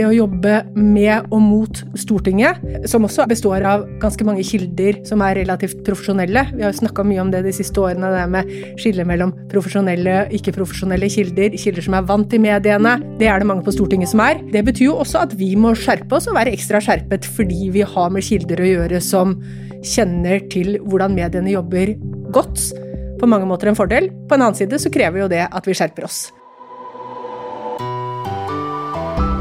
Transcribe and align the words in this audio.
det 0.00 0.06
å 0.08 0.14
jobbe 0.14 0.54
med 0.74 1.28
og 1.30 1.42
mot 1.44 1.80
Stortinget, 1.98 2.60
som 2.88 3.04
også 3.06 3.26
består 3.30 3.64
av 3.68 3.84
ganske 4.00 4.24
mange 4.26 4.44
kilder 4.46 5.02
som 5.08 5.22
er 5.24 5.36
relativt 5.42 5.82
profesjonelle. 5.86 6.46
Vi 6.54 6.64
har 6.64 6.72
jo 6.72 6.80
snakka 6.80 7.04
mye 7.06 7.20
om 7.22 7.32
det 7.32 7.42
de 7.44 7.52
siste 7.54 7.82
årene, 7.82 8.12
det 8.14 8.24
med 8.32 8.50
skillet 8.80 9.08
mellom 9.08 9.34
profesjonelle 9.52 10.16
og 10.24 10.34
ikke-profesjonelle 10.38 11.10
kilder. 11.12 11.56
Kilder 11.60 11.86
som 11.86 11.98
er 11.98 12.08
vant 12.08 12.36
i 12.36 12.40
mediene. 12.42 12.96
Det 13.20 13.28
er 13.28 13.42
det 13.42 13.50
mange 13.50 13.66
på 13.66 13.74
Stortinget 13.76 14.12
som 14.12 14.24
er. 14.24 14.40
Det 14.54 14.64
betyr 14.66 14.88
jo 14.88 14.98
også 15.04 15.24
at 15.26 15.36
vi 15.40 15.52
må 15.60 15.74
skjerpe 15.78 16.16
oss 16.16 16.30
og 16.30 16.38
være 16.38 16.54
ekstra 16.56 16.80
skjerpet 16.84 17.28
fordi 17.36 17.70
vi 17.74 17.84
har 17.84 18.12
med 18.14 18.24
kilder 18.24 18.64
å 18.64 18.72
gjøre 18.72 19.04
som 19.04 19.36
kjenner 19.84 20.44
til 20.52 20.78
hvordan 20.86 21.16
mediene 21.16 21.54
jobber 21.54 21.96
godt. 22.32 22.70
På 23.20 23.28
mange 23.28 23.48
måter 23.48 23.68
en 23.68 23.76
fordel. 23.76 24.08
På 24.28 24.36
en 24.36 24.46
annen 24.46 24.56
side 24.56 24.80
så 24.80 24.92
krever 24.92 25.26
jo 25.26 25.32
det 25.32 25.44
at 25.44 25.66
vi 25.68 25.76
skjerper 25.76 26.08
oss. 26.08 26.28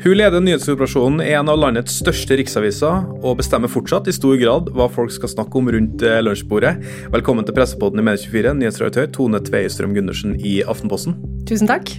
Hun 0.00 0.14
leder 0.16 0.40
nyhetsoperasjonen 0.40 1.20
i 1.20 1.32
en 1.36 1.48
av 1.52 1.58
landets 1.60 1.98
største 2.00 2.38
riksaviser, 2.40 3.02
og 3.20 3.34
bestemmer 3.36 3.68
fortsatt 3.68 4.06
i 4.08 4.14
stor 4.16 4.38
grad 4.40 4.70
hva 4.72 4.86
folk 4.88 5.12
skal 5.12 5.28
snakke 5.28 5.60
om 5.60 5.68
rundt 5.74 6.00
eh, 6.08 6.22
lunsjbordet. 6.24 6.72
Velkommen 7.12 7.44
til 7.44 7.52
Pressepodden 7.58 8.00
i 8.00 8.06
Medie24, 8.08 8.54
nyhetsredaktør 8.62 9.10
Tone 9.12 9.42
Tveistrøm 9.44 9.92
Gundersen 9.92 10.38
i 10.40 10.62
Aftenposten. 10.64 11.18
Tusen 11.50 11.68
takk. 11.68 11.92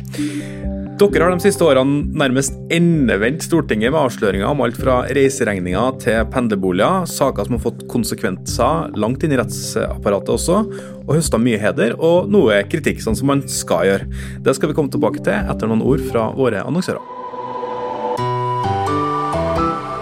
Dere 1.02 1.28
har 1.28 1.34
de 1.34 1.46
siste 1.46 1.66
årene 1.66 2.10
nærmest 2.18 2.58
endevendt 2.74 3.46
Stortinget 3.46 3.94
med 3.94 4.02
avsløringer 4.02 4.50
om 4.50 4.66
alt 4.66 4.82
fra 4.82 5.04
reiseregninger 5.14 6.02
til 6.02 6.26
pendlerboliger, 6.34 7.06
saker 7.06 7.46
som 7.46 7.60
har 7.60 7.66
fått 7.70 7.86
konsekvenser 7.90 8.98
langt 8.98 9.22
inn 9.26 9.38
i 9.38 9.42
rettsapparatet 9.44 10.36
også, 10.40 10.64
og 11.06 11.16
høsta 11.20 11.38
mye 11.42 11.62
heder 11.62 12.00
og 12.02 12.34
noe 12.34 12.64
kritikk, 12.66 13.06
sånn 13.06 13.18
som 13.18 13.30
man 13.36 13.46
skal 13.46 13.92
gjøre. 13.94 14.22
Det 14.42 14.58
skal 14.58 14.74
vi 14.74 14.82
komme 14.82 14.94
tilbake 14.94 15.22
til 15.22 15.38
etter 15.38 15.70
noen 15.70 15.86
ord 15.86 16.10
fra 16.10 16.32
våre 16.34 16.66
annonsører. 16.66 17.21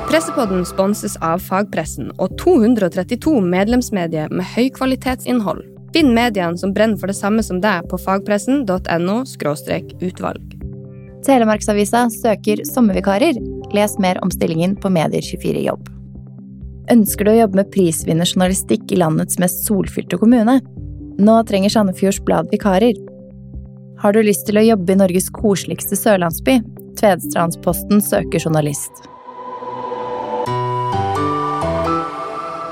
Pressepodden 0.09 0.63
sponses 0.65 1.13
av 1.21 1.37
fagpressen 1.45 2.07
og 2.17 2.31
232 2.41 3.35
medlemsmedier 3.45 4.31
med 4.33 4.47
høykvalitetsinnhold. 4.55 5.59
Finn 5.93 6.15
mediene 6.15 6.57
som 6.57 6.71
brenner 6.73 6.97
for 6.97 7.11
det 7.11 7.17
samme 7.19 7.43
som 7.45 7.59
deg 7.61 7.85
på 7.91 7.99
fagpressen.no 8.01 9.19
utvalg. 10.07 10.55
Telemarksavisa 11.27 12.07
søker 12.09 12.63
sommervikarer. 12.65 13.37
Les 13.77 13.93
mer 14.01 14.17
om 14.25 14.33
stillingen 14.33 14.73
på 14.81 14.89
Medier24 14.89 15.61
jobb. 15.67 15.85
Ønsker 16.89 17.29
du 17.29 17.31
å 17.35 17.37
jobbe 17.43 17.61
med 17.61 17.69
prisvinnerjournalistikk 17.77 18.89
i 18.89 18.99
landets 19.03 19.37
mest 19.37 19.61
solfylte 19.69 20.17
kommune? 20.17 20.57
Nå 21.21 21.37
trenger 21.45 21.69
Sandefjords 21.69 22.23
Blad 22.25 22.49
vikarer. 22.49 22.97
Har 24.01 24.17
du 24.17 24.23
lyst 24.25 24.49
til 24.49 24.57
å 24.57 24.65
jobbe 24.71 24.97
i 24.97 24.99
Norges 25.03 25.29
koseligste 25.37 26.01
sørlandsby? 26.01 26.57
Tvedestrandsposten 26.97 28.01
søker 28.01 28.41
journalist. 28.41 29.05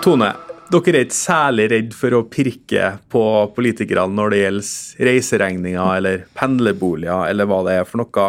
Tone, 0.07 0.29
dere 0.71 1.01
er 1.01 1.03
ikke 1.03 1.17
særlig 1.17 1.65
redd 1.67 1.95
for 1.99 2.15
å 2.15 2.21
pirke 2.31 2.93
på 3.11 3.21
politikerne 3.51 4.15
når 4.15 4.31
det 4.31 4.37
gjelder 4.39 5.07
reiseregninger 5.09 5.97
eller 5.97 6.23
pendlerboliger 6.37 7.25
eller 7.27 7.49
hva 7.49 7.57
det 7.67 7.73
er 7.75 7.89
for 7.89 7.99
noe. 7.99 8.27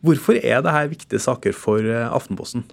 Hvorfor 0.00 0.38
er 0.40 0.64
dette 0.64 0.86
viktige 0.94 1.20
saker 1.20 1.52
for 1.52 1.84
eh, 1.84 2.06
Aftenposten? 2.08 2.64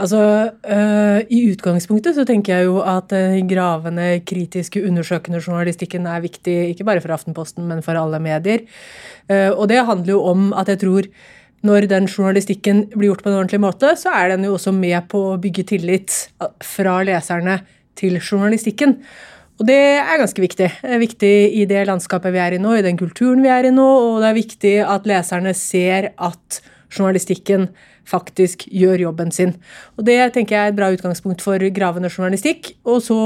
Altså, 0.00 0.22
øh, 0.64 1.18
I 1.28 1.42
utgangspunktet 1.50 2.16
så 2.16 2.24
tenker 2.24 2.56
jeg 2.56 2.70
jo 2.70 2.80
at 2.80 3.12
den 3.12 3.52
gravende, 3.52 4.08
kritiske, 4.24 4.80
undersøkende 4.88 5.44
journalistikken 5.44 6.08
er 6.08 6.24
viktig, 6.24 6.56
ikke 6.72 6.88
bare 6.88 7.04
for 7.04 7.12
Aftenposten, 7.12 7.68
men 7.68 7.84
for 7.84 8.00
alle 8.00 8.16
medier. 8.16 8.64
Uh, 9.28 9.52
og 9.52 9.68
det 9.68 9.84
handler 9.84 10.16
jo 10.16 10.24
om 10.32 10.54
at 10.56 10.72
jeg 10.72 10.86
tror 10.86 11.12
når 11.64 11.86
den 11.88 12.08
journalistikken 12.08 12.84
blir 12.92 13.10
gjort 13.10 13.22
på 13.24 13.30
en 13.30 13.38
ordentlig 13.38 13.62
måte, 13.64 13.94
så 13.96 14.12
er 14.12 14.34
den 14.34 14.44
jo 14.44 14.56
også 14.58 14.72
med 14.76 15.06
på 15.08 15.22
å 15.30 15.38
bygge 15.40 15.64
tillit 15.72 16.16
fra 16.64 16.98
leserne 17.08 17.62
til 17.98 18.18
journalistikken. 18.20 18.98
Og 19.60 19.68
det 19.68 19.78
er 20.00 20.18
ganske 20.18 20.42
viktig. 20.42 20.68
Det 20.82 20.94
er 20.96 21.02
viktig 21.02 21.34
i 21.60 21.64
det 21.70 21.84
landskapet 21.86 22.34
vi 22.34 22.42
er 22.42 22.56
i 22.56 22.62
nå, 22.62 22.74
i 22.74 22.84
den 22.86 22.98
kulturen 22.98 23.42
vi 23.44 23.52
er 23.54 23.68
i 23.68 23.74
nå, 23.74 23.86
og 23.86 24.22
det 24.22 24.30
er 24.30 24.38
viktig 24.40 24.76
at 24.82 25.06
leserne 25.06 25.54
ser 25.54 26.10
at 26.18 26.62
journalistikken 26.94 27.68
faktisk 28.08 28.66
gjør 28.68 29.06
jobben 29.06 29.30
sin. 29.32 29.54
Og 29.96 30.04
Det 30.04 30.18
tenker 30.34 30.56
jeg 30.56 30.66
er 30.66 30.72
et 30.74 30.76
bra 30.76 30.90
utgangspunkt 30.92 31.42
for 31.42 31.62
gravende 31.74 32.10
journalistikk. 32.10 32.74
Og 32.84 33.00
så 33.02 33.18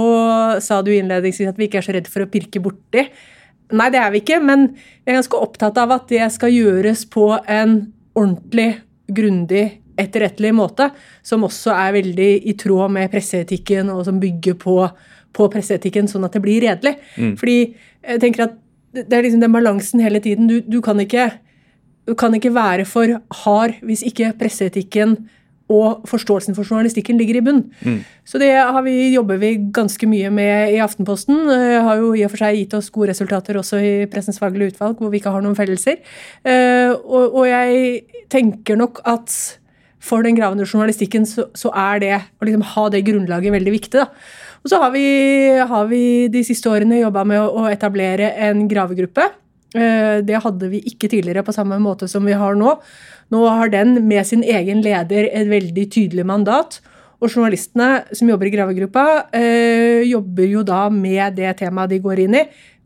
sa 0.64 0.82
du 0.82 0.92
innledningsvis 0.92 1.50
at 1.50 1.58
vi 1.58 1.68
ikke 1.68 1.80
er 1.80 1.88
så 1.88 1.96
redd 1.96 2.10
for 2.10 2.24
å 2.24 2.30
pirke 2.30 2.62
borti. 2.62 3.08
Nei, 3.68 3.90
det 3.92 4.00
er 4.00 4.12
vi 4.12 4.22
ikke, 4.22 4.38
men 4.40 4.70
vi 4.76 5.12
er 5.12 5.18
ganske 5.18 5.36
opptatt 5.36 5.76
av 5.80 5.92
at 5.96 6.08
det 6.12 6.24
skal 6.32 6.54
gjøres 6.54 7.04
på 7.12 7.34
en 7.44 7.80
ordentlig, 8.16 8.78
grundig, 9.08 9.80
etterrettelig 9.98 10.54
måte, 10.56 10.90
som 11.26 11.46
også 11.46 11.74
er 11.74 11.96
veldig 11.98 12.30
i 12.50 12.54
tråd 12.58 12.94
med 12.94 13.10
presseetikken, 13.12 13.92
og 13.94 14.04
som 14.08 14.20
bygger 14.22 14.58
på, 14.60 14.78
på 15.34 15.50
presseetikken, 15.52 16.10
sånn 16.10 16.26
at 16.28 16.36
det 16.36 16.44
blir 16.44 16.64
redelig. 16.66 16.96
Mm. 17.16 17.34
Fordi 17.40 17.58
jeg 18.08 18.22
tenker 18.24 18.48
at 18.48 18.56
det 18.98 19.12
er 19.12 19.26
liksom 19.26 19.42
den 19.44 19.54
balansen 19.54 20.02
hele 20.02 20.20
tiden. 20.24 20.48
Du, 20.48 20.60
du, 20.64 20.80
kan 20.84 21.00
ikke, 21.00 21.30
du 22.08 22.14
kan 22.18 22.34
ikke 22.34 22.54
være 22.54 22.86
for 22.88 23.18
hard 23.44 23.76
hvis 23.84 24.04
ikke 24.06 24.32
presseetikken 24.40 25.18
og 25.68 26.08
forståelsen 26.08 26.56
for 26.56 26.64
journalistikken 26.64 27.18
ligger 27.20 27.38
i 27.38 27.42
bunn. 27.44 27.60
Mm. 27.84 27.98
Så 28.24 28.40
det 28.40 28.50
vi, 28.86 28.96
jobber 29.12 29.36
vi 29.36 29.50
ganske 29.74 30.08
mye 30.08 30.30
med 30.32 30.72
i 30.72 30.80
Aftenposten. 30.80 31.42
Det 31.48 31.82
har 31.84 32.00
jo 32.00 32.14
i 32.16 32.24
og 32.24 32.32
for 32.32 32.40
seg 32.40 32.56
gitt 32.56 32.76
oss 32.78 32.88
gode 32.94 33.10
resultater 33.12 33.58
også 33.60 33.80
i 33.84 33.92
Pressens 34.10 34.40
faglige 34.40 34.72
utvalg, 34.72 34.96
hvor 34.96 35.12
vi 35.12 35.20
ikke 35.20 35.34
har 35.34 35.44
noen 35.44 35.58
fellelser. 35.58 36.00
Uh, 36.40 36.96
og, 37.04 37.36
og, 37.36 37.44
jeg 37.48 38.24
tenker 38.32 38.80
nok 38.80 39.02
at 39.08 39.34
for 40.00 40.22
den 40.26 40.36
gravende 40.38 40.66
journalistikken 40.66 41.26
så, 41.26 41.48
så 41.58 41.72
er 41.74 42.02
det 42.02 42.14
å 42.18 42.46
liksom 42.46 42.64
ha 42.74 42.86
det 42.94 43.04
grunnlaget 43.06 43.54
veldig 43.54 43.74
viktig. 43.74 43.98
da. 43.98 44.06
Og 44.62 44.72
så 44.72 44.80
har 44.82 44.92
vi, 44.94 45.06
har 45.70 45.90
vi 45.90 46.02
de 46.32 46.42
siste 46.46 46.70
årene 46.70 47.02
jobba 47.02 47.24
med 47.28 47.42
å, 47.42 47.50
å 47.62 47.68
etablere 47.70 48.32
en 48.48 48.66
gravegruppe. 48.70 49.28
Uh, 49.76 50.24
det 50.24 50.40
hadde 50.44 50.70
vi 50.72 50.80
ikke 50.88 51.10
tidligere 51.12 51.44
på 51.44 51.52
samme 51.52 51.76
måte 51.82 52.08
som 52.10 52.24
vi 52.26 52.36
har 52.38 52.56
nå. 52.58 52.78
Nå 53.34 53.42
har 53.52 53.72
den 53.72 53.98
med 54.08 54.26
sin 54.26 54.44
egen 54.46 54.80
leder 54.84 55.28
et 55.28 55.50
veldig 55.50 55.88
tydelig 55.92 56.26
mandat. 56.28 56.80
Og 57.18 57.32
journalistene 57.32 58.04
som 58.14 58.30
jobber 58.30 58.46
i 58.46 58.52
gravegruppa, 58.54 59.04
øh, 59.34 60.04
jobber 60.06 60.46
jo 60.46 60.62
da 60.62 60.84
med 60.88 61.34
det 61.34 61.56
temaet 61.58 61.90
de 61.90 61.98
går 62.04 62.22
inn 62.24 62.36
i, 62.38 62.44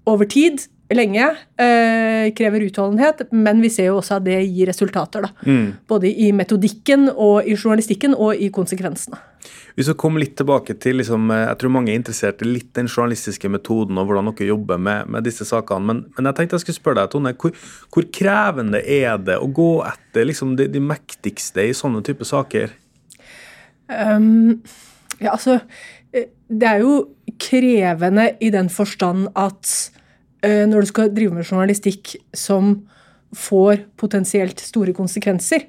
over 0.08 0.24
tid. 0.24 0.62
Lenge. 0.97 1.26
Eh, 1.58 2.30
krever 2.36 2.66
utholdenhet, 2.69 3.26
men 3.32 3.60
vi 3.64 3.70
ser 3.72 3.91
jo 3.91 3.98
også 4.00 4.19
at 4.19 4.26
det 4.26 4.38
gir 4.44 4.70
resultater. 4.70 5.26
da. 5.26 5.32
Mm. 5.47 5.66
Både 5.88 6.10
i 6.10 6.32
metodikken 6.32 7.08
og 7.12 7.47
i 7.47 7.56
journalistikken 7.56 8.14
og 8.14 8.36
i 8.36 8.50
konsekvensene. 8.54 9.20
Hvis 9.75 9.88
vi 9.88 9.94
kommer 9.98 10.20
litt 10.20 10.34
tilbake 10.36 10.75
til 10.81 10.98
liksom, 11.00 11.31
eh, 11.31 11.48
Jeg 11.48 11.58
tror 11.58 11.70
mange 11.70 11.92
er 11.92 11.98
interessert 11.98 12.42
i 12.42 12.48
litt 12.48 12.75
den 12.75 12.86
journalistiske 12.86 13.48
metoden 13.48 13.98
og 13.98 14.06
hvordan 14.06 14.28
dere 14.31 14.48
jobber 14.48 14.78
med, 14.78 15.08
med 15.08 15.25
disse 15.25 15.44
sakene. 15.44 15.86
Men, 15.86 16.04
men, 16.16 16.28
jeg 16.28 16.36
tenkte 16.36 16.56
jeg 16.56 16.66
skulle 16.66 16.81
spørre 16.81 17.00
deg, 17.00 17.10
Tone, 17.10 17.32
hvor, 17.32 17.56
hvor 17.92 18.06
krevende 18.12 18.82
er 18.84 19.16
det 19.19 19.38
å 19.41 19.48
gå 19.48 19.82
etter 19.88 20.28
liksom, 20.28 20.56
de, 20.56 20.69
de, 20.69 20.81
mektigste 20.81 21.64
i 21.69 21.72
sånne 21.76 22.02
typer 22.04 22.28
saker? 22.28 22.76
Um, 23.88 24.62
ja, 25.20 25.32
altså 25.34 25.58
eh, 26.12 26.31
Det 26.48 26.69
er 26.69 26.84
jo 26.84 27.08
krevende 27.41 28.31
i 28.41 28.52
den 28.52 28.69
forstand 28.72 29.28
at 29.34 29.92
når 30.42 30.82
du 30.82 30.88
skal 30.91 31.10
drive 31.14 31.36
med 31.36 31.47
journalistikk 31.47 32.16
som 32.34 32.75
får 33.32 33.84
potensielt 34.00 34.60
store 34.60 34.94
konsekvenser, 34.97 35.69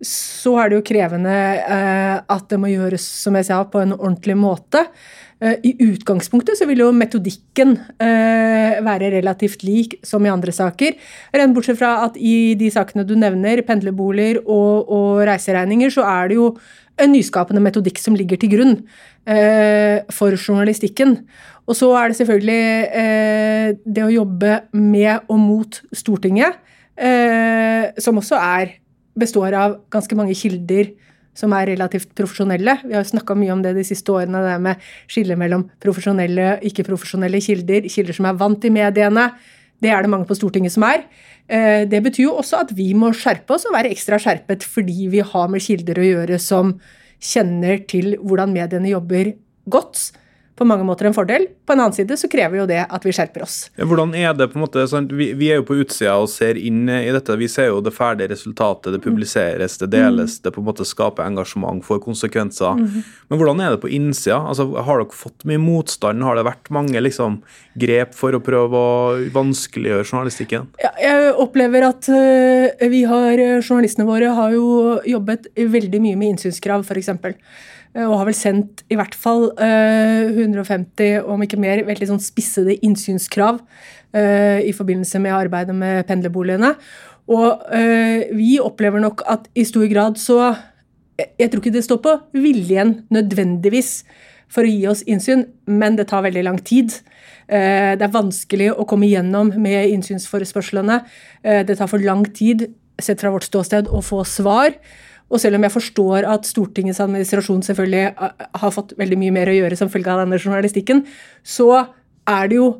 så 0.00 0.54
er 0.60 0.70
det 0.70 0.78
jo 0.78 0.86
krevende 0.88 1.32
eh, 1.60 2.16
at 2.18 2.46
det 2.48 2.58
må 2.60 2.70
gjøres 2.72 3.04
som 3.04 3.36
jeg 3.36 3.50
sa, 3.50 3.60
på 3.68 3.82
en 3.82 3.92
ordentlig 3.98 4.36
måte. 4.40 4.86
Eh, 5.44 5.58
I 5.64 5.74
utgangspunktet 5.90 6.56
så 6.56 6.68
vil 6.68 6.80
jo 6.86 6.90
metodikken 6.96 7.74
eh, 8.00 8.80
være 8.84 9.12
relativt 9.18 9.64
lik 9.66 9.98
som 10.06 10.24
i 10.24 10.32
andre 10.32 10.54
saker. 10.56 10.96
Rent 11.36 11.56
bortsett 11.56 11.80
fra 11.80 11.98
at 12.06 12.16
i 12.16 12.56
de 12.60 12.70
sakene 12.72 13.04
du 13.08 13.12
nevner, 13.18 13.60
pendlerboliger 13.68 14.40
og, 14.46 14.88
og 14.88 15.24
reiseregninger, 15.28 15.92
så 15.92 16.08
er 16.08 16.32
det 16.32 16.40
jo 16.40 16.54
en 17.00 17.14
nyskapende 17.14 17.62
metodikk 17.64 18.00
som 18.00 18.16
ligger 18.16 18.40
til 18.40 18.52
grunn 18.52 18.74
eh, 18.76 18.84
for 19.26 20.34
journalistikken. 20.34 21.18
Og 21.70 21.76
så 21.78 21.90
er 21.94 22.10
det 22.10 22.18
selvfølgelig 22.18 22.62
eh, 22.98 23.68
det 23.86 24.02
å 24.02 24.10
jobbe 24.10 24.56
med 24.74 25.28
og 25.30 25.38
mot 25.38 25.76
Stortinget, 25.94 26.58
eh, 26.98 27.92
som 28.02 28.18
også 28.18 28.40
er 28.40 28.74
består 29.20 29.54
av 29.54 29.76
ganske 29.92 30.16
mange 30.18 30.34
kilder 30.38 30.90
som 31.36 31.52
er 31.54 31.70
relativt 31.70 32.10
profesjonelle. 32.18 32.74
Vi 32.82 32.96
har 32.96 33.04
jo 33.04 33.12
snakka 33.12 33.36
mye 33.38 33.54
om 33.54 33.62
det 33.62 33.76
de 33.76 33.84
siste 33.86 34.10
årene, 34.12 34.42
det 34.42 34.56
med 34.64 34.82
skille 35.10 35.36
mellom 35.38 35.68
profesjonelle 35.82 36.56
og 36.56 36.66
ikke-profesjonelle 36.66 37.40
kilder. 37.44 37.86
Kilder 37.92 38.18
som 38.18 38.26
er 38.26 38.40
vant 38.40 38.66
i 38.66 38.72
mediene. 38.74 39.28
Det 39.80 39.92
er 39.94 40.02
det 40.02 40.10
mange 40.12 40.26
på 40.28 40.36
Stortinget 40.36 40.74
som 40.74 40.88
er. 40.88 41.04
Eh, 41.46 41.86
Det 41.86 42.02
betyr 42.02 42.26
jo 42.26 42.38
også 42.40 42.64
at 42.64 42.74
vi 42.74 42.92
må 42.98 43.12
skjerpe 43.14 43.54
oss 43.54 43.68
og 43.70 43.76
være 43.78 43.94
ekstra 43.94 44.18
skjerpet 44.18 44.66
fordi 44.66 45.06
vi 45.12 45.22
har 45.22 45.48
med 45.48 45.62
kilder 45.62 46.02
å 46.02 46.08
gjøre 46.08 46.40
som 46.42 46.80
kjenner 47.20 47.84
til 47.90 48.16
hvordan 48.18 48.52
mediene 48.54 48.92
jobber 48.92 49.34
godt. 49.70 50.10
På 50.60 50.66
mange 50.68 50.84
måter 50.84 51.08
en 51.08 51.14
fordel. 51.16 51.46
På 51.64 51.72
en 51.72 51.80
annen 51.80 51.94
side 51.96 52.18
så 52.20 52.28
krever 52.28 52.60
jo 52.60 52.66
det 52.68 52.82
at 52.84 53.04
vi 53.06 53.14
skjerper 53.16 53.46
oss. 53.46 53.54
Ja, 53.80 53.86
Hvordan 53.88 54.10
er 54.12 54.34
det 54.36 54.50
på 54.52 54.58
en 54.58 54.64
måte, 54.66 54.82
sant? 54.90 55.12
Vi, 55.16 55.30
vi 55.38 55.48
er 55.48 55.62
jo 55.62 55.64
på 55.70 55.78
utsida 55.80 56.18
og 56.20 56.28
ser 56.28 56.58
inn 56.60 56.82
i 56.84 57.08
dette. 57.14 57.32
Vi 57.40 57.48
ser 57.48 57.70
jo 57.70 57.78
det 57.80 57.94
ferdige 57.96 58.28
resultatet. 58.34 58.92
Det 58.92 59.00
publiseres, 59.00 59.78
det 59.80 59.88
deles, 59.94 60.36
det 60.44 60.52
på 60.52 60.60
en 60.60 60.68
måte 60.68 60.84
skaper 60.84 61.24
engasjement, 61.24 61.80
får 61.86 62.02
konsekvenser. 62.04 62.76
Men 62.76 63.40
hvordan 63.40 63.64
er 63.64 63.72
det 63.72 63.80
på 63.80 63.88
innsida? 63.88 64.42
Altså, 64.52 64.68
har 64.76 65.00
dere 65.00 65.16
fått 65.16 65.48
mye 65.48 65.62
motstand? 65.62 66.20
Har 66.28 66.36
det 66.36 66.44
vært 66.50 66.68
mange 66.76 67.00
liksom, 67.08 67.40
grep 67.80 68.12
for 68.18 68.36
å 68.36 68.42
prøve 68.44 68.84
å 68.84 68.92
vanskeliggjøre 69.32 70.04
journalistikken? 70.04 70.68
Ja, 70.84 70.92
jeg 71.00 71.34
opplever 71.40 71.88
at 71.88 72.12
øh, 72.12 72.86
vi 72.92 73.06
har, 73.08 73.32
øh, 73.40 73.58
journalistene 73.64 74.08
våre 74.08 74.36
har 74.36 74.52
jo 74.56 74.98
jobbet 75.08 75.48
veldig 75.56 76.04
mye 76.04 76.20
med 76.20 76.34
innsynskrav, 76.34 76.84
f.eks. 76.84 77.14
Og 77.94 78.18
har 78.20 78.26
vel 78.28 78.36
sendt 78.38 78.84
i 78.90 78.94
hvert 78.94 79.16
fall 79.18 79.48
øh, 79.50 80.30
150, 80.30 81.24
om 81.26 81.42
ikke 81.42 81.58
mer, 81.58 81.82
veldig 81.88 82.06
sånn 82.12 82.22
spissede 82.22 82.76
innsynskrav 82.86 83.58
øh, 83.58 84.60
i 84.62 84.72
forbindelse 84.76 85.18
med 85.18 85.34
arbeidet 85.34 85.74
med 85.74 86.04
pendlerboligene. 86.06 86.74
Og 87.30 87.62
vi 88.34 88.56
opplever 88.58 88.98
nok 88.98 89.20
at 89.30 89.44
i 89.54 89.62
stor 89.62 89.84
grad 89.86 90.16
så 90.18 90.48
jeg, 91.38 91.50
tror 91.50 91.60
ikke 91.60 91.74
det 91.74 91.84
står 91.84 92.00
på 92.04 92.16
viljen 92.36 92.94
nødvendigvis 93.12 94.00
for 94.50 94.66
å 94.66 94.70
gi 94.70 94.86
oss 94.90 95.04
innsyn, 95.06 95.44
men 95.70 95.98
det 95.98 96.08
tar 96.10 96.24
veldig 96.26 96.42
lang 96.46 96.58
tid. 96.66 96.96
Eh, 97.46 97.96
Det 97.96 98.02
er 98.02 98.16
vanskelig 98.16 98.72
å 98.74 98.86
komme 98.86 99.06
igjennom 99.06 99.52
med 99.56 99.90
innsynsforespørslene. 99.94 101.04
Eh, 101.44 101.62
Det 101.64 101.78
tar 101.78 101.86
for 101.86 101.98
lang 101.98 102.24
tid, 102.24 102.74
sett 102.98 103.20
fra 103.20 103.30
vårt 103.30 103.44
ståsted, 103.44 103.86
å 103.88 104.02
få 104.02 104.24
svar. 104.26 104.74
Og 105.30 105.40
selv 105.42 105.58
om 105.58 105.64
jeg 105.66 105.74
forstår 105.76 106.26
at 106.28 106.48
Stortingets 106.48 107.00
administrasjon 107.02 107.62
selvfølgelig 107.66 108.04
eh, 108.10 108.46
har 108.62 108.74
fått 108.74 108.94
veldig 108.98 109.18
mye 109.20 109.34
mer 109.38 109.50
å 109.50 109.56
gjøre 109.56 109.78
som 109.78 109.90
følge 109.92 110.12
av 110.12 110.24
denne 110.24 110.40
journalistikken, 110.40 111.04
så 111.46 111.70
er 112.28 112.50
det 112.50 112.60
jo 112.60 112.70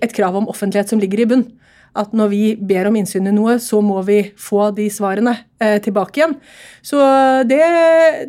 et 0.00 0.12
krav 0.16 0.36
om 0.36 0.48
offentlighet 0.50 0.92
som 0.92 1.00
ligger 1.00 1.24
i 1.24 1.28
bunn. 1.30 1.46
At 1.98 2.12
når 2.14 2.28
vi 2.30 2.42
ber 2.54 2.86
om 2.86 2.96
innsyn 3.00 3.26
i 3.26 3.34
noe, 3.34 3.56
så 3.58 3.80
må 3.82 3.98
vi 4.06 4.20
få 4.38 4.68
de 4.76 4.86
svarene 4.92 5.34
eh, 5.58 5.78
tilbake 5.82 6.20
igjen. 6.20 6.36
Så 6.86 7.00
det, 7.50 7.60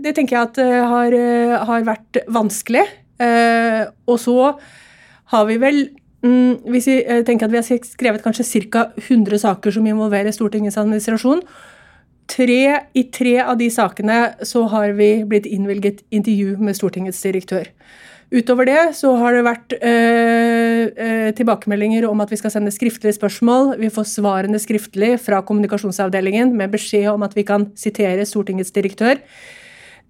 det 0.01 0.15
tenker 0.17 0.37
jeg 0.37 0.49
at 0.49 0.61
eh, 0.63 0.77
har, 0.93 1.13
eh, 1.13 1.57
har 1.69 1.85
vært 1.85 2.23
vanskelig. 2.31 2.87
Eh, 3.21 3.83
og 4.09 4.17
så 4.21 4.37
har 5.31 5.43
vi 5.45 5.59
vel 5.61 5.75
mm, 6.25 6.65
Hvis 6.73 6.87
vi 6.89 6.95
eh, 7.05 7.19
tenker 7.27 7.45
at 7.45 7.53
vi 7.53 7.59
har 7.59 7.85
skrevet 7.85 8.23
kanskje 8.23 8.65
ca. 8.73 8.87
100 8.97 9.43
saker 9.43 9.75
som 9.75 9.85
involverer 9.85 10.33
Stortingets 10.33 10.79
administrasjon. 10.81 11.43
Tre, 12.31 12.61
I 12.95 13.03
tre 13.11 13.35
av 13.43 13.57
de 13.59 13.67
sakene 13.73 14.21
så 14.47 14.63
har 14.71 14.93
vi 14.95 15.09
blitt 15.27 15.49
innvilget 15.49 16.05
intervju 16.15 16.55
med 16.63 16.77
Stortingets 16.77 17.19
direktør. 17.25 17.67
Utover 18.31 18.69
det 18.69 18.83
så 18.95 19.11
har 19.19 19.35
det 19.35 19.41
vært 19.43 19.73
øh, 19.75 21.31
tilbakemeldinger 21.35 22.05
om 22.07 22.21
at 22.23 22.29
vi 22.31 22.39
skal 22.39 22.53
sende 22.53 22.71
skriftlige 22.71 23.17
spørsmål. 23.17 23.73
Vi 23.81 23.89
får 23.91 24.07
svarene 24.13 24.61
skriftlig 24.63 25.17
fra 25.19 25.41
kommunikasjonsavdelingen 25.43 26.53
med 26.55 26.71
beskjed 26.71 27.09
om 27.11 27.27
at 27.27 27.35
vi 27.35 27.43
kan 27.47 27.67
sitere 27.75 28.23
Stortingets 28.29 28.71
direktør. 28.71 29.19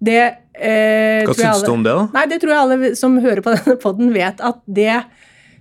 Det 0.02 0.22
øh, 0.22 1.26
Hva 1.26 1.34
syns 1.38 1.66
du 1.66 1.74
om 1.74 1.82
det, 1.86 1.98
da? 1.98 2.06
Nei, 2.14 2.28
det 2.30 2.40
tror 2.44 2.54
jeg 2.54 2.62
alle 2.68 2.94
som 3.00 3.18
hører 3.26 3.42
på 3.42 3.56
denne 3.58 3.78
podden 3.82 4.14
vet 4.14 4.46
at 4.46 4.62
det 4.70 5.02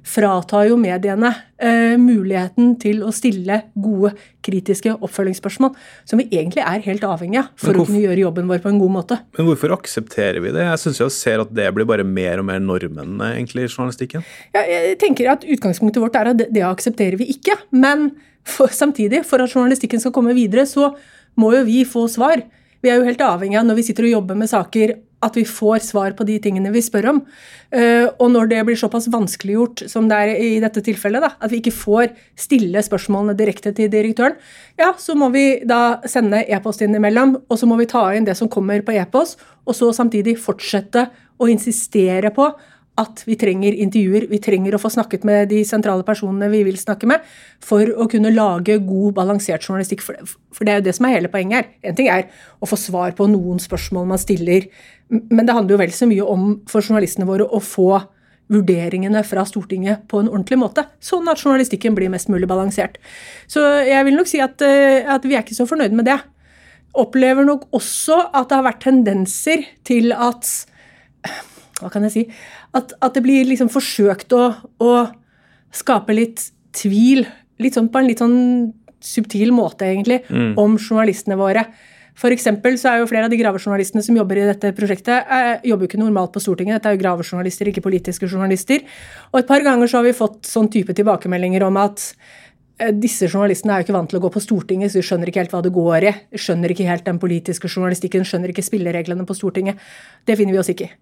fratar 0.07 0.69
jo 0.71 0.77
mediene 0.81 1.31
eh, 1.61 1.97
muligheten 2.01 2.75
til 2.81 3.03
å 3.05 3.13
stille 3.15 3.61
gode, 3.75 4.13
kritiske 4.45 4.95
oppfølgingsspørsmål, 4.97 5.75
som 6.09 6.21
vi 6.23 6.29
egentlig 6.31 6.65
er 6.65 6.85
helt 6.87 7.05
avhengig 7.05 7.43
av 7.43 7.51
for 7.55 7.75
hvorfor, 7.75 7.83
å 7.83 7.89
kunne 7.91 8.03
gjøre 8.07 8.25
jobben 8.25 8.49
vår 8.51 8.63
på 8.65 8.73
en 8.73 8.81
god 8.81 8.95
måte. 8.95 9.21
Men 9.37 9.51
hvorfor 9.51 9.75
aksepterer 9.77 10.41
vi 10.45 10.55
det? 10.57 10.65
Jeg 10.65 10.83
syns 10.85 11.03
jeg 11.03 11.17
ser 11.17 11.45
at 11.45 11.53
det 11.57 11.69
blir 11.77 11.89
bare 11.89 12.07
mer 12.07 12.41
og 12.41 12.49
mer 12.49 12.63
normen 12.65 13.21
eh, 13.21 13.37
egentlig 13.37 13.67
i 13.67 13.73
journalistikken. 13.73 14.25
Ja, 14.57 14.65
jeg 14.65 14.97
tenker 15.03 15.35
at 15.35 15.45
Utgangspunktet 15.45 16.03
vårt 16.03 16.17
er 16.21 16.33
at 16.33 16.41
det, 16.41 16.49
det 16.55 16.65
aksepterer 16.67 17.21
vi 17.21 17.29
ikke. 17.35 17.59
Men 17.75 18.11
for, 18.47 18.73
samtidig, 18.73 19.25
for 19.29 19.43
at 19.45 19.53
journalistikken 19.53 20.01
skal 20.03 20.15
komme 20.17 20.35
videre, 20.37 20.65
så 20.69 20.95
må 21.41 21.53
jo 21.55 21.67
vi 21.69 21.85
få 21.89 22.07
svar. 22.11 22.43
Vi 22.81 22.89
er 22.89 23.01
jo 23.01 23.07
helt 23.07 23.21
avhengig 23.25 23.59
av 23.61 23.69
når 23.69 23.81
vi 23.81 23.87
sitter 23.91 24.09
og 24.09 24.15
jobber 24.17 24.39
med 24.41 24.51
saker, 24.51 24.97
at 25.25 25.37
vi 25.37 25.45
får 25.45 25.85
svar 25.85 26.15
på 26.17 26.25
de 26.29 26.39
tingene 26.43 26.73
vi 26.73 26.83
spør 26.85 27.11
om. 27.13 27.21
Eh, 27.77 28.07
og 28.09 28.31
når 28.33 28.51
det 28.53 28.61
blir 28.67 28.79
såpass 28.81 29.09
vanskeliggjort 29.13 29.85
som 29.91 30.09
det 30.09 30.17
er 30.17 30.33
i 30.41 30.51
dette 30.63 30.83
tilfellet, 30.85 31.25
da, 31.25 31.35
at 31.37 31.53
vi 31.53 31.61
ikke 31.61 31.75
får 31.77 32.15
stille 32.41 32.83
spørsmålene 32.85 33.37
direkte 33.39 33.75
til 33.77 33.91
direktøren, 33.93 34.39
ja, 34.81 34.95
så 34.99 35.17
må 35.19 35.29
vi 35.35 35.61
da 35.69 36.01
sende 36.09 36.43
e-post 36.49 36.85
innimellom, 36.87 37.37
og 37.49 37.61
så 37.61 37.69
må 37.69 37.77
vi 37.81 37.91
ta 37.91 38.07
inn 38.17 38.29
det 38.29 38.39
som 38.39 38.51
kommer 38.53 38.85
på 38.87 38.97
e-post, 38.97 39.41
og 39.69 39.77
så 39.77 39.93
samtidig 39.95 40.39
fortsette 40.41 41.11
å 41.41 41.49
insistere 41.53 42.33
på 42.37 42.49
at 43.01 43.23
vi 43.27 43.37
trenger 43.41 43.77
intervjuer, 43.85 44.27
vi 44.31 44.41
trenger 44.43 44.77
å 44.77 44.81
få 44.83 44.91
snakket 44.93 45.25
med 45.29 45.51
de 45.53 45.63
sentrale 45.67 46.05
personene 46.07 46.51
vi 46.53 46.63
vil 46.67 46.79
snakke 46.81 47.09
med, 47.09 47.25
for 47.65 47.89
å 47.97 48.07
kunne 48.11 48.33
lage 48.35 48.79
god, 48.85 49.15
balansert 49.17 49.65
journalistikk. 49.65 50.05
For 50.05 50.67
det 50.67 50.75
er 50.75 50.81
jo 50.81 50.87
det 50.91 50.97
som 50.99 51.09
er 51.09 51.17
hele 51.17 51.33
poenget 51.33 51.59
her. 51.61 51.69
En 51.91 51.99
ting 51.99 52.11
er 52.13 52.29
å 52.61 52.69
få 52.69 52.79
svar 52.81 53.17
på 53.19 53.29
noen 53.31 53.61
spørsmål 53.63 54.09
man 54.13 54.21
stiller, 54.21 54.69
men 55.11 55.47
det 55.47 55.57
handler 55.57 55.77
jo 55.77 55.83
vel 55.83 55.95
så 55.97 56.09
mye 56.11 56.27
om 56.37 56.49
for 56.71 56.85
journalistene 56.85 57.29
våre 57.29 57.49
å 57.49 57.63
få 57.65 57.93
vurderingene 58.51 59.23
fra 59.27 59.45
Stortinget 59.47 60.09
på 60.11 60.21
en 60.21 60.31
ordentlig 60.31 60.59
måte, 60.59 60.85
sånn 61.03 61.29
at 61.31 61.39
journalistikken 61.39 61.95
blir 61.95 62.11
mest 62.11 62.31
mulig 62.33 62.49
balansert. 62.51 62.99
Så 63.51 63.63
jeg 63.87 64.07
vil 64.09 64.19
nok 64.19 64.31
si 64.31 64.43
at, 64.43 64.61
eh, 64.63 65.07
at 65.07 65.23
vi 65.23 65.37
er 65.37 65.45
ikke 65.45 65.59
så 65.59 65.69
fornøyd 65.71 65.95
med 65.95 66.11
det. 66.11 66.19
Opplever 66.99 67.47
nok 67.47 67.69
også 67.71 68.19
at 68.35 68.49
det 68.51 68.59
har 68.59 68.67
vært 68.67 68.83
tendenser 68.83 69.63
til 69.87 70.11
at 70.13 70.51
hva 71.81 71.91
kan 71.93 72.05
jeg 72.05 72.13
si, 72.13 72.25
at, 72.77 72.93
at 73.01 73.17
det 73.17 73.23
blir 73.25 73.49
liksom 73.49 73.71
forsøkt 73.73 74.35
å, 74.37 74.45
å 74.83 74.91
skape 75.75 76.15
litt 76.17 76.51
tvil, 76.77 77.25
litt 77.63 77.77
sånn 77.77 77.91
på 77.91 78.01
en 78.01 78.11
litt 78.11 78.23
sånn 78.23 78.37
subtil 79.01 79.55
måte 79.57 79.89
egentlig, 79.89 80.21
om 80.61 80.77
journalistene 80.77 81.39
våre. 81.41 81.65
For 82.21 82.35
eksempel 82.35 82.77
så 82.81 82.91
er 82.91 83.01
jo 83.01 83.09
flere 83.09 83.29
av 83.29 83.33
de 83.33 83.39
gravejournalistene 83.41 84.03
som 84.05 84.17
jobber 84.19 84.43
i 84.43 84.49
dette 84.51 84.75
prosjektet, 84.77 85.31
eh, 85.31 85.63
jobber 85.71 85.87
jo 85.87 85.91
ikke 85.91 86.03
normalt 86.03 86.35
på 86.35 86.43
Stortinget. 86.43 86.77
Dette 86.77 86.91
er 86.91 86.97
jo 86.99 87.03
gravejournalister, 87.05 87.71
ikke 87.71 87.85
politiske 87.87 88.29
journalister. 88.29 88.85
Og 89.33 89.41
et 89.41 89.49
par 89.49 89.65
ganger 89.65 89.89
så 89.89 90.01
har 90.01 90.05
vi 90.05 90.17
fått 90.17 90.45
sånn 90.45 90.69
type 90.69 90.93
tilbakemeldinger 90.93 91.65
om 91.65 91.79
at 91.81 92.13
disse 92.97 93.29
journalistene 93.29 93.75
er 93.75 93.83
jo 93.83 93.89
ikke 93.89 93.97
vant 93.97 94.11
til 94.13 94.19
å 94.21 94.23
gå 94.25 94.31
på 94.33 94.43
Stortinget, 94.43 94.93
så 94.93 95.01
de 95.01 95.07
skjønner 95.07 95.31
ikke 95.31 95.43
helt 95.43 95.55
hva 95.55 95.63
det 95.65 95.73
går 95.75 96.07
i. 96.09 96.13
Skjønner 96.41 96.73
ikke 96.73 96.87
helt 96.89 97.07
den 97.07 97.19
politiske 97.23 97.69
journalistikken, 97.69 98.25
skjønner 98.25 98.53
ikke 98.53 98.65
spillereglene 98.65 99.27
på 99.29 99.37
Stortinget. 99.37 99.81
Det 100.25 100.37
finner 100.41 100.57
vi 100.57 100.63
oss 100.63 100.71
ikke 100.73 100.89
i. 100.89 100.93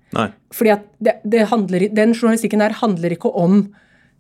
Fordi 0.55 0.73
at 0.75 0.89
det, 0.99 1.19
det 1.23 1.47
handler, 1.53 1.89
Den 1.95 2.17
journalistikken 2.17 2.65
der 2.65 2.75
handler 2.81 3.15
ikke 3.15 3.31
om 3.31 3.69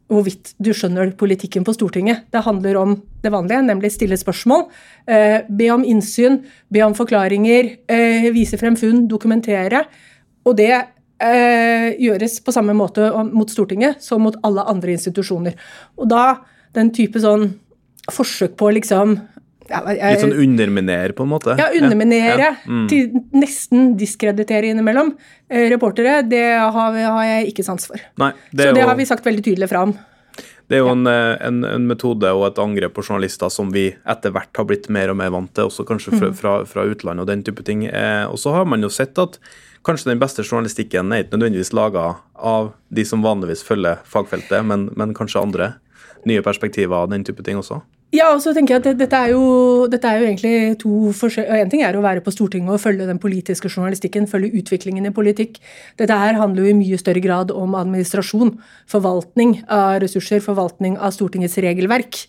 hvorvidt 0.08 0.54
du 0.62 0.70
skjønner 0.72 1.12
politikken 1.20 1.64
på 1.66 1.74
Stortinget. 1.76 2.28
Det 2.32 2.44
handler 2.46 2.78
om 2.80 2.94
det 3.22 3.32
vanlige, 3.32 3.64
nemlig 3.66 3.92
stille 3.92 4.16
spørsmål, 4.16 4.68
eh, 5.06 5.40
be 5.48 5.68
om 5.74 5.84
innsyn, 5.84 6.44
be 6.72 6.84
om 6.84 6.94
forklaringer, 6.96 7.76
eh, 7.88 8.30
vise 8.32 8.56
frem 8.56 8.76
funn, 8.76 9.06
dokumentere. 9.08 9.84
Og 10.46 10.56
det 10.56 10.72
eh, 10.72 11.92
gjøres 11.98 12.40
på 12.40 12.52
samme 12.52 12.72
måte 12.72 13.10
mot 13.32 13.50
Stortinget 13.50 14.02
som 14.02 14.22
mot 14.22 14.36
alle 14.42 14.64
andre 14.64 14.94
institusjoner. 14.96 15.54
Og 15.98 16.08
da 16.08 16.38
den 16.74 16.90
type 16.92 17.20
sånn 17.20 17.54
forsøk 18.12 18.56
på 18.56 18.70
liksom 18.74 19.18
ja, 19.68 19.82
jeg- 19.92 20.14
Litt 20.14 20.20
sånn 20.24 20.32
underminere, 20.40 21.12
på 21.12 21.22
en 21.24 21.28
måte. 21.28 21.54
ja, 21.58 21.66
underminere, 21.76 22.38
Ja. 22.38 22.54
Mm. 22.66 22.88
til 22.88 23.10
nesten 23.34 23.96
diskreditere 23.98 24.64
innimellom. 24.72 25.14
Eh, 25.50 25.68
reportere, 25.68 26.22
det 26.26 26.56
har, 26.58 26.92
har 26.96 27.24
jeg 27.24 27.52
ikke 27.52 27.64
sans 27.64 27.84
for. 27.86 27.96
Nei, 28.16 28.32
det 28.50 28.64
Så 28.70 28.74
det 28.74 28.80
jo, 28.82 28.86
har 28.88 28.96
vi 28.96 29.04
sagt 29.04 29.24
veldig 29.24 29.44
tydelig 29.44 29.68
fra 29.68 29.82
om. 29.82 29.92
det 30.68 30.76
er 30.76 30.80
jo 30.80 30.88
en, 30.88 31.06
eh, 31.06 31.36
en, 31.42 31.64
en 31.64 31.86
metode 31.86 32.24
og 32.24 32.46
et 32.46 32.58
angrep 32.64 32.94
på 32.94 33.04
journalister 33.04 33.50
som 33.50 33.70
vi 33.70 33.94
etter 34.06 34.30
hvert 34.32 34.56
har 34.56 34.64
blitt 34.64 34.88
mer 34.88 35.10
og 35.10 35.16
mer 35.16 35.30
vant 35.30 35.52
til, 35.52 35.64
også 35.64 35.84
kanskje 35.84 36.12
Mm. 36.12 36.18
fra, 36.18 36.32
fra, 36.32 36.64
fra 36.64 36.84
utlandet 36.88 37.20
og 37.20 37.26
den 37.26 37.42
type 37.42 37.62
ting. 37.62 37.84
Eh, 37.88 38.24
og 38.24 38.36
så 38.38 38.52
har 38.54 38.64
man 38.64 38.80
jo 38.80 38.88
sett 38.88 39.18
at 39.18 39.38
kanskje 39.84 40.04
den 40.12 40.18
beste 40.18 40.42
journalistikken 40.42 41.12
er 41.12 41.24
ikke 41.24 41.36
nødvendigvis 41.38 41.72
laga 41.74 42.16
av 42.36 42.72
de 42.90 43.04
som 43.04 43.22
vanligvis 43.22 43.62
følger 43.62 43.98
fagfeltet, 44.04 44.64
men, 44.64 44.88
men 44.96 45.12
kanskje 45.12 45.42
andre. 45.42 45.74
Nye 46.26 46.42
perspektiver 46.42 47.04
og 47.04 47.10
den 47.14 47.24
type 47.24 47.42
ting 47.46 47.60
også. 47.60 47.82
Ja, 48.08 48.30
og 48.32 48.38
så 48.40 48.54
tenker 48.56 48.72
jeg 48.72 48.80
at 48.80 48.86
det, 48.86 48.94
dette, 49.02 49.18
er 49.20 49.34
jo, 49.34 49.84
dette 49.92 50.08
er 50.08 50.22
jo 50.22 50.28
egentlig 50.30 50.78
to 50.80 51.10
forskjell... 51.12 51.44
En 51.60 51.68
ting 51.68 51.82
er 51.84 51.92
å 51.92 52.00
være 52.00 52.22
på 52.24 52.32
Stortinget 52.32 52.72
og 52.72 52.80
følge 52.80 53.04
den 53.04 53.18
politiske 53.20 53.68
journalistikken, 53.68 54.24
følge 54.30 54.48
utviklingen 54.62 55.04
i 55.04 55.12
politikk. 55.12 55.58
Dette 56.00 56.16
her 56.16 56.38
handler 56.40 56.64
jo 56.64 56.72
i 56.72 56.78
mye 56.78 56.96
større 56.96 57.20
grad 57.20 57.52
om 57.52 57.76
administrasjon, 57.76 58.54
forvaltning 58.88 59.58
av 59.68 59.98
ressurser, 60.00 60.40
forvaltning 60.40 60.96
av 60.96 61.12
Stortingets 61.12 61.58
regelverk. 61.60 62.22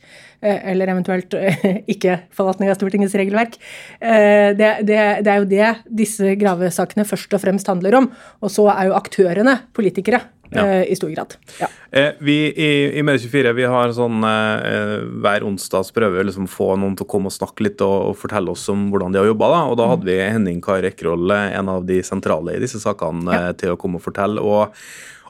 eh, 0.44 0.60
Eller 0.74 0.92
eventuelt 0.92 1.38
eh, 1.40 1.80
ikke 1.96 2.26
forvaltning 2.36 2.68
av 2.68 2.76
Stortingets 2.76 3.16
regelverk. 3.16 3.56
Eh, 4.02 4.52
Det, 4.60 4.74
det, 4.84 5.00
det 5.24 5.32
er 5.32 5.40
jo 5.40 5.48
det 5.48 5.72
disse 6.04 6.36
gravesakene 6.36 7.08
først 7.08 7.40
og 7.40 7.40
fremst 7.46 7.72
handler 7.72 8.02
om. 8.02 8.12
Og 8.44 8.52
så 8.52 8.68
er 8.76 8.92
jo 8.92 9.00
aktørene 9.00 9.62
politikere. 9.72 10.26
Ja. 10.50 10.66
eh, 10.66 10.92
i 10.92 10.96
stor 10.98 11.10
grad. 11.10 11.36
Ja. 11.60 11.68
Eh, 11.92 12.12
vi 12.20 12.38
i, 12.50 12.70
i 13.00 13.04
Medie24 13.06 13.54
vi 13.58 13.68
har 13.70 13.94
sånn 13.96 14.24
eh, 14.26 14.96
hver 15.22 15.46
onsdag 15.48 15.86
så 15.88 15.96
prøver 15.96 16.28
liksom 16.28 16.50
få 16.50 16.72
noen 16.80 16.96
til 16.98 17.08
å 17.08 17.12
komme 17.12 17.32
og 17.32 17.36
snakke 17.36 17.68
litt 17.68 17.84
og, 17.86 18.12
og 18.12 18.18
fortelle 18.20 18.54
oss 18.54 18.66
om 18.74 18.88
hvordan 18.94 19.14
de 19.14 19.22
har 19.22 19.30
jobba. 19.30 19.52
Da. 19.56 19.62
Og 19.70 19.78
da 19.80 19.90
hadde 19.94 20.10
vi 20.10 20.18
Henning 20.22 20.64
Kar 20.66 20.88
Ekroll, 20.90 21.30
en 21.36 21.72
av 21.72 21.86
de 21.90 22.02
sentrale 22.06 22.58
i 22.58 22.64
disse 22.64 22.82
sakene, 22.82 23.30
ja. 23.36 23.54
til 23.58 23.76
å 23.76 23.80
komme 23.80 24.02
og 24.02 24.06
fortelle. 24.06 24.42
Og, 24.42 24.74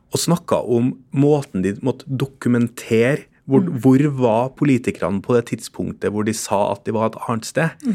og 0.09 0.23
snakka 0.27 0.63
om 0.65 0.93
måten 1.15 1.65
de 1.65 1.75
måtte 1.85 2.07
dokumentere 2.07 3.27
hvor, 3.49 3.65
hvor 3.81 4.03
var 4.19 4.51
politikerne 4.59 5.23
på 5.25 5.33
det 5.33 5.47
tidspunktet 5.49 6.13
hvor 6.13 6.27
de 6.27 6.35
sa 6.37 6.67
at 6.75 6.83
de 6.85 6.93
var 6.93 7.09
et 7.09 7.17
annet 7.25 7.47
sted? 7.47 7.87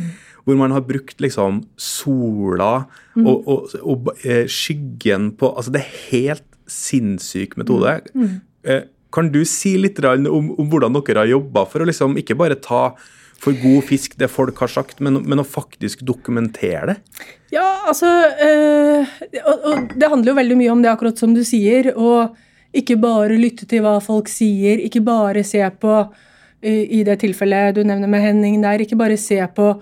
Hvor 0.44 0.58
man 0.58 0.74
har 0.74 0.82
brukt 0.84 1.22
liksom 1.22 1.62
sola 1.80 2.72
og, 3.14 3.46
og, 3.46 3.76
og 3.78 4.10
eh, 4.26 4.48
skyggen 4.50 5.30
på 5.38 5.52
Altså, 5.54 5.72
det 5.76 5.84
er 5.84 5.94
helt 6.10 6.48
sinnssyk 6.70 7.58
metode. 7.60 7.98
Mm. 8.14 8.38
Kan 9.14 9.28
du 9.30 9.44
si 9.46 9.76
litt 9.78 10.00
om, 10.04 10.50
om 10.58 10.70
hvordan 10.70 10.96
dere 10.96 11.22
har 11.22 11.30
jobba 11.30 11.66
for 11.70 11.84
å 11.84 11.88
liksom 11.88 12.16
ikke 12.20 12.36
bare 12.38 12.58
ta 12.58 12.88
for 13.44 13.56
god 13.60 13.84
fisk 13.84 14.16
det 14.20 14.30
folk 14.32 14.58
har 14.62 14.70
sagt, 14.72 15.00
men, 15.04 15.20
men 15.28 15.42
å 15.42 15.46
faktisk 15.46 16.04
dokumentere 16.06 16.94
det? 16.94 16.96
Ja, 17.54 17.66
altså 17.90 18.08
øh, 18.08 19.14
og, 19.44 19.66
og 19.68 19.94
Det 19.94 20.10
handler 20.10 20.32
jo 20.32 20.38
veldig 20.38 20.58
mye 20.58 20.72
om 20.72 20.84
det, 20.84 20.92
akkurat 20.92 21.20
som 21.20 21.34
du 21.36 21.42
sier. 21.46 21.92
Og 21.94 22.34
ikke 22.74 22.96
bare 23.00 23.38
lytte 23.38 23.68
til 23.70 23.84
hva 23.84 23.98
folk 24.02 24.30
sier, 24.32 24.80
ikke 24.82 25.04
bare 25.04 25.44
se 25.46 25.62
på 25.80 25.98
i, 26.64 27.00
i 27.00 27.02
det 27.06 27.20
tilfellet 27.22 27.76
du 27.76 27.84
nevner 27.84 28.10
med 28.10 28.24
Henning 28.24 28.58
der, 28.64 28.82
ikke 28.82 28.98
bare 28.98 29.20
se 29.20 29.38
på 29.54 29.74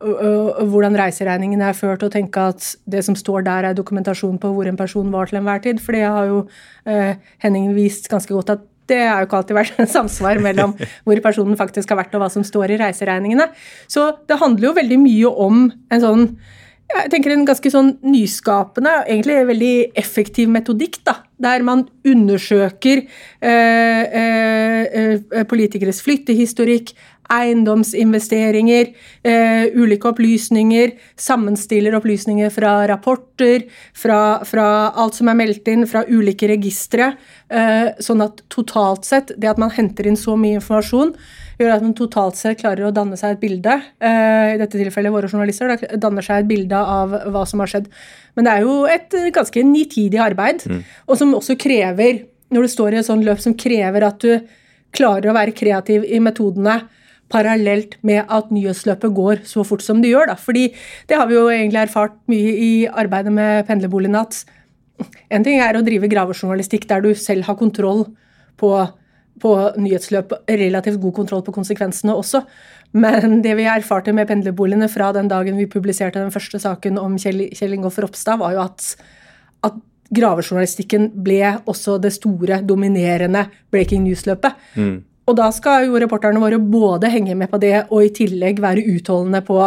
hvordan 0.00 0.96
reiseregningen 0.96 1.60
er 1.60 1.76
ført, 1.76 2.02
og 2.02 2.12
tenke 2.14 2.42
at 2.52 2.72
det 2.90 3.02
som 3.04 3.16
står 3.18 3.44
der, 3.46 3.68
er 3.68 3.76
dokumentasjon 3.76 4.38
på 4.40 4.52
hvor 4.54 4.68
en 4.68 4.78
person 4.78 5.12
var 5.12 5.28
til 5.28 5.40
enhver 5.40 5.60
tid. 5.64 5.80
For 5.84 5.96
det 5.96 6.06
har 6.06 6.28
jo 6.30 6.42
eh, 6.88 7.20
Henning 7.44 7.70
vist 7.76 8.08
ganske 8.08 8.32
godt 8.32 8.54
at 8.56 8.66
det 8.90 9.02
har 9.06 9.20
jo 9.22 9.28
ikke 9.28 9.38
alltid 9.38 9.58
vært 9.58 9.82
samsvar 9.96 10.40
mellom 10.42 10.72
hvor 11.06 11.20
personen 11.22 11.58
faktisk 11.58 11.92
har 11.92 12.00
vært 12.00 12.16
og 12.16 12.24
hva 12.24 12.30
som 12.32 12.46
står 12.46 12.74
i 12.74 12.80
reiseregningene. 12.80 13.50
Så 13.90 14.08
det 14.26 14.40
handler 14.40 14.70
jo 14.70 14.78
veldig 14.80 14.98
mye 15.04 15.36
om 15.48 15.68
en 15.68 16.02
sånn 16.04 16.26
jeg 16.90 17.10
tenker 17.12 17.30
en 17.30 17.44
ganske 17.46 17.70
sånn 17.70 17.92
nyskapende, 18.02 18.92
egentlig 19.04 19.36
veldig 19.46 19.74
effektiv 20.00 20.50
metodikk, 20.50 20.98
da, 21.06 21.20
der 21.38 21.62
man 21.62 21.84
undersøker 22.02 23.04
eh, 23.04 24.02
eh, 24.20 24.98
eh, 24.98 25.44
politikeres 25.46 26.02
flyttehistorikk, 26.02 26.90
eiendomsinvesteringer, 27.30 28.90
eh, 29.22 29.66
ulike 29.74 30.10
opplysninger, 30.10 30.92
sammenstiller 31.16 31.94
opplysninger 31.98 32.50
fra 32.50 32.86
rapporter, 32.90 33.66
fra, 33.94 34.44
fra 34.44 34.66
alt 34.98 35.18
som 35.18 35.30
er 35.30 35.38
meldt 35.38 35.68
inn 35.70 35.86
fra 35.86 36.04
ulike 36.08 36.48
registre, 36.50 37.12
eh, 37.50 37.92
sånn 38.02 38.24
at 38.24 38.42
totalt 38.50 39.06
sett, 39.06 39.32
det 39.38 39.50
at 39.50 39.58
man 39.62 39.70
henter 39.70 40.06
inn 40.10 40.18
så 40.18 40.36
mye 40.38 40.58
informasjon, 40.58 41.14
gjør 41.60 41.74
at 41.74 41.84
man 41.84 41.94
totalt 41.94 42.38
sett 42.40 42.60
klarer 42.62 42.88
å 42.88 42.94
danne 42.94 43.18
seg 43.20 43.36
et 43.36 43.40
bilde. 43.40 43.82
eh, 44.00 44.54
I 44.54 44.58
dette 44.58 44.78
tilfellet 44.78 45.12
våre 45.12 45.28
journalister 45.28 45.68
da, 45.68 45.96
danner 45.96 46.22
seg 46.22 46.40
et 46.40 46.48
bilde 46.48 46.76
av 46.76 47.10
hva 47.30 47.46
som 47.46 47.60
har 47.60 47.68
skjedd. 47.68 47.86
Men 48.34 48.46
det 48.46 48.52
er 48.52 48.60
jo 48.62 48.86
et 48.86 49.10
ganske 49.32 49.62
nitidig 49.62 50.18
arbeid, 50.18 50.64
og 51.06 51.18
som 51.18 51.34
også 51.34 51.58
krever, 51.58 52.24
når 52.50 52.62
du 52.62 52.68
står 52.68 52.94
i 52.94 52.96
et 52.98 53.06
sånt 53.06 53.24
løp 53.24 53.38
som 53.38 53.54
krever 53.54 54.02
at 54.02 54.18
du 54.18 54.40
klarer 54.90 55.30
å 55.30 55.36
være 55.36 55.54
kreativ 55.54 56.02
i 56.02 56.18
metodene 56.18 56.80
parallelt 57.30 57.96
med 58.06 58.24
at 58.28 58.50
nyhetsløpet 58.52 59.14
går 59.16 59.44
så 59.48 59.64
fort 59.66 59.84
som 59.84 60.02
det 60.02 60.12
gjør. 60.12 60.32
Da. 60.32 60.38
Fordi 60.38 60.68
det 61.08 61.18
har 61.18 61.28
vi 61.30 61.36
jo 61.38 61.48
egentlig 61.50 61.84
erfart 61.84 62.16
mye 62.30 62.54
i 62.54 62.72
arbeidet 62.86 63.32
med 63.34 63.66
pendlerbolignatt. 63.68 64.42
En 65.32 65.44
ting 65.46 65.60
er 65.62 65.78
å 65.78 65.84
drive 65.84 66.10
gravejournalistikk 66.12 66.88
der 66.90 67.04
du 67.04 67.12
selv 67.16 67.46
har 67.48 67.56
kontroll 67.60 68.04
på, 68.60 68.72
på 69.40 69.52
nyhetsløpet, 69.80 70.50
relativt 70.60 71.00
god 71.00 71.16
kontroll 71.22 71.44
på 71.46 71.54
konsekvensene 71.56 72.16
også. 72.16 72.42
Men 72.92 73.38
det 73.44 73.54
vi 73.56 73.68
erfarte 73.70 74.12
med 74.16 74.28
pendlerboligene 74.28 74.90
fra 74.90 75.12
den 75.16 75.30
dagen 75.30 75.56
vi 75.60 75.70
publiserte 75.70 76.20
den 76.20 76.34
første 76.34 76.58
saken 76.60 76.98
om 77.00 77.14
Kjell, 77.20 77.46
Kjell 77.54 77.78
Ingolf 77.78 78.00
Ropstad, 78.02 78.40
var 78.42 78.56
jo 78.56 78.64
at, 78.64 78.88
at 79.68 79.78
gravejournalistikken 80.10 81.12
ble 81.22 81.54
også 81.70 82.00
det 82.02 82.12
store, 82.16 82.60
dominerende 82.66 83.46
breaking 83.70 84.02
news-løpet. 84.08 84.58
Og 85.30 85.36
da 85.38 85.46
skal 85.54 85.86
jo 85.86 85.98
reporterne 86.02 86.42
våre 86.42 86.58
både 86.58 87.10
henge 87.12 87.36
med 87.38 87.50
på 87.52 87.60
det 87.62 87.76
og 87.86 88.02
i 88.02 88.10
tillegg 88.14 88.58
være 88.62 88.82
utholdende 88.96 89.42
på 89.46 89.60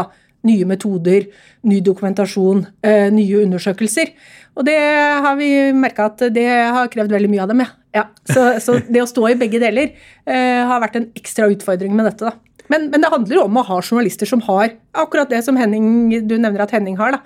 nye 0.44 0.66
metoder, 0.68 1.30
ny 1.72 1.78
dokumentasjon, 1.86 2.66
eh, 2.84 3.08
nye 3.16 3.46
undersøkelser. 3.46 4.12
Og 4.60 4.66
det 4.68 4.76
har 5.24 5.38
vi 5.40 5.48
merka 5.72 6.10
at 6.10 6.26
det 6.36 6.50
har 6.76 6.90
krevd 6.92 7.16
veldig 7.16 7.30
mye 7.32 7.46
av 7.46 7.54
dem, 7.54 7.64
ja. 7.64 7.70
ja. 7.96 8.04
Så, 8.28 8.44
så 8.60 8.76
det 8.84 9.06
å 9.06 9.08
stå 9.08 9.30
i 9.32 9.38
begge 9.40 9.62
deler 9.64 9.94
eh, 10.28 10.60
har 10.68 10.84
vært 10.84 11.00
en 11.00 11.08
ekstra 11.16 11.48
utfordring 11.54 11.96
med 11.96 12.12
dette, 12.12 12.28
da. 12.28 12.36
Men, 12.72 12.90
men 12.92 13.04
det 13.04 13.12
handler 13.12 13.38
jo 13.38 13.48
om 13.48 13.58
å 13.60 13.66
ha 13.68 13.80
journalister 13.84 14.28
som 14.28 14.44
har 14.46 14.76
akkurat 15.00 15.32
det 15.32 15.42
som 15.48 15.58
Henning, 15.60 16.12
du 16.28 16.36
nevner 16.36 16.64
at 16.64 16.76
Henning 16.76 17.00
har. 17.00 17.16
da, 17.16 17.24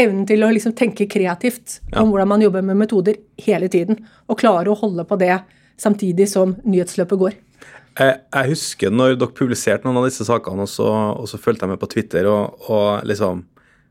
Evnen 0.00 0.24
til 0.28 0.44
å 0.46 0.50
liksom 0.54 0.72
tenke 0.78 1.08
kreativt 1.10 1.80
Ja. 1.90 2.00
om 2.02 2.12
hvordan 2.12 2.28
man 2.30 2.44
jobber 2.44 2.62
med 2.62 2.78
metoder 2.78 3.16
hele 3.42 3.68
tiden. 3.68 3.98
Og 4.28 4.38
klare 4.38 4.70
å 4.70 4.78
holde 4.78 5.04
på 5.04 5.18
det 5.18 5.40
samtidig 5.80 6.28
som 6.30 6.54
nyhetsløpet 6.64 7.18
går. 7.18 7.38
Jeg, 7.98 8.20
jeg 8.32 8.52
husker 8.52 8.92
når 8.94 9.16
dere 9.18 9.34
publiserte 9.36 9.86
noen 9.86 9.98
av 10.00 10.06
disse 10.08 10.26
sakene, 10.26 10.66
og 10.66 10.70
så, 10.70 10.90
og 11.20 11.26
så 11.30 11.40
fulgte 11.40 11.66
jeg 11.66 11.72
med 11.72 11.80
på 11.82 11.88
Twitter, 11.90 12.28
og, 12.30 12.68
og 12.70 13.08
liksom 13.08 13.46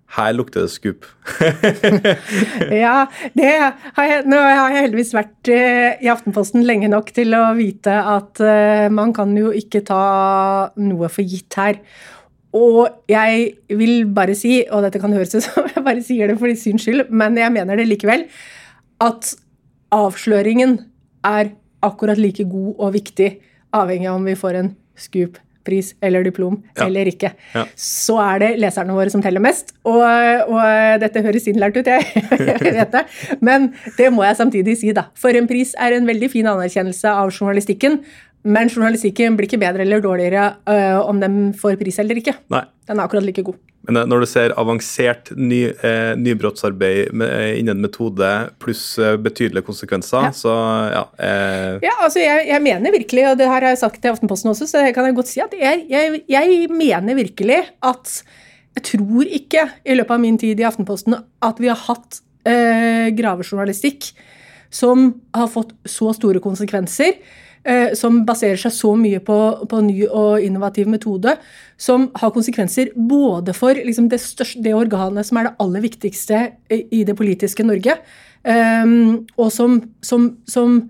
Her 0.09 0.31
lukter 0.33 0.63
det 0.65 0.71
skup. 0.73 1.05
Ja, 2.83 3.05
det 3.37 3.49
har 3.53 4.07
jeg, 4.07 4.23
nå 4.25 4.39
har 4.41 4.71
jeg 4.73 4.85
heldigvis 4.87 5.13
vært 5.13 5.51
eh, 5.53 5.99
i 6.01 6.09
Aftenposten 6.09 6.65
lenge 6.65 6.89
nok 6.89 7.11
til 7.13 7.35
å 7.37 7.43
vite 7.57 7.93
at 7.93 8.41
eh, 8.41 8.87
man 8.89 9.13
kan 9.13 9.35
jo 9.37 9.51
ikke 9.53 9.83
ta 9.85 10.05
noe 10.81 11.11
for 11.13 11.21
gitt 11.21 11.59
her. 11.59 11.77
Og 12.57 12.87
jeg 13.11 13.59
vil 13.77 14.07
bare 14.09 14.33
si, 14.37 14.63
og 14.65 14.81
dette 14.87 15.01
kan 15.01 15.13
høres 15.13 15.35
ut 15.35 15.45
som 15.45 15.67
jeg 15.69 15.85
bare 15.85 16.01
sier 16.05 16.31
det 16.31 16.39
for 16.41 16.49
syns 16.57 16.87
skyld, 16.87 17.11
men 17.13 17.37
jeg 17.37 17.53
mener 17.53 17.77
det 17.77 17.85
likevel, 17.91 18.25
at 19.05 19.35
avsløringen 19.93 20.79
er 21.25 21.53
akkurat 21.85 22.19
like 22.19 22.43
god 22.49 22.81
og 22.81 22.93
viktig, 22.97 23.29
avhengig 23.75 24.07
av 24.09 24.15
om 24.19 24.25
vi 24.27 24.35
får 24.39 24.57
en 24.59 24.69
Scoop-pris 24.99 25.93
eller 26.01 26.23
diplom 26.27 26.57
Ja. 26.75 26.85
eller 26.87 27.05
ikke. 27.11 27.31
Ja. 27.55 27.65
Så 27.75 28.17
er 28.21 28.39
det 28.43 28.49
leserne 28.59 28.93
våre 28.95 29.09
som 29.13 29.21
teller 29.23 29.39
mest. 29.43 29.73
Og, 29.87 30.01
og 30.01 30.99
dette 31.03 31.21
høres 31.25 31.47
innlært 31.47 31.77
ut, 31.79 31.87
jeg, 31.87 32.03
jeg 32.49 32.73
vet 32.79 32.91
det. 32.95 33.03
Men 33.41 33.69
det 33.97 34.09
må 34.15 34.25
jeg 34.27 34.39
samtidig 34.41 34.77
si, 34.81 34.91
da. 34.95 35.07
For 35.19 35.29
en 35.35 35.47
pris 35.47 35.75
er 35.79 35.95
en 35.97 36.07
veldig 36.09 36.31
fin 36.33 36.49
anerkjennelse 36.51 37.11
av 37.13 37.31
journalistikken. 37.31 38.01
Men 38.43 38.69
journalistikken 38.71 39.35
blir 39.35 39.49
ikke 39.49 39.59
bedre 39.59 39.83
eller 39.83 39.99
dårligere 40.03 40.45
øh, 40.71 40.99
om 41.09 41.19
den 41.19 41.39
får 41.59 41.75
pris 41.81 41.97
eller 41.99 42.15
ikke. 42.21 42.37
Nei. 42.53 42.63
Den 42.87 42.99
er 42.99 43.03
akkurat 43.09 43.25
like 43.27 43.43
god. 43.43 43.57
Men 43.87 43.97
eh, 44.01 44.05
når 44.11 44.23
du 44.25 44.27
ser 44.29 44.53
avansert 44.59 45.31
ny, 45.39 45.61
eh, 45.71 46.11
nybrottsarbeid 46.19 47.13
med, 47.15 47.29
eh, 47.31 47.53
innen 47.61 47.79
metode 47.83 48.27
pluss 48.59 48.83
eh, 48.99 49.15
betydelige 49.21 49.65
konsekvenser, 49.69 50.27
Ja. 50.29 50.33
så 50.35 50.53
ja 50.93 51.03
eh, 51.17 51.79
Ja, 51.87 51.95
altså 52.03 52.19
jeg, 52.19 52.47
jeg 52.51 52.61
mener 52.65 52.91
virkelig, 52.91 53.25
og 53.31 53.37
det 53.39 53.47
her 53.47 53.61
har 53.61 53.71
jeg 53.73 53.81
sagt 53.85 54.01
til 54.03 54.11
Aftenposten 54.11 54.51
også, 54.51 54.67
så 54.67 54.83
det 54.83 54.93
kan 54.97 55.05
jeg 55.07 55.15
godt 55.15 55.31
si 55.31 55.41
at 55.43 55.55
jeg, 55.57 55.85
jeg, 55.89 56.21
jeg 56.29 56.67
mener 56.71 57.15
virkelig 57.15 57.61
at 57.81 58.17
jeg 58.77 58.83
tror 58.91 59.25
ikke 59.39 59.63
i 59.85 59.95
løpet 59.97 60.11
av 60.15 60.19
min 60.21 60.37
tid 60.39 60.59
i 60.61 60.67
Aftenposten 60.67 61.15
at 61.17 61.57
vi 61.59 61.71
har 61.71 61.79
hatt 61.87 62.19
eh, 62.47 63.09
gravejournalistikk 63.17 64.11
som 64.69 65.07
har 65.33 65.47
fått 65.49 65.71
så 65.89 66.11
store 66.13 66.39
konsekvenser, 66.43 67.15
eh, 67.69 67.91
som 67.97 68.23
baserer 68.27 68.59
seg 68.59 68.73
så 68.75 68.93
mye 68.99 69.21
på, 69.25 69.39
på 69.69 69.81
ny 69.85 70.07
og 70.07 70.45
innovativ 70.45 70.89
metode, 70.91 71.35
som 71.79 72.09
har 72.19 72.33
konsekvenser 72.35 72.93
både 72.95 73.55
for 73.57 73.77
liksom, 73.77 74.09
det, 74.11 74.21
største, 74.23 74.63
det 74.65 74.75
organet 74.77 75.29
som 75.29 75.39
er 75.39 75.49
det 75.49 75.57
aller 75.63 75.85
viktigste 75.85 76.41
i, 76.73 77.03
det 77.07 77.15
politiske 77.19 77.65
Norge, 77.67 77.99
eh, 78.43 78.97
og 79.37 79.53
som, 79.55 79.79
som, 80.05 80.33
som 80.49 80.81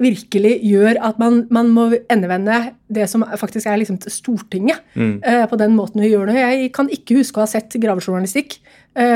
virkelig 0.00 0.54
gjør 0.64 0.98
at 1.04 1.18
man, 1.20 1.42
man 1.52 1.70
må 1.74 1.86
endevende 2.10 2.56
det 2.92 3.06
som 3.10 3.24
faktisk 3.38 3.68
er 3.68 3.80
liksom 3.80 3.98
Stortinget, 4.06 4.80
Stortinget, 4.94 5.20
eh, 5.28 5.44
på 5.48 5.58
den 5.60 5.76
måten 5.76 6.00
vi 6.02 6.10
gjør 6.12 6.30
det. 6.30 6.38
Jeg 6.40 6.70
kan 6.76 6.88
ikke 6.92 7.18
huske 7.20 7.40
å 7.40 7.44
ha 7.44 7.50
sett 7.50 7.76
gravejournalistikk 7.80 8.58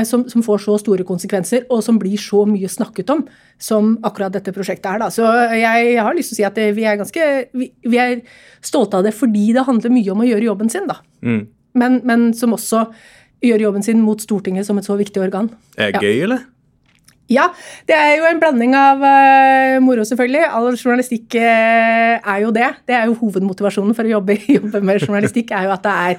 som, 0.07 0.23
som 0.31 0.43
får 0.47 0.61
så 0.63 0.77
store 0.79 1.03
konsekvenser, 1.07 1.65
og 1.73 1.81
som 1.83 1.97
blir 1.99 2.15
så 2.21 2.45
mye 2.47 2.69
snakket 2.71 3.11
om 3.11 3.25
som 3.59 3.97
akkurat 4.07 4.37
dette 4.37 4.53
prosjektet 4.55 4.87
er. 4.87 5.01
Da. 5.03 5.09
Så 5.11 5.27
jeg 5.59 5.97
har 5.99 6.15
lyst 6.15 6.31
til 6.31 6.37
å 6.37 6.39
si 6.39 6.47
at 6.47 6.55
det, 6.61 6.69
vi 6.77 6.87
er 6.87 7.01
ganske 7.01 7.27
vi, 7.59 7.73
vi 7.83 7.99
er 7.99 8.23
stolte 8.65 9.01
av 9.01 9.09
det 9.09 9.15
fordi 9.19 9.49
det 9.57 9.67
handler 9.67 9.95
mye 9.97 10.15
om 10.15 10.23
å 10.23 10.29
gjøre 10.29 10.47
jobben 10.47 10.71
sin, 10.71 10.87
da. 10.91 11.01
mm. 11.27 11.43
Men, 11.75 11.99
men 12.07 12.29
som 12.39 12.55
også 12.55 12.85
gjør 13.43 13.65
jobben 13.67 13.83
sin 13.83 14.03
mot 14.03 14.21
Stortinget 14.23 14.67
som 14.69 14.79
et 14.79 14.87
så 14.87 14.95
viktig 14.99 15.23
organ. 15.23 15.51
Er 15.77 15.91
det 15.91 15.99
Ja. 15.99 16.07
gøy, 16.07 16.23
eller? 16.29 16.45
Ja, 17.33 17.49
det 17.89 17.97
er 17.97 18.19
jo 18.19 18.27
en 18.29 18.41
blanding 18.41 18.75
av 18.77 19.01
uh, 19.01 19.81
moro, 19.81 20.05
selvfølgelig. 20.05 20.45
All 20.45 20.75
journalistikk 20.77 21.35
uh, 21.41 22.21
er 22.21 22.43
jo 22.43 22.51
det. 22.53 22.69
Det 22.87 22.95
er 22.99 23.09
jo 23.09 23.17
hovedmotivasjonen 23.17 23.97
for 23.97 24.05
å 24.05 24.19
jobbe, 24.19 24.37
jobbe 24.59 24.83
med 24.85 25.01
journalistikk, 25.01 25.55
er 25.57 25.71
jo 25.71 25.73
at 25.73 25.87
det 25.87 25.95
er 25.95 26.19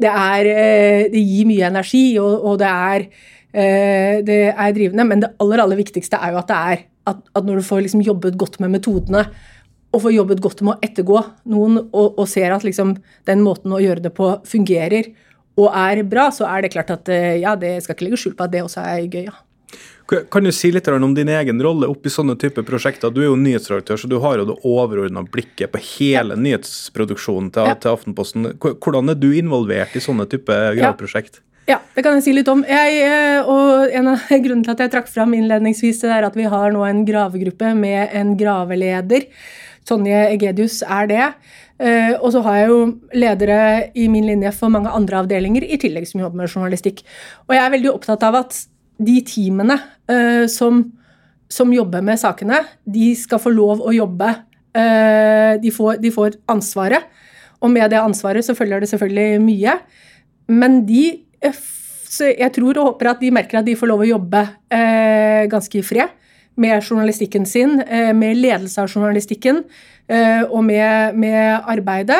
Det, 0.00 0.10
er, 0.10 0.50
eh, 0.50 1.04
det 1.12 1.20
gir 1.20 1.48
mye 1.48 1.68
energi, 1.68 2.04
og, 2.22 2.46
og 2.50 2.58
det 2.62 2.70
er 2.70 3.06
eh, 3.52 4.20
det 4.26 4.42
er 4.50 4.76
drivende. 4.76 5.06
Men 5.08 5.24
det 5.24 5.34
aller, 5.42 5.64
aller 5.64 5.80
viktigste 5.80 6.20
er 6.20 6.34
jo 6.34 6.42
at 6.42 6.50
det 6.50 6.60
er 6.74 6.84
at, 7.10 7.24
at 7.34 7.46
når 7.46 7.60
du 7.60 7.66
får 7.66 7.84
liksom 7.84 8.04
jobbet 8.04 8.38
godt 8.40 8.60
med 8.62 8.76
metodene, 8.76 9.24
og 9.90 10.04
får 10.04 10.14
jobbet 10.14 10.42
godt 10.44 10.60
med 10.62 10.76
å 10.76 10.86
ettergå 10.86 11.20
noen, 11.50 11.80
og, 11.90 12.18
og 12.20 12.28
ser 12.30 12.54
at 12.54 12.64
liksom 12.66 12.94
den 13.26 13.40
måten 13.42 13.72
å 13.74 13.80
gjøre 13.82 14.04
det 14.04 14.12
på 14.14 14.36
fungerer 14.46 15.10
og 15.58 15.70
er 15.74 16.04
bra, 16.06 16.28
så 16.32 16.46
er 16.48 16.64
det 16.64 16.72
klart 16.74 16.92
at 16.94 17.10
eh, 17.12 17.40
ja, 17.42 17.56
det 17.58 17.80
skal 17.84 17.96
ikke 17.96 18.06
legge 18.06 18.20
skjul 18.22 18.36
på 18.38 18.46
at 18.46 18.52
det 18.54 18.62
også 18.64 18.84
er 18.86 19.08
gøy. 19.08 19.24
ja. 19.26 19.34
Kan- 20.10 20.44
du 20.44 20.50
si 20.52 20.72
litt 20.72 20.88
om 20.88 21.14
din 21.14 21.28
egen 21.28 21.60
rolle 21.62 21.86
oppi 21.86 22.10
sånne 22.10 22.34
type 22.38 22.62
prosjekter? 22.66 23.12
Du 23.14 23.20
er 23.20 23.26
jo 23.28 23.36
nyhetsredaktør, 23.36 23.96
så 23.96 24.08
du 24.10 24.18
har 24.18 24.38
jo 24.38 24.44
det 24.46 24.56
overordna 24.66 25.22
blikket 25.22 25.70
på 25.70 25.78
hele 25.98 26.34
nyhetsproduksjonen 26.36 27.52
til, 27.52 27.64
Ja. 27.66 27.74
til 27.74 27.90
Aftenposten. 27.92 28.54
Hvordan 28.58 29.10
er 29.10 29.14
du 29.14 29.30
involvert 29.32 29.94
i 29.94 30.00
sånne 30.00 30.28
type 30.28 30.48
Ja. 30.50 30.74
graveprosjekt? 30.74 31.40
Ja, 31.68 31.78
det 31.94 32.02
kan 32.02 32.14
jeg 32.14 32.24
si 32.24 32.32
litt 32.32 32.48
om. 32.48 32.64
Jeg, 32.64 33.02
eh, 33.02 33.42
og 33.46 33.90
En 33.92 34.08
av 34.08 34.18
grunnene 34.30 34.64
til 34.64 34.70
at 34.72 34.78
jeg 34.78 34.90
trakk 34.90 35.08
fram 35.08 35.32
innledningsvis, 35.32 36.00
det 36.00 36.10
er 36.10 36.24
at 36.24 36.34
vi 36.34 36.42
har 36.44 36.70
nå 36.72 36.82
en 36.88 37.04
gravegruppe 37.06 37.76
med 37.76 38.08
en 38.12 38.36
graveleder. 38.36 39.26
Tonje 39.86 40.32
Egedius 40.36 40.82
er 40.82 41.06
det. 41.06 41.34
Eh, 41.78 42.14
Og 42.20 42.32
så 42.32 42.42
har 42.42 42.54
jeg 42.56 42.68
jo 42.68 42.98
ledere 43.14 43.90
i 43.94 44.08
min 44.08 44.24
linje 44.26 44.52
for 44.52 44.68
mange 44.68 44.90
andre 44.92 45.22
avdelinger, 45.24 45.62
i 45.62 45.76
tillegg 45.78 46.06
som 46.06 46.20
jobber 46.20 46.36
med 46.36 46.50
journalistikk. 46.50 47.02
Og 47.48 47.54
jeg 47.54 47.62
er 47.64 47.70
veldig 47.78 47.94
opptatt 47.94 48.22
av 48.22 48.34
at 48.34 48.66
de 49.00 49.16
teamene 49.26 49.76
uh, 50.10 50.44
som, 50.50 50.84
som 51.50 51.72
jobber 51.72 52.04
med 52.04 52.20
sakene, 52.20 52.62
de 52.84 53.12
skal 53.18 53.40
få 53.42 53.52
lov 53.54 53.82
å 53.82 53.94
jobbe. 53.96 54.34
Uh, 54.76 55.56
De 55.62 55.72
får, 55.74 55.98
de 56.02 56.12
får 56.14 56.38
ansvaret. 56.50 57.08
Og 57.60 57.72
med 57.72 57.90
det 57.92 58.00
ansvaret 58.00 58.44
så 58.44 58.54
følger 58.56 58.80
det 58.80 58.88
selvfølgelig 58.92 59.40
mye. 59.44 59.74
Men 60.48 60.80
de 60.88 61.20
eh, 61.44 61.58
Jeg 62.38 62.52
tror 62.54 62.78
og 62.78 62.86
håper 62.88 63.10
at 63.10 63.20
de 63.20 63.30
merker 63.30 63.60
at 63.60 63.66
de 63.66 63.76
får 63.76 63.86
lov 63.86 64.00
å 64.02 64.08
jobbe 64.08 64.40
uh, 64.48 65.42
ganske 65.50 65.78
i 65.78 65.84
fred 65.84 66.16
med 66.60 66.82
journalistikken 66.82 67.46
sin, 67.46 67.78
med 68.18 68.36
ledelse 68.36 68.82
av 68.82 68.90
journalistikken 68.90 69.62
og 70.50 70.64
med, 70.66 71.14
med 71.16 71.62
arbeidet. 71.70 72.18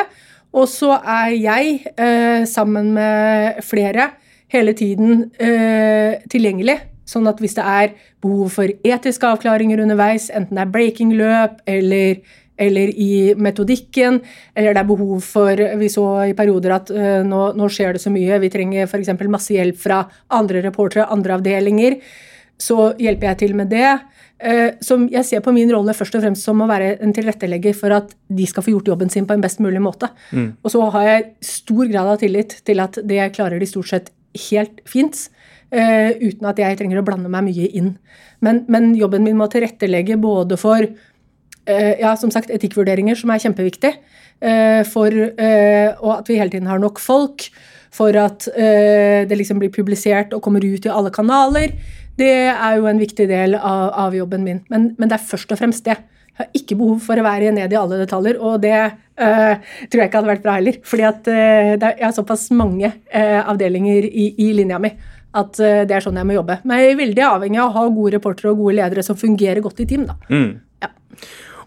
Og 0.55 0.65
så 0.71 0.95
er 0.97 1.35
jeg, 1.35 2.47
sammen 2.49 2.89
med 2.95 3.59
flere, 3.67 4.07
hele 4.51 4.75
tiden 4.77 5.25
uh, 5.39 6.19
tilgjengelig. 6.31 6.77
Sånn 7.07 7.27
at 7.27 7.41
hvis 7.43 7.57
det 7.57 7.65
er 7.67 7.95
behov 8.23 8.53
for 8.53 8.71
etiske 8.87 9.27
avklaringer 9.27 9.81
underveis, 9.83 10.29
enten 10.31 10.57
det 10.57 10.63
er 10.63 10.71
breaking-løp 10.71 11.57
eller, 11.67 12.21
eller 12.61 12.93
i 12.93 13.11
metodikken, 13.35 14.21
eller 14.55 14.77
det 14.77 14.83
er 14.83 14.91
behov 14.91 15.17
for 15.25 15.63
Vi 15.81 15.89
så 15.91 16.05
i 16.29 16.37
perioder 16.37 16.77
at 16.77 16.93
uh, 16.93 17.19
nå, 17.27 17.43
nå 17.57 17.71
skjer 17.71 17.97
det 17.97 18.03
så 18.03 18.13
mye, 18.13 18.39
vi 18.43 18.51
trenger 18.53 18.87
f.eks. 18.87 19.13
masse 19.27 19.55
hjelp 19.55 19.79
fra 19.81 20.05
andre 20.39 20.63
reportere, 20.67 21.09
andre 21.11 21.39
avdelinger. 21.39 21.99
Så 22.61 22.91
hjelper 23.01 23.31
jeg 23.31 23.41
til 23.41 23.57
med 23.57 23.71
det. 23.73 23.89
Uh, 24.41 24.77
som 24.81 25.03
jeg 25.09 25.25
ser 25.25 25.43
på 25.45 25.51
min 25.53 25.69
rolle 25.73 25.93
først 25.97 26.15
og 26.17 26.23
fremst 26.23 26.47
som 26.47 26.61
å 26.63 26.69
være 26.69 26.95
en 27.05 27.11
tilrettelegger 27.13 27.75
for 27.77 27.93
at 27.97 28.15
de 28.29 28.47
skal 28.49 28.65
få 28.65 28.75
gjort 28.75 28.93
jobben 28.93 29.11
sin 29.13 29.27
på 29.29 29.35
en 29.35 29.43
best 29.43 29.59
mulig 29.61 29.81
måte. 29.83 30.09
Og 30.63 30.71
så 30.73 30.85
har 30.95 31.09
jeg 31.09 31.27
stor 31.45 31.85
grad 31.91 32.15
av 32.15 32.23
tillit 32.23 32.57
til 32.65 32.81
at 32.81 33.01
det 33.05 33.27
klarer 33.35 33.61
de 33.61 33.69
stort 33.69 33.91
sett 33.91 34.09
helt 34.49 34.81
fint. 34.89 35.27
Uh, 35.71 36.11
uten 36.19 36.49
at 36.49 36.59
jeg 36.59 36.75
trenger 36.79 36.99
å 36.99 37.05
blande 37.07 37.31
meg 37.31 37.45
mye 37.47 37.69
inn. 37.79 37.93
Men, 38.43 38.65
men 38.71 38.91
jobben 38.97 39.23
min 39.23 39.37
må 39.39 39.47
tilrettelegge 39.51 40.17
både 40.19 40.57
for 40.59 40.83
uh, 40.83 41.93
ja, 41.95 42.11
som 42.19 42.33
sagt, 42.33 42.51
etikkvurderinger, 42.51 43.15
som 43.15 43.31
er 43.31 43.43
kjempeviktig. 43.45 43.93
uh, 44.43 44.81
for, 44.91 45.15
og 45.15 46.11
at 46.17 46.31
vi 46.31 46.39
hele 46.41 46.51
tiden 46.51 46.67
har 46.67 46.81
nok 46.81 46.99
folk. 46.99 47.47
For 47.91 48.15
at 48.15 48.45
det 48.55 49.35
liksom 49.35 49.57
blir 49.59 49.67
publisert 49.75 50.31
og 50.31 50.39
kommer 50.45 50.63
ut 50.63 50.85
i 50.87 50.89
alle 50.89 51.09
kanaler. 51.11 51.73
Det 52.15 52.47
er 52.47 52.77
jo 52.77 52.85
en 52.87 53.01
viktig 53.01 53.25
del 53.27 53.57
av, 53.59 53.89
av 54.05 54.15
jobben 54.15 54.45
min. 54.47 54.61
Men, 54.71 54.93
men 54.95 55.11
det 55.11 55.17
er 55.17 55.25
først 55.27 55.51
og 55.51 55.59
fremst 55.59 55.83
det. 55.83 55.97
Jeg 56.41 56.47
har 56.47 56.59
ikke 56.61 56.77
behov 56.79 56.99
for 57.05 57.21
å 57.21 57.25
være 57.25 57.53
ned 57.55 57.73
i 57.73 57.79
alle 57.79 57.99
detaljer, 58.01 58.39
og 58.41 58.61
det 58.63 58.75
uh, 58.81 59.55
tror 59.85 60.01
jeg 60.01 60.09
ikke 60.09 60.21
hadde 60.21 60.31
vært 60.31 60.45
bra 60.45 60.57
heller. 60.57 60.79
fordi 60.87 61.07
at 61.07 61.29
uh, 61.29 61.71
det 61.77 61.89
er, 61.91 61.97
jeg 61.99 62.07
har 62.07 62.15
såpass 62.17 62.47
mange 62.57 62.89
uh, 62.89 63.41
avdelinger 63.53 64.07
i, 64.09 64.31
i 64.41 64.51
linja 64.57 64.81
mi 64.81 64.93
at 65.31 65.55
det 65.55 65.93
er 65.95 66.03
sånn 66.03 66.17
jeg 66.19 66.27
må 66.27 66.33
jobbe. 66.35 66.57
Men 66.67 66.81
jeg 66.81 66.89
er 66.91 66.97
veldig 66.99 67.23
avhengig 67.23 67.59
av 67.63 67.69
å 67.69 67.75
ha 67.77 67.83
gode 67.87 68.17
reportere 68.17 68.49
og 68.51 68.65
gode 68.65 68.73
ledere 68.81 69.03
som 69.07 69.15
fungerer 69.15 69.63
godt 69.63 69.79
i 69.79 69.85
team. 69.87 70.03
da. 70.09 70.17
Ja. 70.83 70.89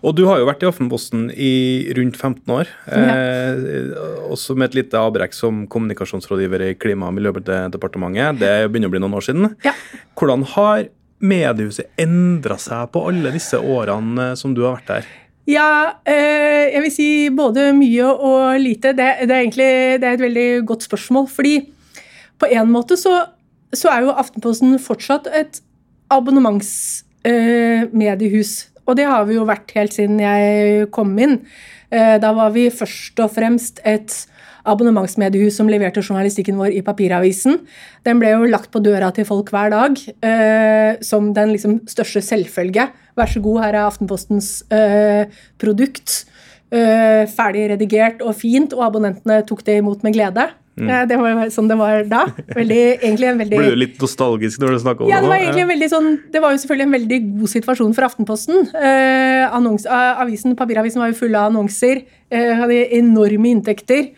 Og 0.04 0.12
du 0.18 0.26
har 0.28 0.40
jo 0.40 0.48
vært 0.48 0.64
i 0.64 0.68
Aftenposten 0.68 1.30
i 1.32 1.52
rundt 1.96 2.18
15 2.18 2.52
år. 2.52 2.68
Eh, 2.92 3.94
også 4.28 4.56
med 4.58 4.68
et 4.68 4.82
lite 4.82 5.00
avbrekk 5.00 5.32
som 5.36 5.62
kommunikasjonsrådgiver 5.72 6.66
i 6.66 6.74
Klima- 6.76 7.08
og 7.08 7.16
miljødepartementet. 7.16 8.42
Det 8.42 8.52
begynner 8.68 8.92
å 8.92 8.94
bli 8.94 9.00
noen 9.00 9.16
år 9.16 9.24
siden. 9.24 9.54
Ja. 9.64 9.72
Hvordan 10.18 10.44
har 10.52 10.90
mediehuset 11.24 11.86
endra 12.00 12.56
seg 12.60 12.90
på 12.94 13.00
alle 13.08 13.30
disse 13.34 13.58
årene 13.58 14.30
eh, 14.30 14.36
som 14.38 14.54
du 14.54 14.60
har 14.64 14.74
vært 14.78 14.90
der? 14.90 15.04
Ja, 15.50 15.70
eh, 16.08 16.64
jeg 16.72 16.82
vil 16.86 16.94
si 16.94 17.08
både 17.34 17.72
mye 17.76 18.06
og 18.12 18.60
lite. 18.62 18.88
Det, 18.96 19.08
det, 19.28 19.34
er 19.34 19.42
egentlig 19.42 19.72
det 20.00 20.06
er 20.08 20.14
et 20.16 20.24
veldig 20.24 20.50
godt 20.68 20.82
spørsmål. 20.86 21.26
Fordi 21.32 21.54
på 22.40 22.46
en 22.48 22.70
måte 22.72 22.94
så, 23.00 23.14
så 23.74 23.86
er 23.92 23.98
jo 24.06 24.16
Aftenposten 24.16 24.78
fortsatt 24.80 25.24
et 25.32 25.54
abonnementsmediehus. 26.14 28.52
Eh, 28.64 28.68
og 28.84 28.92
det 28.98 29.06
har 29.08 29.22
vi 29.28 29.34
jo 29.38 29.44
vært 29.48 29.68
helt 29.76 29.94
siden 29.96 30.18
jeg 30.20 30.88
kom 30.92 31.10
inn. 31.16 31.40
Da 31.88 32.30
var 32.36 32.50
vi 32.52 32.74
først 32.74 33.20
og 33.22 33.30
fremst 33.32 33.80
et 33.86 34.26
abonnementsmediehus 34.68 35.58
som 35.58 35.68
leverte 35.70 36.02
journalistikken 36.02 36.58
vår 36.60 36.74
i 36.78 36.82
papiravisen. 36.84 37.60
Den 38.06 38.20
ble 38.22 38.34
jo 38.34 38.50
lagt 38.50 38.72
på 38.74 38.82
døra 38.84 39.10
til 39.14 39.28
folk 39.28 39.52
hver 39.54 39.72
dag 39.74 40.00
eh, 40.24 41.00
som 41.04 41.32
den 41.36 41.54
liksom 41.54 41.80
største 41.90 42.24
selvfølge. 42.24 42.88
Vær 43.18 43.30
så 43.30 43.42
god, 43.44 43.62
her 43.66 43.78
er 43.78 43.84
Aftenpostens 43.84 44.50
eh, 44.74 45.30
produkt. 45.60 46.24
Eh, 46.74 47.24
ferdig 47.30 47.68
redigert 47.74 48.24
og 48.24 48.34
fint, 48.40 48.72
og 48.74 48.88
abonnentene 48.88 49.42
tok 49.46 49.62
det 49.66 49.78
imot 49.82 50.02
med 50.06 50.16
glede. 50.16 50.48
Eh, 50.74 51.02
det 51.06 51.16
var 51.20 51.42
sånn 51.54 51.68
det 51.70 51.76
var 51.78 52.02
da. 52.10 52.24
Veldig, 52.50 52.82
egentlig 52.96 53.28
en 53.30 53.40
veldig 53.42 53.58
Ble 53.60 53.72
du 53.74 53.78
litt 53.78 54.00
nostalgisk 54.02 54.62
når 54.62 54.74
du 54.74 54.78
snakker 54.82 55.06
om 55.06 55.12
ja, 55.12 55.20
det 55.22 55.30
var 55.30 55.38
egentlig 55.38 55.62
en 55.62 55.70
veldig 55.70 55.90
sånn, 55.92 56.08
det 56.34 56.42
var 56.42 56.54
jo 56.54 56.62
selvfølgelig 56.64 56.88
en 56.88 56.96
veldig 56.96 57.18
god 57.26 57.52
situasjon 57.52 57.94
for 57.94 58.08
Aftenposten. 58.08 58.64
Eh, 58.74 59.44
annons, 59.54 59.86
eh, 59.86 60.22
avisen, 60.24 60.56
Papiravisen 60.58 61.02
var 61.02 61.12
jo 61.12 61.20
full 61.20 61.36
av 61.38 61.52
annonser, 61.52 62.02
eh, 62.34 62.54
hadde 62.58 62.80
enorme 62.98 63.52
inntekter. 63.54 64.10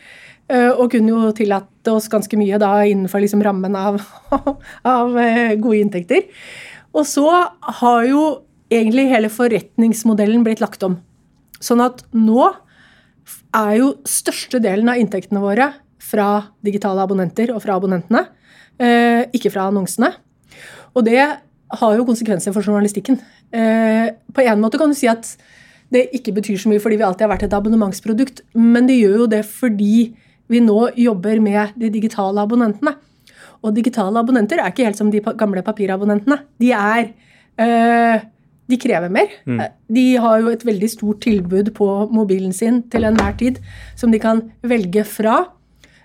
Eh, 0.52 0.70
og 0.70 0.90
kunne 0.92 1.12
jo 1.12 1.32
tillate 1.36 1.92
oss 1.92 2.08
ganske 2.12 2.38
mye 2.38 2.58
da 2.62 2.72
innenfor 2.86 3.22
liksom 3.22 3.42
rammen 3.44 3.76
av, 3.78 4.00
av 4.96 5.16
eh, 5.20 5.54
gode 5.60 5.80
inntekter. 5.82 6.26
Og 6.96 7.06
så 7.08 7.26
har 7.80 8.06
jo 8.08 8.22
egentlig 8.72 9.08
hele 9.12 9.30
forretningsmodellen 9.30 10.44
blitt 10.46 10.62
lagt 10.62 10.82
om. 10.86 10.98
Sånn 11.62 11.82
at 11.84 12.02
nå 12.16 12.50
er 13.56 13.74
jo 13.78 13.92
størstedelen 14.06 14.88
av 14.92 15.00
inntektene 15.00 15.42
våre 15.42 15.70
fra 16.02 16.28
digitale 16.64 17.02
abonnenter 17.02 17.50
og 17.54 17.62
fra 17.64 17.78
abonnentene, 17.78 18.26
eh, 18.78 19.26
ikke 19.34 19.52
fra 19.54 19.68
annonsene. 19.70 20.12
Og 20.96 21.04
det 21.06 21.20
har 21.20 21.96
jo 21.96 22.06
konsekvenser 22.08 22.54
for 22.54 22.62
journalistikken. 22.64 23.18
På 23.50 24.42
en 24.42 24.60
måte 24.62 24.78
kan 24.78 24.90
du 24.90 24.96
si 24.96 25.08
at 25.10 25.34
det 25.92 26.06
ikke 26.16 26.34
betyr 26.36 26.58
så 26.60 26.70
mye 26.70 26.82
fordi 26.82 26.98
vi 26.98 27.06
alltid 27.06 27.26
har 27.26 27.32
vært 27.34 27.46
et 27.46 27.56
abonnementsprodukt, 27.56 28.42
men 28.58 28.88
det 28.88 28.98
gjør 28.98 29.24
jo 29.24 29.28
det 29.30 29.42
fordi 29.48 30.14
vi 30.52 30.62
nå 30.62 30.78
jobber 30.98 31.40
med 31.42 31.76
de 31.80 31.90
digitale 31.92 32.42
abonnentene. 32.42 32.94
Og 33.64 33.74
digitale 33.74 34.20
abonnenter 34.20 34.60
er 34.60 34.70
ikke 34.70 34.86
helt 34.86 35.00
som 35.00 35.10
de 35.10 35.22
gamle 35.38 35.64
papirabonnentene. 35.66 36.38
De 36.60 36.72
er 36.76 37.12
øh, 37.58 38.24
De 38.66 38.76
krever 38.82 39.08
mer. 39.08 39.30
Mm. 39.46 39.60
De 39.94 40.06
har 40.18 40.40
jo 40.42 40.48
et 40.50 40.64
veldig 40.66 40.88
stort 40.90 41.20
tilbud 41.22 41.70
på 41.74 41.86
mobilen 42.10 42.52
sin 42.52 42.82
til 42.90 43.06
enhver 43.06 43.36
tid 43.38 43.60
som 43.94 44.10
de 44.10 44.18
kan 44.18 44.42
velge 44.62 45.04
fra. 45.06 45.44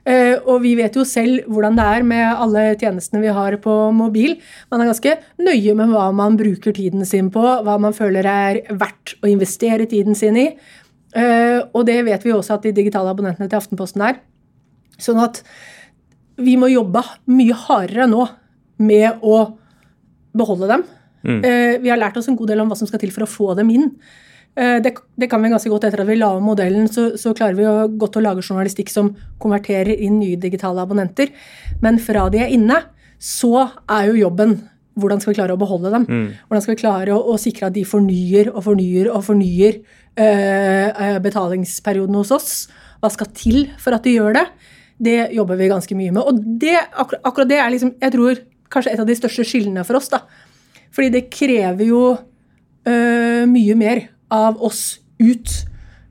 Uh, 0.01 0.38
og 0.49 0.63
vi 0.63 0.71
vet 0.80 0.95
jo 0.97 1.04
selv 1.06 1.45
hvordan 1.45 1.75
det 1.77 1.84
er 1.86 2.06
med 2.06 2.23
alle 2.25 2.63
tjenestene 2.82 3.21
vi 3.21 3.34
har 3.34 3.58
på 3.62 3.73
mobil. 3.93 4.34
Man 4.73 4.82
er 4.82 4.89
ganske 4.89 5.13
nøye 5.38 5.75
med 5.77 5.93
hva 5.93 6.08
man 6.13 6.38
bruker 6.39 6.73
tiden 6.73 7.06
sin 7.06 7.30
på, 7.34 7.41
hva 7.41 7.77
man 7.82 7.93
føler 7.93 8.25
er 8.25 8.62
verdt 8.69 9.13
å 9.21 9.30
investere 9.30 9.86
tiden 9.89 10.17
sin 10.17 10.39
i. 10.41 10.47
Uh, 11.13 11.69
og 11.73 11.86
det 11.89 11.99
vet 12.08 12.25
vi 12.25 12.34
også 12.34 12.58
at 12.58 12.65
de 12.65 12.73
digitale 12.77 13.13
abonnentene 13.13 13.49
til 13.49 13.62
Aftenposten 13.62 14.06
er. 14.06 14.21
Sånn 15.01 15.19
at 15.23 15.41
vi 16.41 16.55
må 16.57 16.69
jobbe 16.71 17.01
mye 17.33 17.57
hardere 17.67 18.07
nå 18.09 18.23
med 18.81 19.21
å 19.25 19.41
beholde 20.37 20.69
dem. 20.71 20.83
Eh, 21.45 21.77
vi 21.83 21.89
har 21.91 21.99
lært 22.01 22.17
oss 22.17 22.29
en 22.31 22.37
god 22.39 22.49
del 22.49 22.61
om 22.63 22.69
hva 22.71 22.77
som 22.79 22.87
skal 22.89 23.01
til 23.01 23.11
for 23.13 23.25
å 23.27 23.29
få 23.29 23.55
dem 23.59 23.69
inn. 23.73 23.91
Eh, 24.55 24.79
Det, 24.81 24.95
det 25.19 25.29
kan 25.29 25.41
vi 25.43 25.51
ganske 25.51 25.69
godt 25.69 25.85
etter 25.89 26.01
at 26.01 26.07
vi 26.09 26.15
la 26.17 26.31
om 26.37 26.43
modellen, 26.43 26.87
så, 26.89 27.11
så 27.19 27.33
klarer 27.37 27.55
vi 27.59 27.63
jo 27.67 27.75
godt 28.01 28.17
å 28.17 28.23
lage 28.23 28.41
journalistikk 28.41 28.89
som 28.89 29.13
konverterer 29.39 29.93
inn 30.01 30.17
nye 30.19 30.39
digitale 30.39 30.81
abonnenter. 30.81 31.29
Men 31.81 31.99
fra 31.99 32.29
de 32.33 32.41
er 32.41 32.49
inne, 32.55 32.79
så 33.21 33.67
er 33.87 34.09
jo 34.09 34.21
jobben 34.23 34.57
hvordan 34.99 35.21
skal 35.21 35.31
vi 35.31 35.37
klare 35.39 35.53
å 35.55 35.59
beholde 35.61 35.91
dem? 35.93 36.03
Hvordan 36.49 36.61
skal 36.65 36.75
vi 36.75 36.81
klare 36.81 37.13
å, 37.15 37.21
å 37.31 37.37
sikre 37.39 37.69
at 37.69 37.75
de 37.77 37.85
fornyer 37.87 38.49
og 38.51 38.63
fornyer 38.65 39.07
og 39.13 39.23
fornyer 39.23 39.77
eh, 40.19 40.89
eh, 40.89 41.19
betalingsperioden 41.23 42.17
hos 42.19 42.31
oss? 42.35 42.49
Hva 42.99 43.09
skal 43.13 43.29
til 43.37 43.69
for 43.79 43.95
at 43.95 44.03
de 44.03 44.17
gjør 44.17 44.35
det? 44.41 44.43
Det 45.01 45.31
jobber 45.33 45.57
vi 45.57 45.71
ganske 45.71 45.97
mye 45.97 46.13
med. 46.13 46.21
Og 46.21 46.37
det, 46.61 46.77
akkurat, 46.91 47.23
akkurat 47.25 47.49
det 47.49 47.57
er 47.57 47.73
liksom 47.73 47.95
Jeg 48.01 48.13
tror 48.13 48.41
kanskje 48.71 48.93
et 48.93 49.01
av 49.01 49.07
de 49.09 49.17
største 49.17 49.45
skillene 49.47 49.83
for 49.87 49.99
oss. 49.99 50.09
da. 50.13 50.23
Fordi 50.93 51.09
det 51.09 51.29
krever 51.33 51.85
jo 51.87 52.03
øh, 52.13 53.43
mye 53.49 53.75
mer 53.75 54.05
av 54.31 54.61
oss 54.63 54.99
ut. 55.19 55.49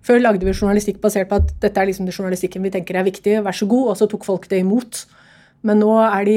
Før 0.05 0.21
lagde 0.21 0.47
vi 0.47 0.53
journalistikk 0.53 1.01
basert 1.01 1.29
på 1.31 1.39
at 1.41 1.55
dette 1.63 1.81
er 1.81 1.89
liksom 1.89 2.09
det 2.09 2.17
journalistikken 2.17 2.65
vi 2.65 2.73
tenker 2.73 2.97
er 2.97 3.07
viktig, 3.07 3.39
vær 3.45 3.57
så 3.57 3.69
god, 3.69 3.93
og 3.93 3.99
så 4.01 4.09
tok 4.11 4.25
folk 4.25 4.49
det 4.51 4.63
imot. 4.65 5.05
Men 5.63 5.77
nå 5.83 5.91
er 6.01 6.25
de, 6.25 6.35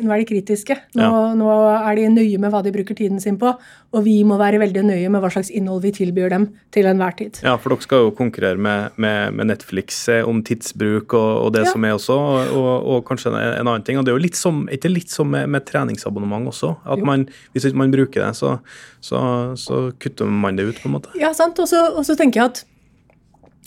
nå 0.00 0.08
er 0.14 0.22
de 0.22 0.24
kritiske. 0.24 0.72
Nå, 0.96 1.02
Ja. 1.04 1.34
nå 1.36 1.48
er 1.84 1.96
de 1.98 2.06
nøye 2.14 2.38
med 2.40 2.48
hva 2.50 2.62
de 2.64 2.70
bruker 2.72 2.96
tiden 2.96 3.20
sin 3.20 3.36
på, 3.36 3.50
og 3.92 4.04
vi 4.06 4.22
må 4.24 4.38
være 4.40 4.56
veldig 4.62 4.84
nøye 4.88 5.10
med 5.12 5.20
hva 5.20 5.28
slags 5.34 5.50
innhold 5.52 5.82
vi 5.84 5.90
tilbyr 5.92 6.30
dem 6.32 6.46
til 6.72 6.88
enhver 6.88 7.12
tid. 7.18 7.40
Ja, 7.44 7.56
for 7.60 7.74
dere 7.74 7.84
skal 7.84 8.06
jo 8.06 8.14
konkurrere 8.16 8.56
med, 8.56 8.96
med, 8.96 9.34
med 9.36 9.50
Netflix 9.50 10.00
eh, 10.08 10.24
om 10.24 10.40
tidsbruk 10.42 11.12
og, 11.12 11.44
og 11.44 11.52
det 11.52 11.66
Ja. 11.66 11.72
som 11.74 11.84
er 11.84 11.92
også, 11.98 12.16
og, 12.16 12.56
og, 12.56 12.88
og 12.94 13.04
kanskje 13.10 13.34
en, 13.34 13.36
en 13.60 13.66
annen 13.68 13.84
ting. 13.84 13.98
Og 14.00 14.04
det 14.08 14.14
er 14.14 14.16
jo 14.16 14.24
litt 14.24 14.40
som, 14.40 14.64
ikke 14.72 14.94
litt 14.94 15.12
som 15.12 15.28
med, 15.28 15.44
med 15.52 15.66
treningsabonnement 15.68 16.48
også, 16.48 16.72
at 16.88 17.04
man, 17.04 17.28
hvis 17.52 17.68
ikke 17.68 17.82
man 17.84 17.92
bruker 17.92 18.24
det, 18.30 18.32
så, 18.40 18.56
så, 19.04 19.20
så 19.60 19.90
kutter 20.00 20.24
man 20.24 20.56
det 20.56 20.70
ut, 20.70 20.80
på 20.80 20.88
en 20.88 20.96
måte. 20.96 21.12
Ja, 21.20 21.34
sant. 21.36 21.60
Og 21.60 21.68
så, 21.68 22.16
tenker 22.16 22.40
jeg 22.40 22.48
at 22.54 22.64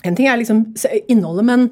en 0.09 0.15
ting 0.17 0.25
er 0.25 0.41
liksom 0.41 0.71
innholdet, 1.07 1.45
men, 1.45 1.69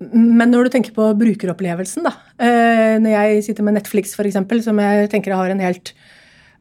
men 0.00 0.48
når 0.48 0.66
du 0.66 0.72
tenker 0.72 0.94
på 0.96 1.10
brukeropplevelsen, 1.20 2.06
da. 2.06 2.14
Eh, 2.40 2.96
når 3.02 3.12
jeg 3.12 3.44
sitter 3.50 3.66
med 3.66 3.76
Netflix, 3.76 4.14
f.eks., 4.16 4.38
som 4.64 4.80
jeg 4.80 5.10
tenker 5.12 5.36
har 5.36 5.52
en 5.52 5.60
helt 5.60 5.92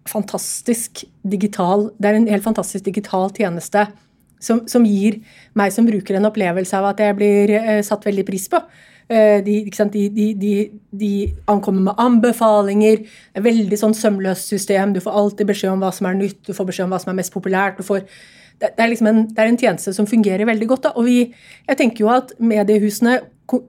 fantastisk 0.09 1.03
digital 1.27 1.89
Det 1.99 2.09
er 2.09 2.17
en 2.17 2.29
helt 2.31 2.43
fantastisk 2.43 2.85
digital 2.87 3.29
tjeneste 3.35 3.83
som, 4.41 4.63
som 4.71 4.85
gir 4.87 5.19
meg 5.59 5.73
som 5.75 5.87
bruker 5.87 6.17
en 6.17 6.27
opplevelse 6.29 6.77
av 6.77 6.87
at 6.93 7.03
jeg 7.03 7.17
blir 7.19 7.51
eh, 7.59 7.81
satt 7.85 8.07
veldig 8.07 8.25
pris 8.27 8.47
på. 8.51 8.61
Eh, 9.09 9.39
de? 9.45 9.57
De, 9.93 10.25
de, 10.39 10.53
de, 11.03 11.11
ankommer 11.51 11.89
med 11.89 11.99
anbefalinger. 11.99 13.03
Veldig 13.35 13.79
sånn 13.81 13.95
sømløst 13.97 14.51
system. 14.51 14.95
Du 14.95 15.01
får 15.03 15.15
alltid 15.21 15.51
beskjed 15.51 15.73
om 15.73 15.83
hva 15.83 15.91
som 15.95 16.07
er 16.09 16.19
nytt, 16.19 16.41
du 16.47 16.55
får 16.55 16.69
beskjed 16.71 16.87
om 16.87 16.95
hva 16.95 17.01
som 17.03 17.13
er 17.13 17.19
mest 17.19 17.35
populært. 17.35 17.79
du 17.79 17.87
får 17.87 18.05
det, 18.59 18.71
er 18.75 18.91
liksom 18.91 19.09
en, 19.11 19.21
det 19.31 19.41
er 19.41 19.51
en 19.51 19.59
tjeneste 19.59 19.93
som 19.95 20.07
fungerer 20.09 20.47
veldig 20.49 20.67
godt. 20.69 20.87
Da. 20.87 20.93
Og 20.99 21.07
vi, 21.07 21.19
jeg 21.67 21.79
tenker 21.79 22.05
jo 22.05 22.11
at 22.13 22.33
mediehusene 22.39 23.19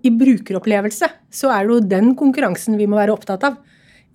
i 0.04 0.12
brukeropplevelse 0.12 1.08
så 1.32 1.52
er 1.54 1.66
det 1.66 1.76
jo 1.76 1.90
den 1.92 2.14
konkurransen 2.18 2.76
vi 2.80 2.88
må 2.90 2.98
være 2.98 3.14
opptatt 3.14 3.46
av. 3.48 3.60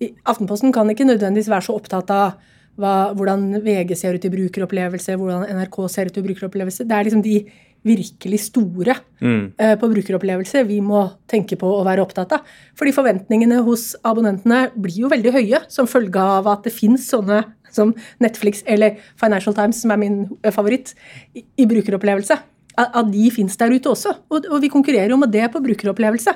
I 0.02 0.12
Aftenposten 0.28 0.74
kan 0.76 0.90
ikke 0.92 1.08
nødvendigvis 1.08 1.50
være 1.50 1.66
så 1.66 1.76
opptatt 1.78 2.12
av 2.12 2.36
hva, 2.76 3.12
hvordan 3.16 3.62
VG 3.64 3.94
ser 3.96 4.18
ut 4.18 4.26
i 4.28 4.32
brukeropplevelse, 4.32 5.16
hvordan 5.16 5.46
NRK 5.56 5.78
ser 5.92 6.10
ut 6.10 6.18
i 6.20 6.24
brukeropplevelse. 6.26 6.84
Det 6.84 6.96
er 6.96 7.08
liksom 7.08 7.24
de 7.24 7.38
virkelig 7.86 8.40
store 8.48 8.96
eh, 9.22 9.74
på 9.78 9.88
brukeropplevelse 9.90 10.64
vi 10.66 10.80
må 10.82 11.04
tenke 11.30 11.58
på 11.60 11.70
å 11.70 11.84
være 11.86 12.02
opptatt 12.02 12.34
av. 12.36 12.56
Fordi 12.78 12.94
forventningene 12.96 13.62
hos 13.66 13.92
abonnentene 14.06 14.66
blir 14.74 15.04
jo 15.04 15.12
veldig 15.12 15.34
høye 15.36 15.62
som 15.72 15.88
følge 15.90 16.22
av 16.22 16.50
at 16.50 16.66
det 16.66 16.74
fins 16.74 17.06
sånne 17.12 17.42
som 17.76 17.92
Netflix 18.22 18.64
eller 18.66 18.98
Financial 19.20 19.54
Times, 19.56 19.82
som 19.84 19.92
er 19.94 20.00
min 20.00 20.18
eh, 20.42 20.52
favoritt, 20.54 20.94
i, 21.36 21.66
brukeropplevelse. 21.68 22.38
At, 22.76 23.06
de 23.08 23.30
fins 23.32 23.56
der 23.56 23.72
ute 23.72 23.88
også. 23.88 24.12
Og, 24.28 24.48
og 24.52 24.60
vi 24.60 24.72
konkurrerer 24.72 25.14
jo 25.14 25.20
med 25.20 25.32
det 25.32 25.46
på 25.52 25.62
brukeropplevelse. 25.64 26.34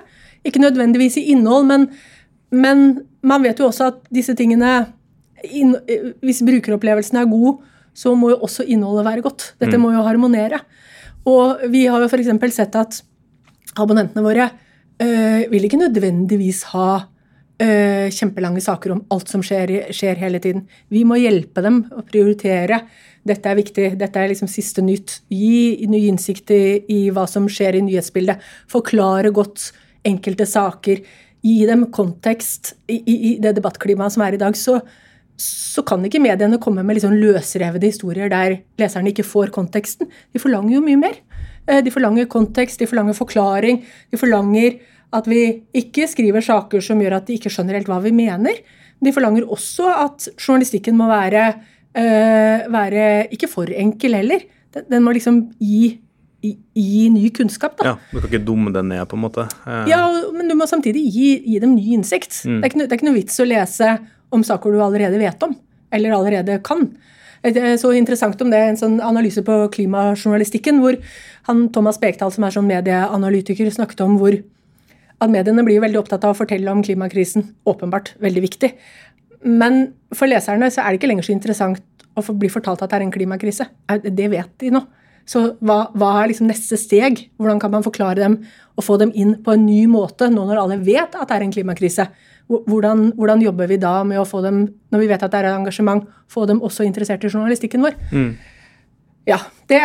Ikke 0.49 0.63
nødvendigvis 0.63 1.19
i 1.21 1.27
innhold, 1.35 1.67
men, 1.69 1.91
men 2.53 2.87
man 3.21 3.45
vet 3.45 3.61
jo 3.61 3.69
også 3.69 3.91
at 3.91 4.01
disse 4.13 4.37
tingene 4.39 4.71
inn, 5.45 5.75
eh, 5.89 6.13
Hvis 6.25 6.45
brukeropplevelsen 6.47 7.21
er 7.21 7.29
god, 7.29 7.61
så 7.97 8.15
må 8.17 8.31
jo 8.33 8.41
også 8.47 8.65
innholdet 8.65 9.05
være 9.05 9.25
godt. 9.25 9.55
Dette 9.61 9.79
må 9.81 9.91
jo 9.93 10.05
harmonere. 10.07 10.61
Og 11.29 11.65
vi 11.73 11.85
har 11.91 12.01
jo 12.01 12.09
f.eks. 12.09 12.55
sett 12.55 12.77
at 12.79 13.01
abonnentene 13.79 14.25
våre 14.25 14.49
øh, 15.03 15.51
vil 15.51 15.67
ikke 15.67 15.81
nødvendigvis 15.81 16.63
ha 16.73 17.03
øh, 17.63 18.09
kjempelange 18.15 18.63
saker 18.65 18.95
om 18.95 19.05
alt 19.15 19.31
som 19.33 19.43
skjer, 19.45 19.93
skjer 19.95 20.21
hele 20.21 20.41
tiden. 20.43 20.67
Vi 20.93 21.05
må 21.09 21.19
hjelpe 21.21 21.63
dem 21.65 21.83
å 21.93 22.05
prioritere. 22.07 22.83
Dette 23.27 23.51
er 23.51 23.59
viktig, 23.59 23.87
dette 24.01 24.21
er 24.21 24.31
liksom 24.33 24.49
siste 24.49 24.83
nytt. 24.85 25.19
Gi 25.29 25.87
ny 25.91 26.07
innsikt 26.09 26.53
i, 26.57 26.63
i 26.89 27.01
hva 27.13 27.27
som 27.29 27.49
skjer 27.53 27.77
i 27.79 27.85
nyhetsbildet. 27.85 28.41
Forklare 28.73 29.33
godt 29.37 29.71
enkelte 30.09 30.47
saker. 30.49 31.03
Gi 31.45 31.59
dem 31.69 31.87
kontekst 31.93 32.75
i, 32.89 32.99
i, 33.01 33.15
i 33.15 33.37
det 33.41 33.55
debattklimaet 33.59 34.17
som 34.17 34.25
er 34.25 34.37
i 34.37 34.41
dag. 34.41 34.57
Så, 34.57 34.79
så 35.41 35.85
kan 35.89 36.05
ikke 36.05 36.23
mediene 36.23 36.61
komme 36.61 36.85
med 36.85 36.99
liksom 36.99 37.17
løsrevede 37.17 37.93
historier 37.93 38.33
der 38.33 38.59
leserne 38.81 39.13
ikke 39.13 39.29
får 39.29 39.53
konteksten. 39.55 40.09
De 40.33 40.41
forlanger 40.43 40.79
jo 40.79 40.85
mye 40.85 41.01
mer. 41.01 41.21
Eh, 41.69 41.83
De 41.85 41.93
forlanger 41.93 42.29
kontekst, 42.31 42.81
de 42.81 42.89
forlanger 42.89 43.17
forklaring. 43.17 43.85
De 44.13 44.21
forlanger 44.21 44.81
at 45.13 45.27
vi 45.27 45.63
ikke 45.75 46.07
skriver 46.11 46.45
saker 46.45 46.83
som 46.85 47.01
gjør 47.03 47.17
at 47.19 47.27
de 47.27 47.39
ikke 47.39 47.51
skjønner 47.51 47.79
helt 47.79 47.89
hva 47.91 47.99
vi 48.05 48.13
mener. 48.15 48.61
De 49.03 49.13
forlanger 49.17 49.49
også 49.51 49.89
at 49.91 50.29
journalistikken 50.39 50.95
må 50.99 51.09
være, 51.11 51.49
eh, 51.99 52.67
være 52.71 53.27
ikke 53.35 53.49
for 53.51 53.67
enkel 53.73 54.15
heller. 54.15 54.45
Den, 54.75 54.85
den 54.93 55.03
må 55.03 55.15
liksom 55.17 55.41
gi, 55.59 55.99
gi, 56.45 56.53
gi 56.77 57.09
ny 57.11 57.31
kunnskap. 57.35 57.77
da. 57.81 57.85
Ja, 57.85 57.95
Du 58.13 58.21
kan 58.21 58.29
ikke 58.31 58.45
dumme 58.47 58.73
det 58.73 58.85
ned, 58.87 59.03
på 59.09 59.17
en 59.19 59.25
måte. 59.25 59.49
Eh, 59.67 59.89
Ja, 59.91 60.05
men 60.33 60.49
du 60.49 60.55
må 60.55 60.69
samtidig 60.71 61.03
gi, 61.11 61.31
gi 61.47 61.59
dem 61.59 61.75
ny 61.75 61.97
innsikt. 61.97 62.43
Det, 62.45 62.61
er 62.63 62.69
ikke, 62.71 62.85
det 62.85 62.93
er 62.93 62.99
ikke 63.01 63.09
noe 63.11 63.19
vits 63.19 63.41
å 63.41 63.49
lese 63.49 63.99
om 64.31 64.45
saker 64.47 64.73
du 64.77 64.79
allerede 64.85 65.19
vet 65.19 65.43
om, 65.43 65.57
eller 65.91 66.15
allerede 66.15 66.61
kan. 66.63 66.87
Det 67.43 67.57
er 67.57 67.79
så 67.81 67.91
interessant 67.97 68.41
om 68.45 68.51
det, 68.53 68.59
en 68.61 68.77
sånn 68.77 68.99
analyse 69.01 69.41
på 69.43 69.55
klimajournalistikken, 69.73 70.79
hvor 70.85 70.99
han 71.49 71.69
Thomas 71.73 71.97
Bekdal, 71.99 72.31
som 72.31 72.45
er 72.45 72.53
sånn 72.55 72.69
medieanalytiker, 72.69 73.71
snakket 73.73 74.03
om 74.05 74.19
hvor 74.21 74.37
at 75.21 75.33
mediene 75.33 75.65
blir 75.67 75.83
veldig 75.83 76.01
opptatt 76.01 76.25
av 76.25 76.35
å 76.35 76.39
fortelle 76.39 76.73
om 76.73 76.83
klimakrisen. 76.85 77.45
Åpenbart 77.69 78.15
veldig 78.25 78.45
viktig. 78.47 78.73
Men 79.45 79.83
for 80.17 80.31
leserne 80.31 80.69
så 80.73 80.83
er 80.83 80.93
det 80.93 81.01
ikke 81.01 81.11
lenger 81.13 81.29
så 81.29 81.35
interessant 81.35 81.85
å 82.19 82.25
bli 82.37 82.51
fortalt 82.53 82.83
at 82.85 82.93
det 82.93 82.99
er 82.99 83.07
en 83.07 83.15
klimakrise. 83.15 83.67
Det 84.05 84.31
vet 84.33 84.51
de 84.63 84.73
nå. 84.75 84.83
Så 85.29 85.43
hva, 85.63 85.85
hva 85.95 86.11
er 86.21 86.33
liksom 86.33 86.49
neste 86.51 86.79
steg? 86.81 87.27
Hvordan 87.39 87.61
kan 87.63 87.73
man 87.73 87.85
forklare 87.87 88.19
dem 88.19 88.41
og 88.75 88.85
få 88.85 88.97
dem 89.01 89.13
inn 89.15 89.37
på 89.45 89.55
en 89.55 89.67
ny 89.67 89.85
måte 89.91 90.31
nå 90.33 90.47
når 90.49 90.63
alle 90.63 90.79
vet 90.83 91.15
at 91.15 91.29
det 91.29 91.37
er 91.37 91.45
en 91.47 91.55
klimakrise? 91.55 92.09
Hvordan, 92.51 93.13
hvordan 93.15 93.45
jobber 93.45 93.69
vi 93.71 93.79
da 93.79 94.01
med 94.03 94.19
å 94.19 94.27
få 94.27 94.41
dem, 94.43 94.65
når 94.91 95.05
vi 95.05 95.11
vet 95.13 95.23
at 95.23 95.31
det 95.31 95.43
er 95.45 95.53
engasjement, 95.53 96.09
få 96.27 96.49
dem 96.51 96.63
også 96.67 96.83
interessert 96.89 97.23
i 97.23 97.31
journalistikken 97.31 97.85
vår? 97.87 97.95
Ja, 99.29 99.37
det 99.69 99.79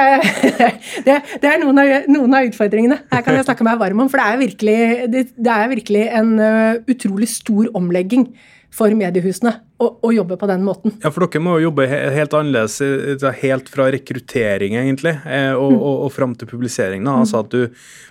det, 1.05 1.15
det 1.43 1.49
er 1.51 1.59
noen, 1.61 1.77
av, 1.81 2.07
noen 2.09 2.33
av 2.39 2.47
utfordringene. 2.49 3.01
Her 3.11 3.21
kan 3.25 3.35
jeg 3.37 3.45
snakke 3.49 3.67
meg 3.67 3.79
varm 3.81 4.05
om, 4.05 4.09
for 4.09 4.21
det 4.21 4.25
er 4.31 4.41
virkelig, 4.41 4.79
det, 5.13 5.25
det 5.35 5.51
er 5.59 5.71
virkelig 5.75 6.05
en 6.21 6.35
uh, 6.39 6.73
utrolig 6.89 7.27
stor 7.29 7.67
omlegging 7.77 8.29
for 8.75 8.91
mediehusene 8.91 9.53
å, 9.79 9.85
å 10.03 10.09
jobbe 10.11 10.35
på 10.39 10.47
den 10.49 10.63
måten. 10.65 10.91
Ja, 11.03 11.07
for 11.13 11.23
dere 11.23 11.39
må 11.43 11.53
jo 11.61 11.69
jobbe 11.69 11.85
he- 11.87 11.99
helt 12.11 12.33
annerledes, 12.35 12.73
eh, 12.83 13.37
helt 13.39 13.69
fra 13.71 13.85
rekruttering 13.93 14.75
egentlig, 14.81 15.13
eh, 15.23 15.53
og, 15.55 15.71
Mm. 15.71 15.79
og, 15.79 16.01
og 16.07 16.11
fram 16.11 16.33
til 16.35 16.49
publisering. 16.49 17.05
Da. 17.07 17.13
Altså 17.23 17.39
at 17.43 17.53
du, 17.55 17.69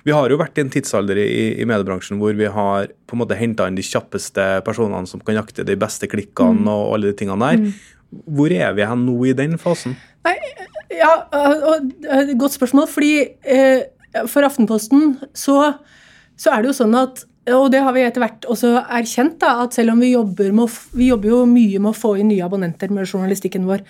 vi 0.09 0.15
har 0.17 0.33
jo 0.33 0.39
vært 0.41 0.57
i 0.57 0.65
en 0.65 0.73
tidsalder 0.73 1.21
i, 1.21 1.27
i 1.61 1.67
mediebransjen 1.69 2.17
hvor 2.21 2.33
vi 2.39 2.49
har 2.49 2.89
på 3.05 3.17
en 3.17 3.21
måte 3.21 3.37
henta 3.37 3.67
inn 3.69 3.77
de 3.77 3.85
kjappeste 3.85 4.47
personene 4.65 5.05
som 5.11 5.21
kan 5.25 5.37
jakte 5.37 5.67
de 5.69 5.77
beste 5.81 6.09
klikkene 6.09 6.65
Mm. 6.65 6.71
og 6.73 6.95
alle 6.97 7.13
de 7.13 7.19
tingene 7.21 7.51
der. 7.53 7.69
Hvor 8.25 8.53
er 8.55 8.75
vi 8.77 8.87
hen 8.89 9.05
nå 9.09 9.17
i 9.29 9.35
den 9.37 9.59
fasen? 9.61 9.97
Nei, 10.27 10.37
ja, 10.95 11.13
og, 11.27 11.69
og, 11.71 11.93
og, 12.07 12.33
Godt 12.41 12.57
spørsmål. 12.57 12.89
fordi 12.91 13.15
eh, 13.43 13.85
For 14.31 14.47
Aftenposten 14.47 15.17
så, 15.37 15.75
så 16.37 16.55
er 16.55 16.63
det 16.63 16.73
jo 16.73 16.81
sånn 16.85 16.99
at 16.99 17.27
og 17.53 17.67
det 17.75 17.83
har 17.85 17.93
vi 17.93 18.01
etter 18.01 18.23
hvert 18.23 18.47
også 18.49 18.71
erkjent, 18.81 19.35
da, 19.43 19.67
at 19.67 19.75
selv 19.77 19.93
om 19.93 19.99
vi 20.01 20.15
jobber, 20.15 20.49
med, 20.57 20.77
vi 20.97 21.11
jobber 21.11 21.29
jo 21.29 21.41
mye 21.45 21.77
med 21.77 21.91
å 21.91 21.99
få 21.99 22.15
inn 22.17 22.31
nye 22.31 22.47
abonnenter 22.47 22.89
med 22.89 23.05
journalistikken 23.05 23.67
vår, 23.69 23.83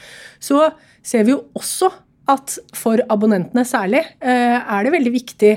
så 0.43 0.73
ser 1.07 1.23
vi 1.23 1.37
jo 1.37 1.45
også 1.55 1.93
at 2.35 2.57
for 2.75 2.99
abonnentene 3.13 3.63
særlig 3.69 4.01
eh, 4.03 4.59
er 4.59 4.83
det 4.83 4.95
veldig 4.97 5.13
viktig 5.15 5.53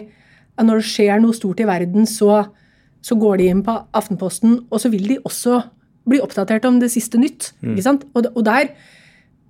at 0.57 0.67
når 0.67 0.83
det 0.83 0.89
skjer 0.91 1.23
noe 1.23 1.33
stort 1.33 1.61
i 1.63 1.67
verden, 1.69 2.05
så, 2.09 2.43
så 3.01 3.17
går 3.17 3.41
de 3.41 3.49
inn 3.53 3.65
på 3.65 3.75
Aftenposten, 3.97 4.59
og 4.69 4.83
så 4.83 4.91
vil 4.93 5.09
de 5.15 5.19
også 5.25 5.61
bli 6.07 6.21
oppdatert 6.23 6.65
om 6.69 6.79
det 6.79 6.91
siste 6.93 7.19
nytt. 7.21 7.51
ikke 7.63 7.85
sant? 7.85 8.07
Og, 8.13 8.31
og 8.33 8.45
der 8.47 8.71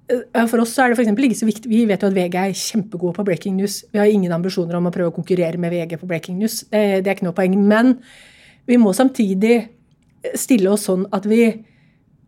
Eh, 0.07 0.47
For 0.47 0.61
oss 0.63 0.73
så 0.75 0.85
er 0.85 0.91
det 0.91 0.97
for 0.97 1.03
eksempel 1.03 1.27
ikke 1.27 1.39
så 1.41 1.47
viktig, 1.47 1.69
Vi 1.69 1.85
vet 1.85 2.01
jo 2.01 2.07
at 2.07 2.15
VG 2.15 2.35
er 2.39 2.53
kjempegode 2.55 3.13
på 3.13 3.25
breaking 3.27 3.55
news. 3.57 3.83
Vi 3.91 3.99
har 3.99 4.05
ingen 4.05 4.31
ambisjoner 4.31 4.77
om 4.77 4.87
å 4.87 4.93
prøve 4.93 5.11
å 5.11 5.15
konkurrere 5.15 5.59
med 5.59 5.71
VG 5.71 5.97
på 5.99 6.07
breaking 6.07 6.37
news. 6.39 6.63
Det, 6.71 7.03
det 7.03 7.07
er 7.11 7.17
ikke 7.17 7.27
noe 7.27 7.35
poeng. 7.35 7.57
Men 7.67 7.97
vi 8.67 8.77
må 8.79 8.93
samtidig 8.95 9.67
stille 10.35 10.71
oss 10.71 10.87
sånn 10.87 11.05
at 11.11 11.27
vi 11.27 11.41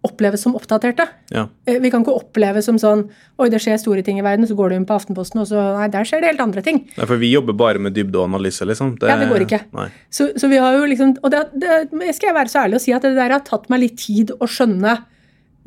oppleves 0.07 0.41
som 0.45 0.53
oppdaterte. 0.55 1.03
Ja. 1.35 1.47
Eh, 1.67 1.79
Vi 1.83 1.89
kan 1.91 2.05
ikke 2.05 2.15
oppleve 2.15 2.61
som 2.63 2.77
sånn 2.79 3.09
Oi, 3.39 3.49
det 3.51 3.59
skjer 3.59 3.77
store 3.81 4.03
ting 4.03 4.19
i 4.19 4.23
verden, 4.23 4.47
så 4.47 4.55
går 4.55 4.71
du 4.71 4.75
inn 4.77 4.85
på 4.87 4.95
Aftenposten, 4.95 5.41
og 5.41 5.47
så 5.49 5.59
Nei, 5.75 5.89
der 5.91 6.07
skjer 6.07 6.21
det 6.23 6.31
helt 6.31 6.43
andre 6.45 6.63
ting. 6.63 6.81
Nei, 6.95 7.05
for 7.05 7.19
vi 7.19 7.33
jobber 7.33 7.57
bare 7.59 7.79
med 7.83 7.93
dybde 7.97 8.15
og 8.19 8.29
analyse, 8.29 8.63
liksom. 8.67 8.95
Ja, 9.03 9.17
det 9.19 9.27
går 9.31 9.43
ikke. 9.47 9.61
Så, 10.09 10.29
så 10.39 10.47
vi 10.51 10.57
har 10.61 10.77
jo 10.77 10.87
liksom 10.87 11.17
Og 11.23 11.31
det, 11.33 11.43
det 11.59 12.15
skal 12.15 12.31
jeg 12.31 12.37
være 12.39 12.53
så 12.53 12.63
ærlig 12.63 12.79
å 12.79 12.83
si 12.85 12.95
at 12.95 13.03
det 13.07 13.15
der 13.19 13.35
har 13.35 13.43
tatt 13.47 13.67
meg 13.69 13.83
litt 13.83 13.97
tid 13.99 14.31
å 14.39 14.47
skjønne 14.47 14.97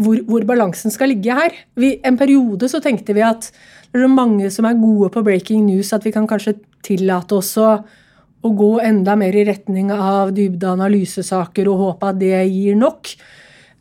hvor, 0.02 0.16
hvor 0.26 0.44
balansen 0.48 0.90
skal 0.90 1.12
ligge 1.12 1.34
her. 1.36 1.52
Vi, 1.78 1.98
en 2.02 2.16
periode 2.18 2.68
så 2.72 2.80
tenkte 2.82 3.14
vi 3.14 3.22
at 3.22 3.50
det 3.92 4.00
er 4.00 4.08
mange 4.08 4.48
som 4.50 4.64
er 4.64 4.78
gode 4.80 5.10
på 5.12 5.22
breaking 5.22 5.66
news, 5.68 5.92
at 5.92 6.06
vi 6.06 6.14
kan 6.14 6.24
kanskje 6.26 6.56
tillate 6.82 7.36
oss 7.36 7.52
å, 7.60 7.74
å 8.42 8.52
gå 8.56 8.70
enda 8.82 9.14
mer 9.20 9.36
i 9.36 9.44
retning 9.46 9.92
av 9.92 10.32
dybde 10.34 10.70
analysesaker 10.72 11.68
og 11.70 11.82
håpe 11.84 12.08
at 12.08 12.18
det 12.22 12.40
gir 12.48 12.78
nok. 12.80 13.12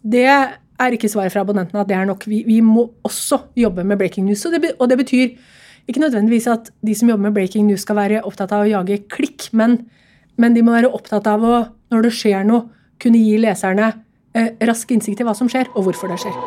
Det 0.02 0.28
er 0.82 0.96
ikke 0.96 1.10
svaret 1.12 1.34
fra 1.34 1.44
abonnentene 1.46 1.82
at 1.84 1.90
det 1.90 1.98
er 1.98 2.08
nok. 2.10 2.26
Vi, 2.30 2.44
vi 2.48 2.60
må 2.66 2.88
også 3.06 3.44
jobbe 3.58 3.86
med 3.86 4.00
breaking 4.02 4.26
news. 4.26 4.46
Og 4.46 4.56
det, 4.56 4.74
og 4.80 4.90
det 4.90 4.98
betyr 4.98 5.36
ikke 5.88 6.04
nødvendigvis 6.04 6.48
at 6.48 6.72
de 6.86 6.96
som 6.96 7.10
jobber 7.10 7.30
med 7.30 7.36
breaking 7.38 7.68
news 7.68 7.86
skal 7.86 7.98
være 8.00 8.24
opptatt 8.26 8.54
av 8.56 8.66
å 8.66 8.70
jage 8.70 9.02
klikk, 9.12 9.50
men, 9.54 9.82
men 10.38 10.58
de 10.58 10.64
må 10.66 10.76
være 10.76 10.92
opptatt 10.94 11.28
av 11.30 11.46
å, 11.46 11.58
når 11.94 12.08
det 12.08 12.16
skjer 12.18 12.48
noe, 12.48 12.70
kunne 13.02 13.22
gi 13.22 13.38
leserne 13.42 13.92
eh, 14.38 14.54
rask 14.68 14.92
innsikt 14.94 15.24
i 15.24 15.26
hva 15.28 15.34
som 15.38 15.50
skjer, 15.50 15.72
og 15.74 15.90
hvorfor 15.90 16.12
det 16.12 16.22
skjer. 16.22 16.38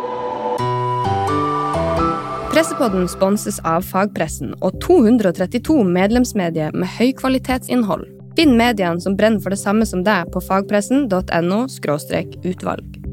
Pressepodden 2.54 3.08
sponses 3.10 3.56
av 3.66 3.82
fagpressen 3.82 4.52
og 4.62 4.76
232 4.84 5.80
medlemsmedier 5.96 6.76
med 6.78 6.92
høykvalitetsinnhold. 7.00 8.06
Finn 8.38 8.54
mediene 8.58 9.02
som 9.02 9.18
brenner 9.18 9.42
for 9.42 9.54
det 9.54 9.58
samme 9.58 9.86
som 9.90 10.06
deg 10.06 10.30
på 10.30 10.42
fagpressen.no 10.42 11.64
utvalg. 11.66 13.03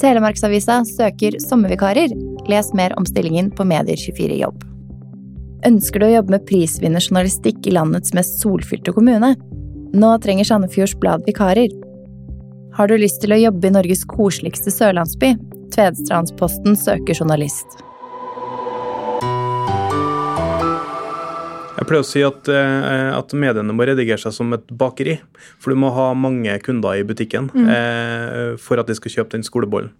Telemarksavisa 0.00 0.82
søker 0.88 1.38
sommervikarer. 1.40 2.12
Les 2.50 2.72
mer 2.76 2.94
om 2.98 3.06
stillingen 3.08 3.50
på 3.50 3.64
Medier24 3.66 4.40
jobb. 4.42 4.64
Ønsker 5.66 6.02
du 6.02 6.06
å 6.06 6.12
jobbe 6.12 6.36
med 6.36 6.44
prisvinnerjournalistikk 6.46 7.66
i 7.66 7.74
landets 7.74 8.12
mest 8.14 8.38
solfylte 8.42 8.92
kommune? 8.94 9.32
Nå 9.96 10.12
trenger 10.22 10.46
Sandefjords 10.46 10.94
Blad 11.00 11.24
vikarer. 11.26 11.72
Har 12.76 12.90
du 12.90 12.98
lyst 13.00 13.22
til 13.22 13.32
å 13.32 13.40
jobbe 13.40 13.70
i 13.70 13.72
Norges 13.72 14.04
koseligste 14.10 14.70
sørlandsby? 14.74 15.32
Tvedestrandsposten 15.74 16.76
søker 16.78 17.16
journalist. 17.16 17.80
Jeg 21.76 21.86
pleier 21.90 22.02
å 22.02 22.06
si 22.08 22.22
at, 22.24 22.48
eh, 22.48 23.10
at 23.18 23.32
mediene 23.36 23.74
må 23.76 23.84
redigere 23.86 24.18
seg 24.18 24.32
som 24.32 24.52
et 24.56 24.66
bakeri. 24.80 25.18
For 25.60 25.70
du 25.70 25.76
må 25.76 25.90
ha 25.92 26.06
mange 26.16 26.54
kunder 26.64 26.96
i 26.96 27.02
butikken 27.04 27.50
Mm. 27.52 27.68
eh, 27.68 28.56
for 28.56 28.78
at 28.80 28.86
de 28.88 28.94
skal 28.94 29.12
kjøpe 29.12 29.30
den 29.36 29.42
skolebollen. 29.42 29.90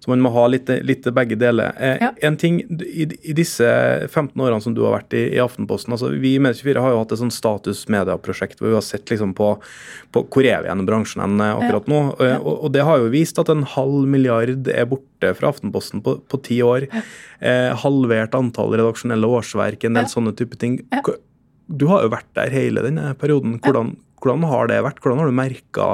Så 0.00 0.08
man 0.08 0.20
må 0.20 0.30
ha 0.32 0.46
litt, 0.46 0.68
litt 0.84 1.02
begge 1.14 1.36
deler. 1.38 1.72
Eh, 1.78 1.98
Ja. 2.02 2.10
En 2.22 2.36
ting, 2.36 2.60
i, 2.80 3.06
I 3.24 3.32
disse 3.32 3.64
15 4.10 4.36
årene 4.36 4.62
som 4.62 4.74
du 4.74 4.82
har 4.84 4.98
vært 5.00 5.14
i, 5.14 5.34
i 5.36 5.38
Aftenposten 5.40 5.92
altså 5.92 6.10
Vi 6.20 6.34
i 6.36 6.38
Medie24 6.38 6.80
har 6.80 6.90
jo 6.92 6.98
hatt 6.98 7.12
et 7.12 7.18
sånn 7.18 7.32
status-media-prosjekt 7.32 8.58
hvor 8.60 8.68
vi 8.68 8.74
har 8.74 8.82
sett 8.84 9.06
liksom 9.10 9.34
på, 9.34 9.58
på 10.12 10.24
hvor 10.28 10.44
er 10.44 10.62
vi 10.62 10.68
igjen 10.68 10.82
i 10.82 10.86
bransjen 10.88 11.40
akkurat 11.40 11.86
nå. 11.88 12.00
Eh, 12.20 12.38
Og, 12.42 12.64
og 12.64 12.72
det 12.72 12.82
har 12.84 12.98
jo 12.98 13.08
vist 13.12 13.38
at 13.38 13.48
en 13.48 13.62
halv 13.62 14.06
milliard 14.08 14.68
er 14.68 14.84
borte 14.86 15.06
fra 15.38 15.52
Aftenposten 15.52 16.02
på, 16.04 16.18
på 16.28 16.40
ti 16.44 16.60
år. 16.66 16.88
Eh, 17.40 17.70
halvert 17.82 18.34
antall 18.38 18.74
redaksjonelle 18.74 19.30
årsverk, 19.38 19.86
en 19.86 20.00
del 20.00 20.08
sånne 20.10 20.34
type 20.38 20.58
ting. 20.60 20.80
Du 21.72 21.86
har 21.90 22.04
jo 22.04 22.12
vært 22.12 22.30
der 22.38 22.52
hele 22.52 22.84
denne 22.84 23.12
perioden. 23.18 23.58
Hvordan, 23.62 23.94
hvordan 24.22 24.48
har 24.50 24.72
det 24.72 24.82
vært? 24.84 25.02
Hvordan 25.02 25.22
har 25.22 25.30
du 25.30 25.38
merka 25.38 25.92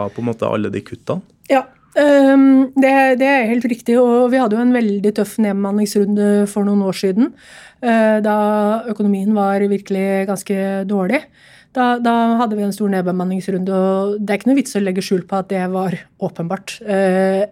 alle 0.48 0.72
de 0.74 0.84
kuttene? 0.84 1.22
Ja, 1.48 1.66
Um, 1.98 2.68
det, 2.78 2.90
det 3.18 3.26
er 3.26 3.48
helt 3.50 3.66
riktig. 3.66 3.96
Og 3.98 4.28
vi 4.30 4.38
hadde 4.38 4.54
jo 4.54 4.62
en 4.62 4.76
veldig 4.76 5.12
tøff 5.16 5.36
nedbemanningsrunde 5.42 6.46
for 6.50 6.68
noen 6.68 6.84
år 6.86 6.98
siden. 6.98 7.32
Uh, 7.82 8.18
Da 8.22 8.36
økonomien 8.92 9.32
var 9.34 9.64
virkelig 9.70 10.28
ganske 10.28 10.58
dårlig. 10.88 11.24
Da, 11.76 11.98
da 12.00 12.14
hadde 12.40 12.56
vi 12.56 12.64
en 12.64 12.72
stor 12.74 12.90
nedbemanningsrunde, 12.92 13.76
og 13.76 14.18
det 14.18 14.32
er 14.32 14.40
ikke 14.40 14.50
noe 14.50 14.58
vits 14.58 14.76
å 14.78 14.82
legge 14.82 15.04
skjul 15.04 15.26
på 15.28 15.38
at 15.38 15.50
det 15.52 15.66
var 15.72 15.94
åpenbart 16.24 16.78
øh, 16.80 17.42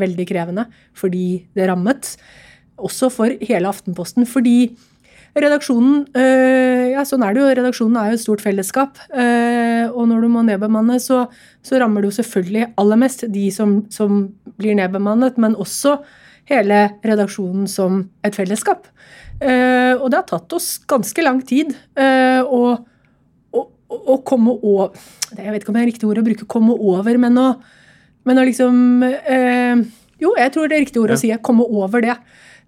veldig 0.00 0.26
krevende 0.30 0.68
fordi 0.96 1.44
det 1.58 1.66
rammet. 1.68 2.14
Også 2.78 3.10
for 3.12 3.34
hele 3.42 3.70
Aftenposten. 3.70 4.26
Fordi 4.30 4.74
redaksjonen 5.34 6.04
øh, 6.14 6.84
Ja, 6.94 7.02
sånn 7.06 7.24
er 7.26 7.34
det 7.34 7.42
jo. 7.42 7.50
Redaksjonen 7.58 7.98
er 7.98 8.12
jo 8.12 8.18
et 8.18 8.22
stort 8.22 8.42
fellesskap. 8.44 8.98
øh, 9.10 9.90
og 9.90 10.06
når 10.10 10.22
du 10.22 10.28
må 10.30 10.44
nedbemanne, 10.46 11.00
så, 11.02 11.24
så 11.62 11.80
rammer 11.82 12.02
det 12.02 12.12
jo 12.12 12.18
selvfølgelig 12.22 12.68
aller 12.78 13.00
mest 13.02 13.26
de 13.34 13.48
som, 13.50 13.80
som 13.90 14.28
blir 14.58 14.78
nedbemannet, 14.78 15.38
men 15.38 15.58
også 15.58 15.98
hele 16.50 16.86
redaksjonen 17.04 17.66
som 17.70 18.04
et 18.24 18.36
fellesskap. 18.36 18.86
Eh, 19.42 19.94
og 19.98 20.10
det 20.10 20.20
har 20.20 20.26
tatt 20.28 20.52
oss 20.54 20.76
ganske 20.90 21.24
lang 21.24 21.40
tid 21.46 21.72
eh, 21.98 22.40
å, 22.44 22.76
å, 23.94 24.18
komme 24.26 24.54
over 24.62 24.94
Jeg 25.36 25.52
vet 25.52 25.62
ikke 25.62 25.72
om 25.72 25.78
det 25.78 25.82
er 25.84 25.90
riktig 25.92 26.08
ord 26.08 26.20
å 26.20 26.26
bruke 26.26 26.46
'komme 26.46 26.74
over', 26.74 27.18
men 27.18 27.38
å, 27.38 27.48
men 28.24 28.38
å 28.38 28.46
liksom 28.46 29.02
eh, 29.02 29.76
Jo, 30.20 30.34
jeg 30.38 30.52
tror 30.54 30.68
det 30.68 30.76
er 30.76 30.84
riktig 30.86 31.02
ord 31.02 31.10
Ja. 31.10 31.16
å 31.16 31.20
si. 31.20 31.32
Komme 31.42 31.66
over 31.66 32.00
det. 32.00 32.16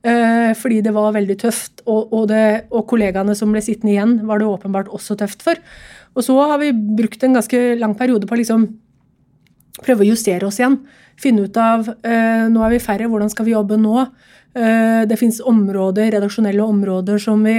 Eh, 0.06 0.52
fordi 0.54 0.82
det 0.82 0.92
var 0.92 1.14
veldig 1.14 1.36
tøft, 1.40 1.82
og, 1.86 2.12
og, 2.12 2.28
det, 2.28 2.66
og 2.70 2.86
kollegaene 2.86 3.34
som 3.34 3.50
ble 3.52 3.62
sittende 3.64 3.94
igjen, 3.94 4.26
var 4.26 4.38
det 4.38 4.46
åpenbart 4.46 4.90
også 4.92 5.16
tøft 5.16 5.42
for. 5.42 5.56
Og 6.14 6.22
så 6.22 6.36
har 6.50 6.58
vi 6.58 6.72
brukt 6.72 7.22
en 7.24 7.34
ganske 7.34 7.78
lang 7.78 7.94
periode 7.94 8.26
på 8.26 8.36
å 8.36 8.40
liksom 8.40 8.66
prøve 9.82 10.04
å 10.04 10.10
justere 10.10 10.46
oss 10.46 10.60
igjen. 10.60 10.78
Finne 11.20 11.46
ut 11.46 11.56
av 11.56 11.88
eh, 12.04 12.46
nå 12.52 12.62
er 12.64 12.76
vi 12.76 12.82
færre, 12.82 13.08
hvordan 13.08 13.32
skal 13.32 13.48
vi 13.48 13.54
jobbe 13.56 13.78
nå? 13.80 14.06
Eh, 14.56 15.02
det 15.08 15.18
fins 15.20 15.40
områder, 15.44 16.12
redaksjonelle 16.14 16.64
områder 16.64 17.20
som 17.22 17.42
vi 17.44 17.58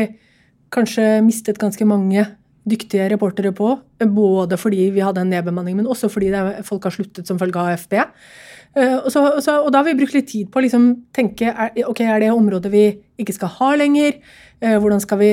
kanskje 0.73 1.21
mistet 1.25 1.60
ganske 1.62 1.86
mange 1.88 2.25
dyktige 2.69 3.08
reportere 3.13 3.53
på. 3.56 3.80
eh, 3.99 4.08
Både 4.08 4.58
fordi 4.60 4.89
vi 4.93 5.03
hadde 5.03 5.23
en 5.23 5.32
nedbemanning, 5.34 5.77
men 5.77 5.88
også 5.88 6.10
fordi 6.12 6.32
er, 6.32 6.63
folk 6.63 6.84
har 6.84 6.95
sluttet 6.95 7.27
som 7.27 7.39
følge 7.39 7.60
av 7.60 7.73
AFP. 7.73 7.93
Eh, 8.77 8.97
og, 8.97 9.12
så, 9.12 9.23
og, 9.36 9.43
så, 9.43 9.60
og 9.63 9.71
da 9.73 9.82
har 9.82 9.89
vi 9.89 9.97
brukt 9.99 10.15
litt 10.17 10.30
tid 10.30 10.49
på 10.51 10.60
å 10.60 10.65
liksom 10.65 10.89
tenke 11.15 11.49
er, 11.49 11.71
ok, 11.88 12.01
er 12.06 12.19
det 12.21 12.34
området 12.34 12.71
vi 12.73 12.88
ikke 13.17 13.36
skal 13.38 13.53
ha 13.60 13.75
lenger? 13.80 14.19
Eh, 14.62 14.77
hvordan 14.77 15.01
skal 15.03 15.21
vi 15.23 15.32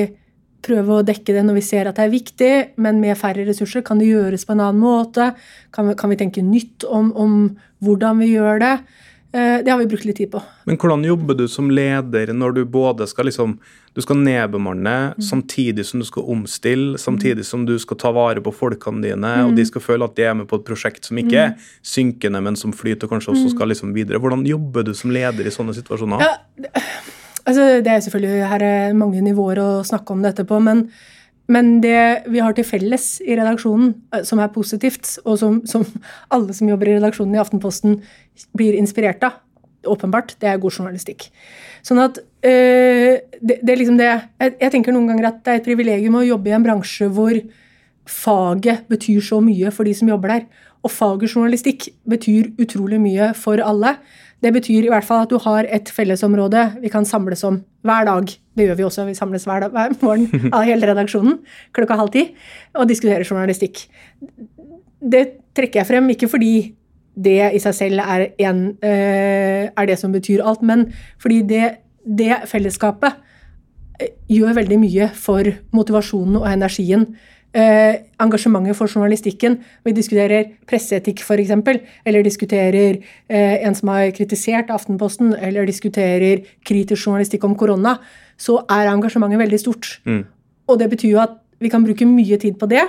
prøve 0.65 0.97
å 0.97 1.05
dekke 1.05 1.35
det 1.35 1.43
når 1.45 1.59
vi 1.59 1.65
ser 1.65 1.89
at 1.89 1.99
det 1.99 2.07
er 2.07 2.13
viktig, 2.13 2.53
men 2.81 3.01
med 3.03 3.17
færre 3.19 3.45
ressurser? 3.45 3.85
Kan 3.85 4.01
det 4.01 4.09
gjøres 4.09 4.47
på 4.47 4.55
en 4.55 4.63
annen 4.65 4.81
måte? 4.81 5.33
Kan 5.75 5.91
vi, 5.91 5.97
kan 5.99 6.09
vi 6.09 6.19
tenke 6.21 6.45
nytt 6.45 6.87
om, 6.89 7.11
om 7.13 7.35
hvordan 7.85 8.23
vi 8.23 8.31
gjør 8.33 8.63
det? 8.63 8.75
Eh, 9.35 9.57
Det 9.65 9.71
har 9.71 9.77
vi 9.81 9.85
brukt 9.91 10.05
litt 10.07 10.15
tid 10.15 10.29
på. 10.31 10.39
Men 10.65 10.77
hvordan 10.79 11.01
jobber 11.03 11.35
du 11.35 11.47
som 11.51 11.67
leder 11.69 12.29
når 12.31 12.53
du 12.55 12.65
både 12.65 13.07
skal 13.07 13.25
liksom 13.27 13.57
du 13.95 14.01
skal 14.03 14.17
nedbemanne 14.17 14.93
Mm. 15.15 15.21
samtidig 15.23 15.85
som 15.85 15.99
du 15.99 16.05
skal 16.05 16.23
omstille, 16.23 16.97
samtidig 16.99 17.45
som 17.45 17.65
du 17.65 17.77
skal 17.79 17.97
ta 17.97 18.11
vare 18.11 18.41
på 18.43 18.51
folkene 18.53 19.01
dine, 19.01 19.43
og 19.45 19.51
Mm. 19.51 19.55
de 19.55 19.65
skal 19.65 19.81
føle 19.81 20.03
at 20.03 20.15
de 20.15 20.23
er 20.23 20.33
med 20.35 20.47
på 20.47 20.55
et 20.59 20.65
prosjekt 20.65 21.05
som 21.05 21.17
ikke 21.17 21.33
er 21.33 21.55
synkende, 21.83 22.41
men 22.43 22.55
som 22.55 22.71
flyter 22.73 23.05
og 23.05 23.11
kanskje 23.11 23.31
også 23.33 23.49
skal 23.55 23.67
liksom 23.67 23.93
videre. 23.93 24.19
Hvordan 24.19 24.45
jobber 24.45 24.83
du 24.83 24.93
som 24.93 25.11
leder 25.11 25.45
i 25.45 25.49
sånne 25.51 25.73
situasjoner? 25.73 26.19
Mm. 26.19 26.65
Ja, 26.65 26.69
altså 27.47 27.81
det 27.83 27.87
er 27.87 27.99
selvfølgelig 28.01 28.49
Her 28.49 28.61
er 28.63 28.93
mange 28.93 29.21
nivåer 29.21 29.57
å 29.57 29.83
snakke 29.85 30.11
om 30.11 30.21
dette 30.21 30.43
på, 30.45 30.61
men, 30.61 30.89
men 31.51 31.79
det 31.83 32.25
vi 32.31 32.41
har 32.41 32.55
til 32.57 32.65
felles 32.65 33.19
i 33.21 33.35
redaksjonen, 33.37 33.93
eh, 34.15 34.23
som 34.25 34.41
er 34.41 34.53
positivt, 34.53 35.17
og 35.25 35.39
som, 35.41 35.59
som 35.69 35.85
alle 36.33 36.55
som 36.57 36.69
jobber 36.69 36.89
i 36.89 36.97
redaksjonen 36.97 37.35
i 37.37 37.41
Aftenposten 37.41 37.99
blir 38.57 38.77
inspirert 38.79 39.23
av, 39.25 39.41
åpenbart, 39.85 40.33
det 40.41 40.49
er 40.49 40.61
god 40.61 40.73
journalistikk. 40.73 41.27
Sånn 41.85 42.01
at 42.01 42.17
øh, 42.17 43.11
det, 43.37 43.59
det 43.61 43.71
er 43.71 43.77
liksom 43.77 43.99
det 43.99 44.07
jeg, 44.09 44.55
jeg 44.57 44.71
tenker 44.73 44.95
noen 44.95 45.11
ganger 45.11 45.29
at 45.29 45.43
det 45.45 45.53
er 45.53 45.61
et 45.61 45.67
privilegium 45.67 46.17
å 46.17 46.25
jobbe 46.25 46.49
i 46.49 46.55
en 46.57 46.65
bransje 46.65 47.09
hvor 47.13 47.37
faget 48.09 48.85
betyr 48.89 49.21
så 49.25 49.37
mye 49.41 49.69
for 49.73 49.85
de 49.85 49.93
som 49.97 50.09
jobber 50.09 50.33
der. 50.33 50.47
Og 50.85 50.93
faget 50.93 51.33
journalistikk 51.33 51.89
betyr 52.09 52.51
utrolig 52.61 52.99
mye 53.01 53.31
for 53.37 53.61
alle. 53.61 53.95
Det 54.41 54.53
betyr 54.53 54.85
i 54.85 54.91
hvert 54.93 55.05
fall 55.05 55.25
at 55.25 55.31
du 55.33 55.39
har 55.41 55.69
et 55.73 55.89
fellesområde 55.89 56.67
vi 56.83 56.91
kan 56.93 57.05
samles 57.05 57.45
om 57.47 57.61
hver 57.85 58.09
dag. 58.09 58.33
Det 58.55 58.67
gjør 58.67 58.79
vi 58.79 58.87
også, 58.87 59.05
vi 59.07 59.17
samles 59.17 59.45
hver, 59.47 59.67
hver 59.71 59.95
morgen 60.01 60.49
av 60.55 60.63
hele 60.67 60.87
redaksjonen 60.87 61.41
klokka 61.75 61.99
halv 61.99 62.13
ti 62.13 62.29
og 62.75 62.87
diskuterer 62.89 63.27
journalistikk. 63.27 63.85
Det 65.01 65.25
trekker 65.55 65.81
jeg 65.81 65.89
frem 65.91 66.09
ikke 66.15 66.29
fordi 66.31 66.53
det 67.15 67.37
i 67.55 67.61
seg 67.63 67.75
selv 67.75 68.03
er, 68.03 68.29
en, 68.43 68.65
eh, 68.83 69.67
er 69.71 69.87
det 69.87 69.99
som 69.99 70.11
betyr 70.11 70.43
alt, 70.43 70.63
men 70.63 70.89
fordi 71.21 71.41
det, 71.47 71.69
det 72.03 72.41
fellesskapet 72.51 73.15
eh, 73.99 74.11
gjør 74.31 74.57
veldig 74.57 74.79
mye 74.81 75.07
for 75.15 75.47
motivasjonen 75.75 76.41
og 76.41 76.49
energien. 76.51 77.07
Eh, 77.55 78.01
engasjementet 78.19 78.75
for 78.75 78.91
journalistikken. 78.91 79.61
Vi 79.85 79.93
diskuterer 79.95 80.49
presseetikk, 80.67 81.21
f.eks., 81.23 81.53
eller 82.03 82.23
diskuterer 82.23 82.97
eh, 83.29 83.63
en 83.63 83.75
som 83.75 83.93
har 83.93 84.11
kritisert 84.11 84.73
Aftenposten, 84.75 85.31
eller 85.39 85.63
diskuterer 85.67 86.43
kritisk 86.67 87.07
journalistikk 87.07 87.47
om 87.47 87.55
korona, 87.55 87.95
så 88.37 88.59
er 88.71 88.91
engasjementet 88.91 89.41
veldig 89.41 89.59
stort. 89.61 89.99
Og 90.67 90.79
det 90.81 90.89
betyr 90.91 91.11
jo 91.13 91.23
at 91.23 91.39
vi 91.61 91.71
kan 91.71 91.85
bruke 91.85 92.07
mye 92.09 92.37
tid 92.41 92.59
på 92.59 92.69
det. 92.69 92.83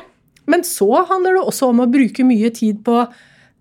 Men 0.46 0.62
så 0.66 0.88
handler 1.08 1.38
det 1.38 1.46
også 1.46 1.70
om 1.72 1.82
å 1.82 1.90
bruke 1.90 2.26
mye 2.26 2.50
tid 2.54 2.82
på 2.86 3.00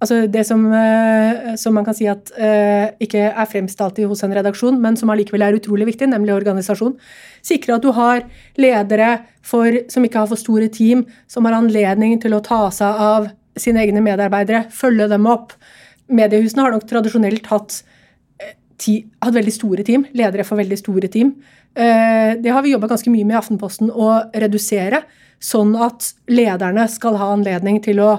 altså 0.04 0.26
det 0.30 0.44
som, 0.46 0.66
eh, 0.74 1.56
som 1.58 1.74
man 1.74 1.86
kan 1.86 1.96
si 1.98 2.08
at 2.10 2.32
eh, 2.38 2.92
ikke 3.02 3.30
er 3.32 3.48
fremst 3.50 3.80
alltid 3.82 4.10
hos 4.12 4.24
en 4.26 4.36
redaksjon, 4.36 4.78
men 4.82 4.98
som 5.00 5.10
allikevel 5.10 5.46
er 5.46 5.58
utrolig 5.58 5.88
viktig, 5.90 6.10
nemlig 6.12 6.36
organisasjon. 6.36 6.98
Sikre 7.46 7.78
at 7.78 7.86
du 7.86 7.92
har 7.96 8.26
ledere 8.62 9.26
for, 9.46 9.80
som 9.90 10.06
ikke 10.06 10.22
har 10.22 10.30
for 10.32 10.42
store 10.42 10.70
team, 10.74 11.06
som 11.32 11.48
har 11.48 11.58
anledning 11.58 12.20
til 12.22 12.36
å 12.36 12.44
ta 12.44 12.68
seg 12.76 13.02
av 13.08 13.32
sine 13.58 13.82
egne 13.86 14.04
medarbeidere, 14.04 14.66
følge 14.76 15.08
dem 15.10 15.28
opp. 15.32 15.56
Mediehusene 16.12 16.66
har 16.66 16.76
nok 16.76 16.88
tradisjonelt 16.90 17.48
hatt 17.50 17.82
eh, 18.44 18.56
hatt 19.24 19.38
veldig 19.40 19.54
store 19.56 19.86
team, 19.88 20.06
ledere 20.14 20.46
for 20.46 20.60
veldig 20.60 20.82
store 20.84 21.10
team. 21.10 21.38
Eh, 21.76 22.36
Det 22.42 22.50
har 22.50 22.62
vi 22.62 22.72
jobba 22.72 22.88
ganske 22.88 23.12
mye 23.12 23.26
med 23.26 23.36
i 23.36 23.40
Aftenposten 23.40 23.92
å 23.92 24.32
redusere, 24.34 25.04
sånn 25.40 25.76
at 25.76 26.14
lederne 26.28 26.88
skal 26.90 27.18
ha 27.20 27.34
anledning 27.34 27.82
til 27.84 28.00
å 28.00 28.14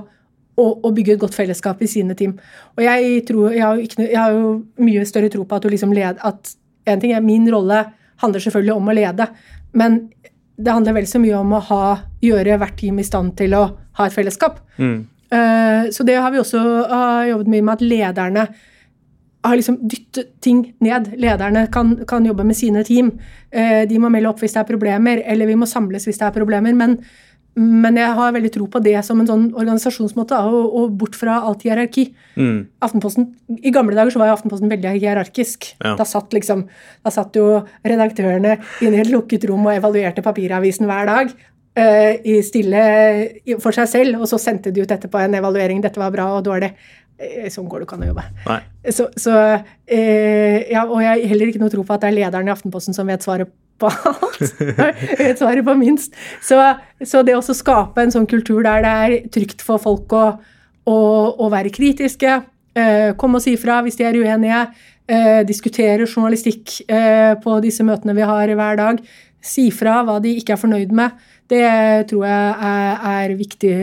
og, 0.57 0.85
og 0.85 0.95
bygge 0.97 1.13
et 1.13 1.21
godt 1.21 1.35
fellesskap 1.37 1.83
i 1.85 1.89
sine 1.91 2.15
team. 2.17 2.31
Og 2.77 2.85
jeg, 2.85 3.25
tror, 3.29 3.51
jeg, 3.53 3.61
har, 3.61 3.77
jo 3.77 3.83
ikke, 3.85 4.07
jeg 4.07 4.17
har 4.17 4.33
jo 4.33 4.53
mye 4.81 5.03
større 5.05 5.29
tro 5.29 5.45
på 5.45 5.57
at 5.59 5.67
du 5.67 5.69
liksom 5.69 5.93
led, 5.93 6.17
at 6.25 6.53
en 6.89 7.03
ting 7.03 7.13
er 7.13 7.21
Min 7.21 7.45
rolle 7.53 7.83
handler 8.23 8.41
selvfølgelig 8.41 8.73
om 8.73 8.89
å 8.89 8.95
lede, 8.97 9.27
men 9.77 9.99
det 10.57 10.73
handler 10.73 10.97
vel 10.97 11.09
så 11.11 11.21
mye 11.21 11.37
om 11.37 11.53
å 11.53 11.61
ha, 11.69 11.83
gjøre 12.25 12.57
hvert 12.63 12.79
team 12.81 13.03
i 13.03 13.05
stand 13.05 13.35
til 13.37 13.53
å 13.59 13.67
ha 13.99 14.07
et 14.09 14.17
fellesskap. 14.17 14.63
Eh, 14.81 15.91
så 15.93 16.07
det 16.09 16.17
har 16.17 16.33
vi 16.33 16.41
også 16.41 16.63
jobbet 17.29 17.53
mye 17.53 17.67
med, 17.67 17.75
at 17.75 17.85
lederne 17.85 18.47
har 19.49 19.59
liksom 19.59 19.79
dyttet 19.89 20.35
ting 20.45 20.65
ned. 20.85 21.13
Lederne 21.21 21.67
kan, 21.73 21.95
kan 22.09 22.27
jobbe 22.27 22.45
med 22.47 22.57
sine 22.59 22.83
team. 22.87 23.13
Eh, 23.51 23.85
de 23.89 24.01
må 24.03 24.11
melde 24.13 24.29
opp 24.31 24.43
hvis 24.43 24.57
det 24.57 24.63
er 24.65 24.69
problemer, 24.69 25.23
eller 25.27 25.49
vi 25.51 25.57
må 25.59 25.69
samles 25.71 26.05
hvis 26.09 26.21
det 26.21 26.27
er 26.29 26.35
problemer. 26.37 26.77
Men, 26.77 26.99
men 27.57 27.97
jeg 27.97 28.13
har 28.19 28.35
veldig 28.37 28.53
tro 28.53 28.67
på 28.69 28.83
det 28.85 28.95
som 29.07 29.21
en 29.23 29.29
sånn 29.31 29.47
organisasjonsmåte, 29.57 30.37
og, 30.45 30.75
og 30.77 30.97
bort 31.01 31.17
fra 31.17 31.39
alt 31.49 31.65
hierarki. 31.65 32.09
Aftenposten, 32.85 33.31
I 33.57 33.73
gamle 33.73 33.97
dager 33.97 34.13
så 34.13 34.21
var 34.21 34.29
jo 34.29 34.37
Aftenposten 34.37 34.73
veldig 34.73 34.93
hierarkisk. 34.99 35.71
Ja. 35.81 35.95
Da, 35.97 36.05
satt 36.05 36.37
liksom, 36.37 36.67
da 37.03 37.13
satt 37.15 37.37
jo 37.41 37.63
redaktørene 37.87 38.59
inne 38.85 39.01
i 39.01 39.05
et 39.07 39.13
lukket 39.13 39.49
rom 39.49 39.65
og 39.69 39.73
evaluerte 39.77 40.25
papiravisen 40.27 40.89
hver 40.91 41.09
dag. 41.09 41.33
eh, 41.77 42.21
I 42.25 42.37
stille 42.45 42.85
for 43.61 43.77
seg 43.77 43.89
selv, 43.91 44.21
og 44.21 44.29
så 44.31 44.39
sendte 44.41 44.73
de 44.73 44.85
ut 44.85 44.93
etterpå 44.93 45.21
en 45.21 45.37
evaluering. 45.39 45.83
Dette 45.85 46.01
var 46.01 46.15
bra 46.15 46.31
og 46.39 46.45
dårlig. 46.49 46.73
Eh, 47.17 47.47
Sånn 47.53 47.69
går 47.71 47.83
det 47.83 47.87
ikke 47.87 47.97
an 47.97 48.05
å 48.05 48.11
jobbe. 48.11 48.25
Så, 48.93 49.07
så 49.17 49.37
eh, 49.41 50.67
ja, 50.73 50.85
Og 50.85 51.01
jeg 51.01 51.09
har 51.09 51.31
heller 51.33 51.53
ikke 51.53 51.63
noe 51.63 51.73
tro 51.73 51.85
på 51.87 51.95
at 51.97 52.05
det 52.05 52.11
er 52.11 52.19
lederen 52.19 52.51
i 52.51 52.53
Aftenposten 52.53 52.97
som 52.97 53.09
vet 53.09 53.25
svaret 53.25 53.53
på 53.81 53.89
alt. 53.91 54.43
vet 55.21 55.41
svaret 55.41 55.65
på 55.65 55.77
minst. 55.79 56.17
Så, 56.45 56.59
så 57.05 57.23
det 57.27 57.37
å 57.37 57.45
skape 57.45 58.05
en 58.05 58.13
sånn 58.13 58.29
kultur 58.29 58.63
der 58.67 58.85
det 58.85 58.93
er 59.07 59.17
trygt 59.33 59.65
for 59.65 59.81
folk 59.83 60.13
å, 60.17 60.27
å, 60.89 60.99
å 61.41 61.49
være 61.53 61.73
kritiske, 61.75 62.41
eh, 62.77 63.13
komme 63.21 63.41
og 63.41 63.45
si 63.45 63.57
fra 63.61 63.81
hvis 63.85 63.99
de 64.01 64.09
er 64.09 64.19
uenige, 64.21 64.65
eh, 65.09 65.41
diskutere 65.49 66.09
journalistikk 66.09 66.83
eh, 66.89 67.33
på 67.43 67.61
disse 67.65 67.87
møtene 67.87 68.17
vi 68.17 68.29
har 68.29 68.53
hver 68.61 68.81
dag, 68.81 69.01
si 69.47 69.69
fra 69.75 70.01
hva 70.05 70.19
de 70.23 70.35
ikke 70.41 70.57
er 70.57 70.61
fornøyd 70.61 70.93
med, 70.97 71.17
det 71.53 71.67
tror 72.11 72.25
jeg 72.27 72.55
er, 72.67 73.05
er 73.13 73.35
viktig, 73.39 73.75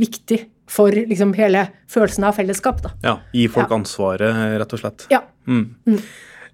viktig 0.00 0.38
for 0.72 0.90
liksom 0.96 1.34
hele 1.36 1.66
følelsen 1.92 2.24
av 2.28 2.36
fellesskap. 2.40 2.82
da. 2.82 2.94
Ja, 3.04 3.16
Gi 3.36 3.46
folk 3.52 3.68
Ja. 3.70 3.76
ansvaret, 3.76 4.42
rett 4.62 4.72
og 4.72 4.80
slett. 4.80 5.06
Ja. 5.12 5.20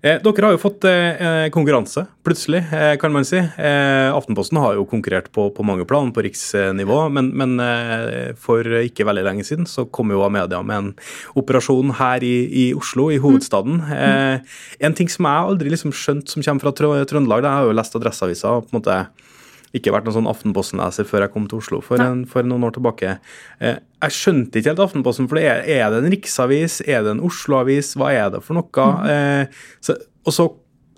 Eh, 0.01 0.21
dere 0.23 0.45
har 0.47 0.53
jo 0.55 0.61
fått 0.63 0.85
eh, 0.87 1.49
konkurranse, 1.51 2.05
plutselig, 2.23 2.61
eh, 2.73 2.93
kan 3.03 3.11
man 3.11 3.25
si. 3.27 3.37
Eh, 3.41 4.11
Aftenposten 4.15 4.61
har 4.63 4.77
jo 4.79 4.85
konkurrert 4.87 5.27
på, 5.35 5.49
på 5.57 5.65
mange 5.67 5.83
plan 5.91 6.13
på 6.15 6.23
riksnivå, 6.23 7.01
men, 7.11 7.33
men 7.35 7.57
eh, 7.59 8.31
for 8.39 8.63
ikke 8.63 9.03
veldig 9.09 9.25
lenge 9.27 9.43
siden 9.49 9.67
så 9.67 9.89
kom 9.91 10.13
jo 10.15 10.23
Amedia 10.23 10.61
med 10.63 10.77
en 10.79 10.93
operasjon 11.35 11.91
her 11.99 12.23
i, 12.23 12.35
i 12.47 12.65
Oslo, 12.79 13.09
i 13.11 13.19
hovedstaden. 13.19 13.81
Eh, 13.91 14.39
en 14.87 14.95
ting 14.95 15.11
som 15.11 15.27
jeg 15.27 15.51
aldri 15.51 15.75
liksom 15.75 15.91
skjønt 15.91 16.31
som 16.31 16.47
kommer 16.47 16.69
fra 16.69 16.77
Trø- 16.79 17.03
Trøndelag, 17.11 17.43
det 17.43 17.51
har 17.51 17.65
jeg 17.67 17.73
jo 17.73 17.79
lest 17.81 17.99
Adresseavisa 17.99 18.55
på 18.63 18.71
en 18.71 18.79
måte 18.79 19.01
ikke 19.77 19.93
vært 19.93 20.07
noen 20.07 20.17
sånn 20.21 20.31
Aftenposten-leser 20.31 21.09
før 21.09 21.27
jeg 21.27 21.33
kom 21.35 21.49
til 21.51 21.61
Oslo 21.61 21.81
for, 21.85 22.01
en, 22.01 22.23
for 22.29 22.47
noen 22.47 22.65
år 22.69 22.77
tilbake. 22.79 23.19
Eh, 23.61 23.77
jeg 24.07 24.17
skjønte 24.17 24.61
ikke 24.61 24.73
helt 24.73 24.85
Aftenposten, 24.87 25.29
for 25.29 25.41
det 25.41 25.49
er, 25.51 25.61
er 25.79 25.93
det 25.93 26.01
en 26.03 26.15
riksavis, 26.15 26.81
er 26.87 27.05
det 27.05 27.17
en 27.17 27.25
Oslo-avis, 27.29 27.93
hva 28.01 28.15
er 28.15 28.33
det 28.35 28.43
for 28.47 28.59
noe? 28.59 28.89
Eh, 29.13 29.61
så, 29.85 29.99
og 30.25 30.35
så, 30.35 30.49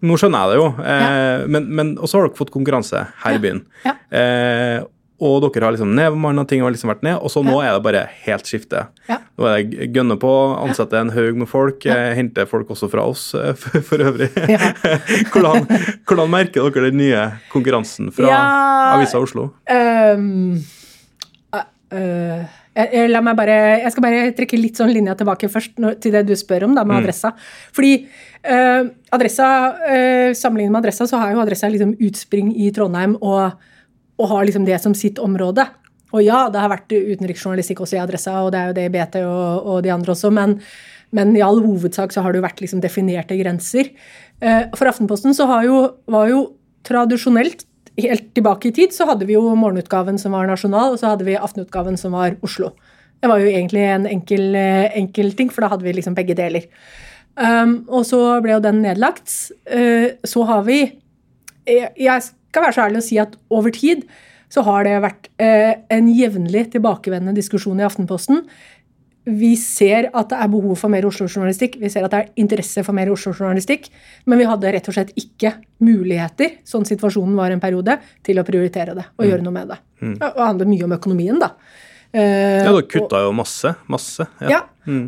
nå 0.07 0.17
skjønner 0.21 0.47
jeg 0.47 0.53
det 0.55 0.61
jo, 0.63 0.71
eh, 0.95 1.49
men, 1.51 1.69
men 1.77 1.93
og 1.99 2.11
så 2.11 2.21
har 2.21 2.29
dere 2.29 2.39
fått 2.39 2.55
konkurranse 2.55 3.05
her 3.25 3.37
i 3.37 3.43
byen. 3.43 3.65
Ja. 3.87 3.97
Eh, 4.15 4.79
og 5.21 5.45
dere 5.45 5.69
har 5.69 5.75
liksom 5.75 5.93
nedbemanna, 5.97 6.47
ting 6.49 6.63
har 6.65 6.73
liksom 6.73 6.91
vært 6.93 7.05
ned, 7.05 7.19
og 7.21 7.33
så 7.33 7.43
nå 7.45 7.59
er 7.61 7.75
det 7.75 7.85
bare 7.85 8.07
helt 8.25 8.49
skifte. 8.49 8.87
Ja. 9.09 9.19
Nå 9.37 9.49
er 9.49 9.67
det 9.69 9.91
gønne 9.95 10.17
på, 10.21 10.31
ansette 10.57 10.97
en 10.97 11.13
haug 11.13 11.41
med 11.43 11.51
folk, 11.51 11.85
ja. 11.89 12.15
hente 12.17 12.47
folk 12.49 12.73
også 12.73 12.89
fra 12.93 13.05
oss 13.09 13.27
eh, 13.37 13.53
for, 13.61 13.85
for 13.85 14.07
øvrig. 14.09 14.31
Ja. 14.49 14.73
hvordan, 15.33 15.69
hvordan 16.09 16.33
merker 16.33 16.71
dere 16.71 16.89
den 16.89 17.03
nye 17.03 17.27
konkurransen 17.53 18.09
fra. 18.17 18.33
Avisa 18.95 19.21
Oslo? 19.21 19.51
Um, 19.69 20.57
uh, 21.53 21.67
eh, 21.93 22.59
jeg, 22.81 23.11
la 23.11 23.21
meg 23.25 23.37
bare, 23.39 23.57
jeg 23.83 23.93
skal 23.93 24.05
bare 24.05 24.27
trekke 24.37 24.59
litt 24.61 24.79
sånn 24.81 24.93
linja 24.95 25.17
tilbake 25.19 25.51
først 25.53 25.77
til 26.01 26.15
det 26.15 26.25
du 26.29 26.37
spør 26.39 26.69
om, 26.69 26.77
da, 26.79 26.87
med 26.87 27.03
adressa. 27.03 27.35
Fordi 27.77 27.97
eh, 28.01 28.85
adressa, 29.13 29.49
uh, 29.85 30.31
sammenlignet 30.39 30.73
med 30.73 30.85
adressa, 30.85 31.09
så 31.11 31.21
har 31.21 31.35
jo 31.35 31.43
adressa 31.43 31.69
liksom 31.69 31.97
utspring 31.99 32.55
i 32.57 32.71
Trondheim 32.75 33.19
og, 33.21 33.59
og 34.21 34.31
har 34.35 34.47
liksom 34.47 34.67
det 34.69 34.79
som 34.83 34.95
sitt 34.97 35.19
område. 35.23 35.65
Og 36.11 36.25
ja, 36.27 36.45
det 36.51 36.61
har 36.61 36.73
vært 36.73 36.93
utenriksjournalistikk 36.93 37.83
også 37.85 37.99
i 37.99 38.03
adressa, 38.03 38.41
og 38.45 38.53
det 38.53 38.61
er 38.61 38.71
jo 38.71 38.77
det 38.79 38.87
i 38.89 38.93
BT 38.95 39.21
og, 39.23 39.67
og 39.73 39.83
de 39.87 39.93
andre 39.95 40.15
også, 40.15 40.33
men, 40.35 40.57
men 41.17 41.33
i 41.39 41.45
all 41.47 41.63
hovedsak 41.63 42.13
så 42.13 42.25
har 42.25 42.35
det 42.35 42.41
jo 42.41 42.47
vært 42.49 42.63
liksom 42.65 42.83
definerte 42.83 43.39
grenser. 43.39 43.93
Eh, 44.43 44.65
for 44.75 44.91
Aftenposten 44.91 45.37
så 45.37 45.47
jo, 45.67 45.85
var 46.11 46.31
jo 46.33 46.45
tradisjonelt 46.87 47.67
helt 48.01 48.31
tilbake 48.37 48.71
i 48.71 48.75
tid 48.75 48.95
så 48.95 49.07
hadde 49.09 49.27
vi 49.29 49.37
jo 49.37 49.43
morgenutgaven 49.59 50.19
som 50.21 50.35
var 50.37 50.49
nasjonal, 50.49 50.95
og 50.95 51.01
så 51.01 51.13
hadde 51.13 51.27
vi 51.27 51.39
aftenutgaven 51.39 51.99
som 52.01 52.17
var 52.17 52.39
Oslo. 52.47 52.73
Det 53.21 53.29
var 53.29 53.43
jo 53.43 53.51
egentlig 53.51 53.85
en 53.85 54.09
enkel, 54.09 54.55
eh, 54.57 54.91
enkel 54.97 55.35
ting, 55.37 55.51
for 55.53 55.65
da 55.65 55.75
hadde 55.75 55.85
vi 55.85 55.95
liksom 55.97 56.17
begge 56.17 56.37
deler. 56.39 56.67
Um, 57.41 57.85
og 57.89 58.03
så 58.09 58.41
ble 58.43 58.57
jo 58.57 58.63
den 58.65 58.81
nedlagt. 58.83 59.31
Uh, 59.71 60.17
så 60.27 60.43
har 60.49 60.65
vi 60.67 60.81
jeg, 61.69 61.93
jeg 62.01 62.25
skal 62.51 62.67
være 62.67 62.77
så 62.77 62.85
ærlig 62.89 63.01
å 63.01 63.07
si 63.07 63.21
at 63.23 63.39
over 63.55 63.75
tid 63.75 64.05
så 64.51 64.65
har 64.67 64.85
det 64.87 64.97
vært 65.05 65.29
eh, 65.39 65.79
en 65.95 66.11
jevnlig 66.11 66.67
tilbakevendende 66.75 67.37
diskusjon 67.39 67.79
i 67.79 67.87
Aftenposten. 67.87 68.43
Vi 69.31 69.53
ser 69.61 70.09
at 70.17 70.31
det 70.33 70.39
er 70.43 70.49
behov 70.51 70.79
for 70.81 70.91
mer 70.91 71.05
Oslo-journalistikk, 71.07 71.77
vi 71.79 71.91
ser 71.93 72.07
at 72.07 72.15
det 72.15 72.21
er 72.23 72.31
interesse 72.41 72.83
for 72.83 72.97
mer 72.97 73.13
Oslo-journalistikk, 73.13 73.87
men 74.27 74.41
vi 74.41 74.49
hadde 74.49 74.73
rett 74.75 74.89
og 74.91 74.97
slett 74.97 75.13
ikke 75.21 75.53
muligheter, 75.87 76.57
sånn 76.67 76.89
situasjonen 76.89 77.37
var 77.39 77.55
en 77.55 77.63
periode, 77.63 77.99
til 78.27 78.41
å 78.41 78.47
prioritere 78.49 78.97
det 78.97 79.05
og 79.21 79.29
gjøre 79.29 79.45
noe 79.45 79.55
med 79.55 79.71
det. 79.75 79.79
Mm. 80.01 80.17
Og 80.17 80.41
det 80.41 80.49
handler 80.49 80.71
mye 80.73 80.89
om 80.89 80.97
økonomien, 80.99 81.39
da. 81.39 81.53
Eh, 82.11 82.65
Ja, 82.65 82.73
og- 82.73 82.89
kutta 82.91 83.23
jo 83.23 83.33
masse. 83.37 83.77
Masse. 83.87 84.27
ja. 84.41 84.65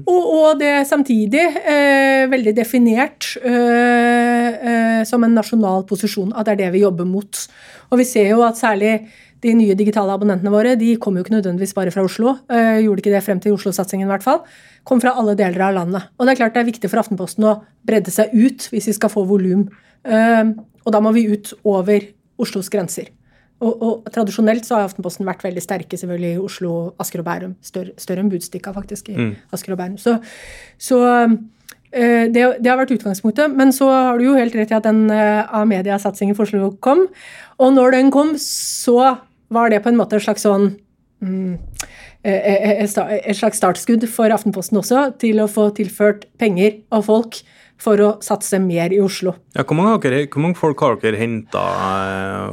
Og, 0.08 0.30
og 0.36 0.60
det 0.60 0.70
er 0.78 0.86
samtidig 0.88 1.42
eh, 1.42 2.24
veldig 2.30 2.54
definert 2.56 3.32
eh, 3.42 4.48
eh, 4.52 5.02
som 5.08 5.24
en 5.24 5.36
nasjonal 5.36 5.86
posisjon, 5.88 6.32
at 6.36 6.48
det 6.48 6.56
er 6.56 6.62
det 6.64 6.70
vi 6.76 6.84
jobber 6.84 7.08
mot. 7.08 7.44
Og 7.90 8.00
vi 8.00 8.08
ser 8.08 8.32
jo 8.32 8.42
at 8.46 8.60
særlig 8.60 8.96
de 9.42 9.54
nye 9.58 9.74
digitale 9.78 10.14
abonnentene 10.14 10.52
våre 10.54 10.74
de 10.78 10.92
kom 11.02 11.16
jo 11.18 11.24
ikke 11.24 11.34
nødvendigvis 11.34 11.74
bare 11.74 11.92
fra 11.94 12.04
Oslo. 12.06 12.36
Eh, 12.52 12.82
gjorde 12.84 13.02
ikke 13.02 13.14
det 13.14 13.24
frem 13.26 13.40
til 13.42 13.56
Oslo-satsingen, 13.56 14.06
i 14.06 14.12
hvert 14.12 14.26
fall. 14.26 14.42
Kom 14.86 15.02
fra 15.02 15.16
alle 15.18 15.34
deler 15.38 15.66
av 15.66 15.74
landet. 15.80 16.12
Og 16.18 16.26
det 16.26 16.34
er 16.34 16.42
klart 16.44 16.54
det 16.54 16.62
er 16.62 16.70
viktig 16.70 16.90
for 16.90 17.02
Aftenposten 17.02 17.48
å 17.48 17.56
bredde 17.86 18.14
seg 18.14 18.34
ut 18.34 18.68
hvis 18.70 18.90
vi 18.90 18.96
skal 18.98 19.12
få 19.12 19.26
volum. 19.28 19.66
Eh, 20.06 20.44
og 20.82 20.94
da 20.94 21.02
må 21.02 21.14
vi 21.16 21.26
ut 21.32 21.54
over 21.66 22.06
Oslos 22.42 22.70
grenser. 22.72 23.10
Og, 23.62 23.82
og 23.82 24.10
tradisjonelt 24.12 24.66
så 24.66 24.78
har 24.78 24.88
Aftenposten 24.88 25.28
vært 25.28 25.44
veldig 25.46 25.62
sterke 25.62 25.98
selvfølgelig 25.98 26.34
i 26.34 26.42
Oslo, 26.42 26.72
Asker 27.02 27.22
og 27.22 27.28
Bærum. 27.28 27.56
Større, 27.64 27.94
større 28.00 28.24
enn 28.24 28.30
Budstikka, 28.32 28.74
faktisk, 28.74 29.12
i 29.12 29.32
Asker 29.54 29.76
og 29.76 29.78
Bærum. 29.78 29.98
Så, 30.02 30.16
så 30.82 30.98
eh, 31.14 32.26
det, 32.32 32.46
det 32.58 32.70
har 32.70 32.80
vært 32.80 32.94
utgangspunktet. 32.96 33.54
Men 33.54 33.74
så 33.76 33.90
har 33.92 34.18
du 34.18 34.26
jo 34.26 34.38
helt 34.38 34.56
rett 34.58 34.74
i 34.74 34.78
at 34.78 34.88
den 34.88 35.04
uh, 35.12 35.46
Amedia-satsingen 35.62 36.38
for 36.38 36.48
Oslo 36.48 36.72
kom. 36.82 37.06
Og 37.62 37.74
når 37.76 37.98
den 37.98 38.10
kom, 38.14 38.34
så 38.42 39.14
var 39.52 39.70
det 39.70 39.82
på 39.84 39.92
en 39.92 40.00
måte 40.00 40.18
et 40.18 40.24
slags 40.24 40.46
sånn 40.46 40.72
mm, 41.22 41.54
eh, 42.24 42.34
eh, 42.34 42.70
et 42.82 42.98
et 42.98 43.38
slags 43.38 43.60
startskudd 43.60 44.06
for 44.10 44.32
Aftenposten 44.32 44.80
også, 44.80 45.10
til 45.22 45.42
å 45.42 45.50
få 45.50 45.70
tilført 45.76 46.26
penger 46.40 46.80
og 46.90 47.06
folk 47.10 47.42
for 47.82 47.98
å 47.98 48.10
satse 48.22 48.60
mer 48.62 48.92
i 48.94 49.00
Oslo. 49.02 49.34
Ja, 49.56 49.64
hvor, 49.66 49.74
mange 49.78 49.96
dere, 50.04 50.24
hvor 50.30 50.44
mange 50.44 50.58
folk 50.60 50.80
har 50.86 50.96
dere 51.02 51.18
henta 51.18 51.62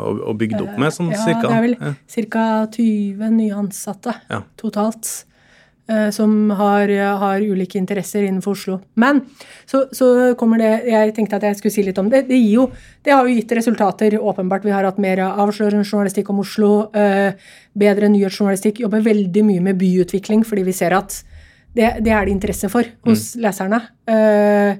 og, 0.01 0.21
og 0.25 0.37
bygd 0.41 0.59
opp 0.63 0.77
med, 0.81 0.93
sånn 0.95 1.11
Ja, 1.13 1.21
cirka? 1.23 1.47
det 1.47 1.57
er 1.57 1.65
vel 1.67 1.75
Ja. 1.79 1.93
ca. 2.29 2.45
20 2.73 3.29
nye 3.37 3.53
ansatte 3.59 4.15
Ja. 4.29 4.41
totalt. 4.57 5.25
eh, 5.89 6.09
Som 6.13 6.49
har, 6.51 6.87
har 7.17 7.39
ulike 7.41 7.77
interesser 7.79 8.21
innenfor 8.27 8.51
Oslo. 8.57 8.79
Men 8.95 9.21
så, 9.65 9.87
så 9.91 10.35
kommer 10.37 10.57
det 10.61 10.85
Jeg 10.85 11.15
tenkte 11.15 11.35
at 11.39 11.41
jeg 11.47 11.57
skulle 11.57 11.73
si 11.73 11.83
litt 11.83 11.97
om 11.97 12.09
det. 12.09 12.27
Det, 12.27 12.37
jo, 12.51 12.67
det 13.03 13.11
har 13.13 13.25
jo 13.25 13.33
gitt 13.35 13.51
resultater, 13.57 14.17
åpenbart. 14.21 14.63
Vi 14.65 14.71
har 14.71 14.83
hatt 14.85 14.99
mer 15.01 15.17
avslørende 15.29 15.85
journalistikk 15.89 16.29
om 16.29 16.39
Oslo. 16.43 16.91
eh, 16.93 17.33
Bedre 17.77 18.09
nyhetsjournalistikk. 18.09 18.79
Jobber 18.85 19.01
veldig 19.01 19.43
mye 19.45 19.61
med 19.61 19.77
byutvikling, 19.81 20.43
fordi 20.45 20.63
vi 20.65 20.73
ser 20.73 20.93
at 20.93 21.23
det, 21.75 22.03
det 22.03 22.11
er 22.13 22.25
det 22.25 22.33
interesse 22.33 22.69
for 22.69 22.83
hos 23.05 23.35
leserne. 23.37 23.81
Eh, 24.09 24.75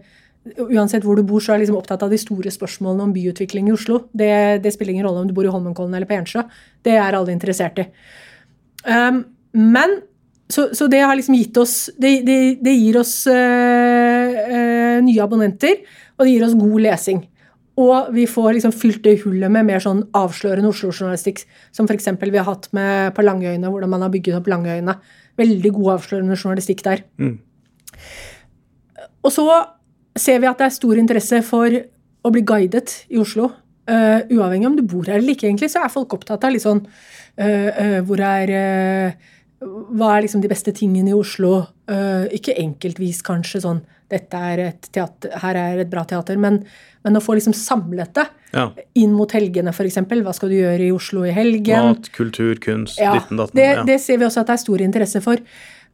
uansett 0.58 1.04
hvor 1.06 1.20
du 1.20 1.24
bor, 1.28 1.42
så 1.44 1.54
er 1.54 1.60
jeg 1.60 1.68
liksom 1.68 1.80
opptatt 1.80 2.04
av 2.06 2.14
de 2.14 2.20
store 2.20 2.52
spørsmålene 2.54 3.06
om 3.06 3.16
byutvikling 3.16 3.70
i 3.70 3.74
Oslo. 3.76 4.06
Det, 4.16 4.32
det 4.64 4.74
spiller 4.74 4.96
ingen 4.96 5.08
rolle 5.08 5.24
om 5.24 5.30
du 5.30 5.36
bor 5.38 5.48
i 5.48 5.52
Holmenkollen 5.52 5.96
eller 5.96 6.10
på 6.10 6.18
Ensjø. 6.18 6.46
Det 6.86 6.96
er 6.96 7.18
alle 7.18 7.36
interessert 7.36 7.82
i. 7.84 7.88
Um, 8.88 9.24
men 9.54 10.00
så, 10.50 10.70
så 10.74 10.88
det 10.90 11.02
har 11.04 11.18
liksom 11.18 11.36
gitt 11.36 11.58
oss 11.62 11.74
Det, 11.94 12.22
det, 12.26 12.38
det 12.64 12.72
gir 12.74 12.98
oss 12.98 13.28
øh, 13.30 14.38
øh, 14.40 15.02
nye 15.06 15.22
abonnenter, 15.22 15.84
og 16.18 16.26
det 16.26 16.32
gir 16.34 16.46
oss 16.48 16.58
god 16.58 16.80
lesing. 16.88 17.20
Og 17.80 18.10
vi 18.16 18.26
får 18.28 18.58
liksom 18.58 18.74
fylt 18.76 19.04
det 19.06 19.20
hullet 19.22 19.52
med 19.54 19.68
mer 19.70 19.84
sånn 19.84 20.02
avslørende 20.18 20.72
Oslo-journalistikk, 20.74 21.46
som 21.76 21.88
f.eks. 21.88 22.10
vi 22.20 22.40
har 22.40 22.48
hatt 22.48 22.68
med 22.76 23.14
på 23.16 23.24
Langøyene, 23.24 23.70
hvordan 23.72 23.94
man 23.94 24.04
har 24.04 24.12
bygget 24.12 24.40
opp 24.42 24.50
Langøyene. 24.52 24.98
veldig 25.40 25.72
god 25.78 25.94
avslørende 25.94 26.36
journalistikk 26.36 26.84
der. 26.84 27.06
Mm. 27.22 27.38
Og 29.24 29.32
så 29.32 29.46
ser 30.20 30.40
vi 30.44 30.50
at 30.50 30.60
det 30.62 30.68
er 30.70 30.76
stor 30.76 31.00
interesse 31.02 31.42
for 31.48 31.74
å 32.26 32.32
bli 32.36 32.44
guidet 32.48 33.04
i 33.10 33.20
Oslo. 33.22 33.50
Uh, 33.90 34.22
uavhengig 34.30 34.68
om 34.70 34.76
du 34.78 34.84
bor 34.86 35.08
her 35.10 35.18
eller 35.18 35.34
ikke, 35.34 35.48
egentlig, 35.50 35.72
så 35.74 35.82
er 35.82 35.90
folk 35.90 36.14
opptatt 36.14 36.44
av 36.46 36.52
litt 36.54 36.62
sånn 36.62 36.84
uh, 36.86 38.02
Hvor 38.06 38.22
er 38.22 38.52
Hva 39.60 40.12
er 40.14 40.28
liksom 40.28 40.44
de 40.44 40.52
beste 40.52 40.70
tingene 40.78 41.10
i 41.10 41.16
Oslo? 41.18 41.64
Uh, 41.90 42.28
ikke 42.36 42.54
enkeltvis, 42.62 43.24
kanskje, 43.26 43.64
sånn 43.66 43.80
Dette 44.10 44.44
er 44.52 44.62
et 44.68 44.92
teater, 44.94 45.34
her 45.42 45.58
er 45.58 45.82
et 45.82 45.90
bra 45.90 46.04
teater, 46.06 46.38
men, 46.38 46.62
men 47.06 47.18
å 47.18 47.24
få 47.24 47.40
liksom 47.40 47.56
samlet 47.58 48.14
det 48.20 48.28
Ja. 48.54 48.68
inn 48.98 49.12
mot 49.14 49.30
helgene, 49.34 49.70
f.eks. 49.74 50.00
Hva 50.06 50.34
skal 50.38 50.50
du 50.54 50.56
gjøre 50.60 50.86
i 50.86 50.94
Oslo 50.94 51.26
i 51.26 51.34
helgen? 51.34 51.92
Mat, 51.92 52.10
kultur, 52.14 52.56
kunst, 52.62 52.98
Ja, 53.02 53.16
ditten 53.18 53.38
datten. 53.42 53.58
det, 53.58 53.68
ja. 53.74 53.84
det 53.86 54.00
ser 54.02 54.18
vi 54.18 54.26
også 54.26 54.42
at 54.42 54.50
det 54.50 54.56
er 54.56 54.64
stor 54.64 54.82
interesse 54.86 55.22
for. 55.26 55.42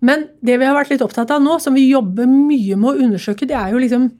Men 0.02 0.28
det 0.46 0.58
vi 0.60 0.68
har 0.68 0.76
vært 0.76 0.92
litt 0.94 1.04
opptatt 1.06 1.32
av 1.32 1.44
nå, 1.44 1.60
som 1.64 1.76
vi 1.78 1.88
jobber 1.88 2.28
mye 2.30 2.78
med 2.80 2.90
å 2.92 3.08
undersøke, 3.08 3.48
det 3.48 3.58
er 3.60 3.74
jo 3.74 3.82
liksom 3.84 4.12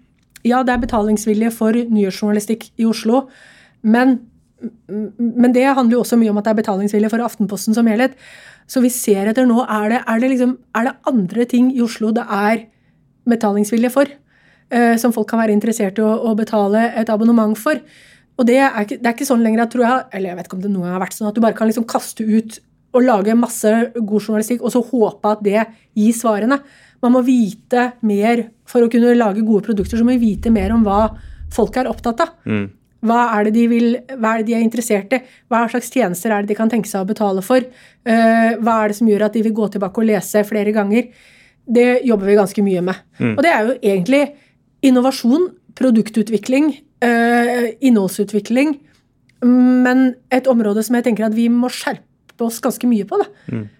Ja, 0.46 0.60
det 0.62 0.76
er 0.76 0.82
betalingsvilje 0.84 1.50
for 1.50 1.74
nyhetsjournalistikk 1.74 2.68
i 2.78 2.86
Oslo, 2.86 3.24
men, 3.82 4.20
men 5.18 5.56
det 5.56 5.64
handler 5.66 5.96
jo 5.96 6.02
også 6.04 6.20
mye 6.22 6.30
om 6.30 6.38
at 6.38 6.46
det 6.46 6.52
er 6.52 6.60
betalingsvilje 6.60 7.10
for 7.10 7.24
Aftenposten 7.26 7.74
som 7.74 7.90
helhet. 7.90 8.14
Så 8.70 8.84
vi 8.84 8.92
ser 8.94 9.32
etter 9.32 9.50
nå 9.50 9.64
er 9.66 9.90
det, 9.90 10.04
er 10.06 10.22
det, 10.22 10.30
liksom, 10.36 10.54
er 10.78 10.86
det 10.86 10.94
andre 11.10 11.48
ting 11.50 11.72
i 11.74 11.82
Oslo 11.82 12.14
det 12.14 12.28
er 12.30 12.68
betalingsvilje 13.26 13.90
for? 13.96 14.14
eh, 14.70 14.96
som 15.02 15.14
folk 15.16 15.30
kan 15.30 15.42
være 15.42 15.56
interessert 15.56 16.00
i 16.00 16.06
å, 16.06 16.12
å 16.30 16.36
betale 16.38 16.90
et 17.00 17.12
abonnement 17.14 17.58
for. 17.60 17.82
Og 18.36 18.48
det 18.50 18.60
er, 18.60 18.78
ikke, 18.84 19.00
det 19.00 19.10
er 19.10 19.16
ikke 19.16 19.28
sånn 19.30 19.44
lenger 19.46 19.64
at, 19.64 19.74
tror 19.74 19.86
jeg, 19.86 20.08
eller 20.18 20.32
jeg 20.32 20.40
vet 20.40 20.50
ikke 20.50 20.58
om 20.58 20.64
det 20.66 20.72
noen 20.72 20.88
gang 20.88 20.98
har 20.98 21.06
vært 21.06 21.18
sånn, 21.18 21.30
at 21.30 21.38
du 21.38 21.44
bare 21.44 21.58
kan 21.58 21.70
liksom 21.70 21.88
kaste 21.90 22.26
ut 22.26 22.60
og 22.96 23.04
lage 23.04 23.36
masse 23.38 23.72
god 23.96 24.22
journalistikk, 24.22 24.64
og 24.64 24.74
så 24.74 24.82
håpe 24.86 25.36
at 25.36 25.44
det 25.46 25.62
gir 25.98 26.16
svarene. 26.16 26.62
Man 27.04 27.14
må 27.14 27.22
vite 27.26 27.92
mer 28.08 28.48
for 28.70 28.86
å 28.86 28.90
kunne 28.92 29.14
lage 29.18 29.44
gode 29.46 29.68
produkter, 29.68 30.00
så 30.00 30.08
må 30.08 30.16
vi 30.16 30.32
vite 30.32 30.54
mer 30.54 30.74
om 30.74 30.86
hva 30.86 31.10
folk 31.54 31.76
er 31.78 31.92
opptatt 31.92 32.24
av. 32.24 32.34
Mm. 32.48 32.66
Hva 33.06 33.20
er 33.36 33.48
det 33.48 33.54
de 33.58 33.66
vil, 33.70 33.92
hva 34.18 34.34
er 34.34 34.42
det 34.42 34.48
de 34.48 34.56
er 34.58 34.64
interessert 34.66 35.14
i? 35.14 35.20
Hva 35.52 35.66
slags 35.70 35.92
tjenester 35.94 36.34
er 36.34 36.44
det 36.44 36.54
de 36.54 36.58
kan 36.58 36.72
tenke 36.72 36.90
seg 36.90 37.04
å 37.04 37.10
betale 37.10 37.44
for? 37.46 37.62
Uh, 38.08 38.56
hva 38.64 38.80
er 38.80 38.92
det 38.92 38.98
som 38.98 39.12
gjør 39.12 39.28
at 39.28 39.36
de 39.36 39.44
vil 39.46 39.54
gå 39.56 39.68
tilbake 39.76 40.02
og 40.02 40.10
lese 40.10 40.42
flere 40.48 40.74
ganger? 40.76 41.12
Det 41.66 42.02
jobber 42.06 42.32
vi 42.32 42.40
ganske 42.40 42.66
mye 42.66 42.82
med. 42.86 43.06
Og 43.36 43.44
det 43.46 43.52
er 43.52 43.68
jo 43.68 43.78
egentlig 43.78 44.24
innovasjon, 44.86 45.48
produktutvikling, 45.78 46.72
uh, 47.06 47.70
innholdsutvikling, 47.86 48.78
men 49.46 50.06
et 50.34 50.48
område 50.50 50.82
som 50.86 50.98
jeg 50.98 51.06
tenker 51.10 51.28
at 51.28 51.36
vi 51.38 51.50
må 51.52 51.70
skjerpe 51.70 52.15
oss 52.44 52.60
ganske 52.64 52.88
mye 52.90 53.06
på. 53.08 53.20
Da, 53.22 53.30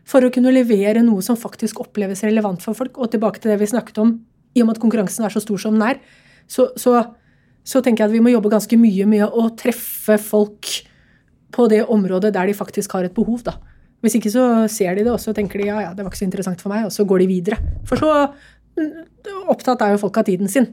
For 0.08 0.24
å 0.24 0.32
kunne 0.34 0.54
levere 0.56 1.04
noe 1.04 1.24
som 1.26 1.38
faktisk 1.40 1.82
oppleves 1.84 2.24
relevant 2.24 2.64
for 2.64 2.78
folk. 2.78 2.98
Og 2.98 3.12
tilbake 3.12 3.42
til 3.42 3.52
det 3.52 3.60
vi 3.60 3.72
snakket 3.74 4.00
om, 4.04 4.16
i 4.56 4.64
og 4.64 4.70
med 4.70 4.78
at 4.78 4.84
konkurransen 4.84 5.28
er 5.28 5.34
så 5.34 5.44
stor 5.44 5.60
som 5.60 5.76
den 5.76 5.84
er, 5.90 6.00
så, 6.48 6.70
så, 6.80 7.02
så 7.66 7.82
tenker 7.84 8.06
jeg 8.06 8.14
at 8.14 8.16
vi 8.16 8.24
må 8.24 8.32
jobbe 8.32 8.54
ganske 8.54 8.80
mye 8.80 9.08
med 9.10 9.26
å 9.28 9.50
treffe 9.60 10.16
folk 10.22 10.72
på 11.56 11.68
det 11.72 11.84
området 11.92 12.34
der 12.36 12.48
de 12.48 12.56
faktisk 12.56 12.96
har 12.96 13.08
et 13.08 13.16
behov. 13.16 13.44
da. 13.44 13.58
Hvis 14.06 14.20
ikke 14.20 14.32
så 14.32 14.46
ser 14.72 14.96
de 14.96 15.04
det, 15.04 15.12
og 15.12 15.20
så 15.20 15.34
tenker 15.34 15.60
de 15.60 15.70
ja, 15.72 15.82
ja, 15.88 15.94
det 15.96 16.06
var 16.06 16.14
ikke 16.14 16.22
så 16.22 16.28
interessant 16.28 16.62
for 16.62 16.72
meg, 16.72 16.86
og 16.88 16.94
så 16.94 17.08
går 17.08 17.24
de 17.24 17.30
videre. 17.32 17.60
For 17.90 18.00
så 18.00 18.12
mm, 18.78 19.46
opptatt 19.52 19.82
er 19.82 19.96
jo 19.96 20.04
folk 20.04 20.20
av 20.22 20.28
tiden 20.30 20.52
sin. 20.52 20.70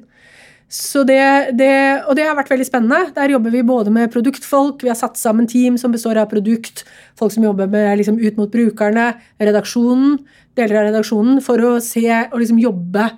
Så 0.69 1.03
det, 1.09 1.57
det, 1.59 1.73
og 2.09 2.17
det 2.17 2.25
har 2.27 2.37
vært 2.39 2.53
veldig 2.53 2.67
spennende. 2.69 3.13
Der 3.17 3.35
jobber 3.35 3.53
vi 3.53 3.65
både 3.67 3.93
med 3.93 4.13
produktfolk, 4.13 4.85
vi 4.85 4.93
har 4.93 4.99
satt 4.99 5.19
sammen 5.21 5.49
team 5.51 5.77
som 5.81 5.93
består 5.93 6.21
av 6.23 6.31
produkt, 6.31 6.85
folk 7.19 7.35
som 7.35 7.45
jobber 7.45 7.69
med, 7.73 7.99
liksom, 8.01 8.21
ut 8.23 8.39
mot 8.41 8.53
brukerne, 8.53 9.11
redaksjonen, 9.43 10.17
deler 10.57 10.81
av 10.81 10.89
redaksjonen, 10.91 11.43
for 11.45 11.61
å 11.61 11.75
se 11.85 12.07
og 12.09 12.39
liksom 12.41 12.61
jobbe 12.63 13.11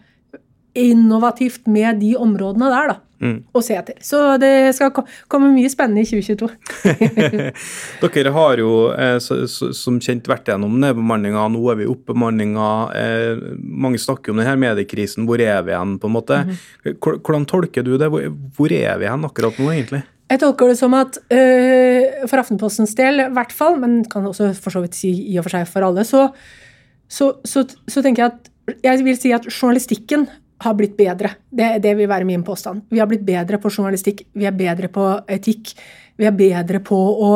innovativt 0.75 1.69
med 1.71 2.03
de 2.03 2.15
områdene 2.19 2.71
der, 2.73 2.95
da. 2.95 3.01
Og 3.55 3.63
se 3.65 3.75
etter. 3.79 3.97
Så 4.05 4.19
det 4.43 4.53
skal 4.77 4.91
komme 5.33 5.49
mye 5.55 5.71
spennende 5.73 6.03
i 6.05 6.09
2022. 6.09 6.49
Dere 8.15 8.33
har 8.35 8.61
jo 8.61 8.71
eh, 8.93 9.17
så, 9.23 9.39
så, 9.51 9.71
som 9.77 9.99
kjent 10.03 10.29
vært 10.31 10.51
gjennom 10.53 10.77
nedbemanninga, 10.83 11.47
nå 11.55 11.63
er 11.73 11.79
vi 11.83 11.89
oppbemanninga. 11.91 12.69
Eh, 13.01 13.45
mange 13.65 14.01
snakker 14.03 14.35
om 14.35 14.43
denne 14.43 14.57
mediekrisen. 14.61 15.27
Hvor 15.29 15.41
er 15.43 15.63
vi 15.67 15.75
igjen, 15.75 15.97
på 16.03 16.11
en 16.11 16.17
måte? 16.19 16.41
Hvor- 16.99 17.21
Hvordan 17.25 17.47
tolker 17.51 17.87
du 17.87 17.95
det? 18.01 18.11
Hvor, 18.13 18.27
hvor 18.59 18.73
er 18.75 18.99
vi 19.01 19.09
igjen 19.09 19.25
akkurat 19.29 19.59
nå, 19.61 19.71
egentlig? 19.75 20.03
Jeg 20.33 20.41
tolker 20.41 20.71
det 20.73 20.79
som 20.81 20.95
at 20.97 21.19
øh, 21.37 22.25
for 22.31 22.41
Aftenpostens 22.41 22.95
del, 22.99 23.21
i 23.27 23.31
hvert 23.37 23.53
fall, 23.53 23.77
men 23.81 24.01
kan 24.11 24.25
også 24.27 24.53
for 24.57 24.73
så 24.75 24.81
vidt 24.85 24.97
si 24.97 25.11
i 25.35 25.39
og 25.39 25.45
for 25.47 25.53
seg 25.59 25.69
for 25.71 25.85
alle, 25.87 26.05
så, 26.09 26.27
så, 27.13 27.35
så, 27.47 27.65
så 27.89 28.03
tenker 28.05 28.25
jeg 28.25 28.33
at 28.33 28.51
jeg 28.87 29.05
vil 29.05 29.19
si 29.21 29.35
at 29.37 29.45
journalistikken 29.53 30.25
har 30.65 30.75
blitt 30.79 30.97
bedre. 30.97 31.35
Det, 31.51 31.77
det 31.85 31.95
vil 31.99 32.09
være 32.11 32.27
min 32.29 32.45
påstand. 32.47 32.87
Vi 32.91 33.01
har 33.03 33.09
blitt 33.11 33.25
bedre 33.27 33.61
på 33.61 33.73
journalistikk, 33.73 34.25
vi 34.35 34.49
er 34.49 34.57
bedre 34.57 34.91
på 34.93 35.07
etikk, 35.31 35.75
vi 36.21 36.29
er 36.29 36.35
bedre 36.37 36.81
på 36.85 36.97
å, 36.97 37.31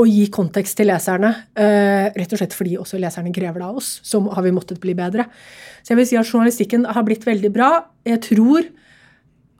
å 0.00 0.04
gi 0.08 0.26
kontekst 0.32 0.78
til 0.80 0.90
leserne. 0.90 1.32
uh, 1.60 2.10
rett 2.16 2.34
og 2.34 2.40
slett 2.40 2.56
fordi 2.56 2.76
også 2.80 3.00
leserne 3.00 3.32
krever 3.34 3.60
det 3.60 3.68
av 3.68 3.80
oss. 3.80 3.98
Så 4.06 4.22
har 4.26 4.46
vi 4.46 4.54
måttet 4.56 4.80
bli 4.82 4.96
bedre. 4.98 5.28
Så 5.82 5.94
jeg 5.94 6.00
vil 6.00 6.10
si 6.10 6.20
at 6.20 6.28
journalistikken 6.28 6.86
har 6.88 7.06
blitt 7.06 7.26
veldig 7.26 7.52
bra. 7.54 7.70
Jeg 8.08 8.22
tror 8.28 8.68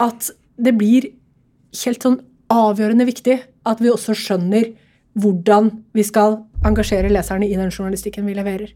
at 0.01 0.31
det 0.61 0.77
blir 0.77 1.11
helt 1.85 2.05
sånn 2.05 2.21
avgjørende 2.51 3.07
viktig 3.07 3.37
at 3.71 3.83
vi 3.83 3.93
også 3.93 4.17
skjønner 4.17 4.73
hvordan 5.21 5.71
vi 5.97 6.05
skal 6.07 6.41
engasjere 6.67 7.11
leserne 7.13 7.49
i 7.49 7.57
den 7.59 7.73
journalistikken 7.73 8.27
vi 8.29 8.37
leverer. 8.37 8.73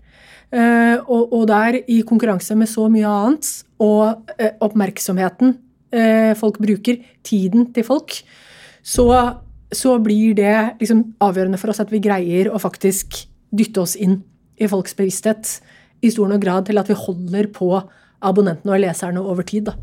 Uh, 0.54 1.00
og, 1.10 1.32
og 1.34 1.46
der, 1.50 1.80
i 1.90 2.02
konkurranse 2.06 2.56
med 2.58 2.70
så 2.70 2.86
mye 2.92 3.10
annet, 3.10 3.48
og 3.82 4.30
eh, 4.38 4.54
oppmerksomheten 4.62 5.56
eh, 5.94 6.32
folk 6.38 6.60
bruker, 6.62 7.00
tiden 7.26 7.70
til 7.74 7.86
folk, 7.86 8.16
så, 8.84 9.08
så 9.72 9.96
blir 10.02 10.36
det 10.38 10.54
liksom 10.80 11.04
avgjørende 11.24 11.60
for 11.60 11.72
oss 11.72 11.82
at 11.82 11.92
vi 11.92 12.02
greier 12.04 12.50
å 12.52 12.60
faktisk 12.62 13.24
dytte 13.54 13.82
oss 13.84 13.96
inn 13.96 14.20
i 14.60 14.68
folks 14.70 14.94
bevissthet 14.98 15.58
i 16.04 16.10
stor 16.12 16.30
nok 16.30 16.42
grad 16.42 16.68
til 16.68 16.78
at 16.78 16.90
vi 16.90 16.98
holder 16.98 17.48
på 17.54 17.70
abonnentene 18.24 18.72
og 18.72 18.80
leserne 18.80 19.20
over 19.20 19.44
tid. 19.46 19.68
Da. 19.68 19.74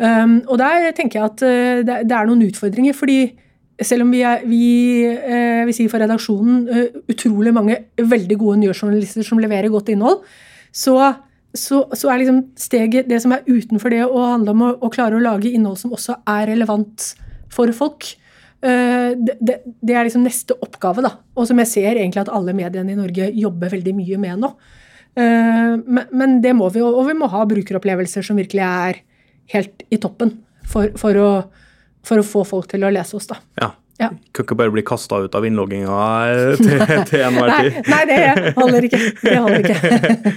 Um, 0.00 0.38
og 0.48 0.60
der 0.60 0.90
tenker 0.96 1.20
jeg 1.20 1.30
at 1.32 1.42
eh, 1.44 1.82
det, 1.84 1.98
det 2.08 2.16
er 2.16 2.28
noen 2.28 2.46
utfordringer, 2.46 2.96
fordi 2.96 3.20
selv 3.84 4.06
om 4.06 4.12
vi, 4.14 4.22
er, 4.24 4.44
vi, 4.48 4.64
eh, 5.04 5.62
vi 5.68 5.74
sier 5.76 5.90
for 5.92 6.00
redaksjonen 6.00 6.62
utrolig 7.12 7.52
mange 7.52 7.76
veldig 8.00 8.38
gode 8.40 8.62
nyhetsjournalister 8.62 9.26
som 9.26 9.40
leverer 9.42 9.68
godt 9.72 9.92
innhold, 9.92 10.22
så, 10.72 10.96
så, 11.58 11.82
så 11.96 12.10
er 12.12 12.22
liksom 12.22 12.42
steget 12.60 13.08
det 13.10 13.18
som 13.24 13.32
er 13.34 13.42
utenfor 13.48 13.92
det 13.92 14.04
å 14.06 14.22
handle 14.30 14.54
om 14.54 14.62
å, 14.66 14.70
å 14.86 14.90
klare 14.92 15.18
å 15.18 15.22
lage 15.24 15.50
innhold 15.50 15.80
som 15.80 15.94
også 15.96 16.18
er 16.28 16.46
relevant 16.52 17.10
for 17.52 17.72
folk. 17.76 18.08
eh, 18.62 19.12
det, 19.16 19.36
det, 19.40 19.58
det 19.80 19.94
er 19.96 20.06
liksom 20.08 20.24
neste 20.26 20.56
oppgave, 20.62 21.04
da. 21.04 21.14
Og 21.36 21.48
som 21.48 21.58
jeg 21.62 21.70
ser 21.72 21.92
egentlig 22.00 22.22
at 22.24 22.32
alle 22.32 22.54
mediene 22.56 22.92
i 22.94 22.98
Norge 22.98 23.30
jobber 23.36 23.72
veldig 23.76 23.94
mye 23.96 24.18
med 24.22 24.42
nå. 24.44 24.52
Eh, 25.16 25.76
men, 25.86 26.04
men 26.12 26.38
det 26.44 26.52
må 26.58 26.68
vi, 26.74 26.82
og 26.84 27.02
vi 27.08 27.16
må 27.16 27.28
ha 27.32 27.44
brukeropplevelser 27.48 28.26
som 28.26 28.36
virkelig 28.40 28.64
er 28.66 29.00
helt 29.54 29.84
i 29.94 29.96
toppen 30.02 30.34
for, 30.66 30.90
for, 30.98 31.16
å, 31.22 31.30
for 32.06 32.20
å 32.20 32.26
få 32.26 32.42
folk 32.48 32.68
til 32.72 32.84
å 32.84 32.92
lese 32.92 33.16
oss, 33.16 33.28
da. 33.32 33.40
Ja. 33.62 33.72
Ja. 33.96 34.10
Kan 34.36 34.44
ikke 34.44 34.58
bare 34.60 34.68
bli 34.74 34.82
kasta 34.84 35.22
ut 35.24 35.32
av 35.38 35.46
innlogginga 35.48 36.00
til, 36.60 36.82
til 37.08 37.22
enhver 37.30 37.48
Nei, 37.48 37.62
tid. 37.70 37.86
nei, 37.88 38.00
det 38.10 38.18
holder 38.60 38.86
ikke. 38.90 39.00
Det 39.22 39.36
holder 39.40 39.62
ikke. 39.64 40.34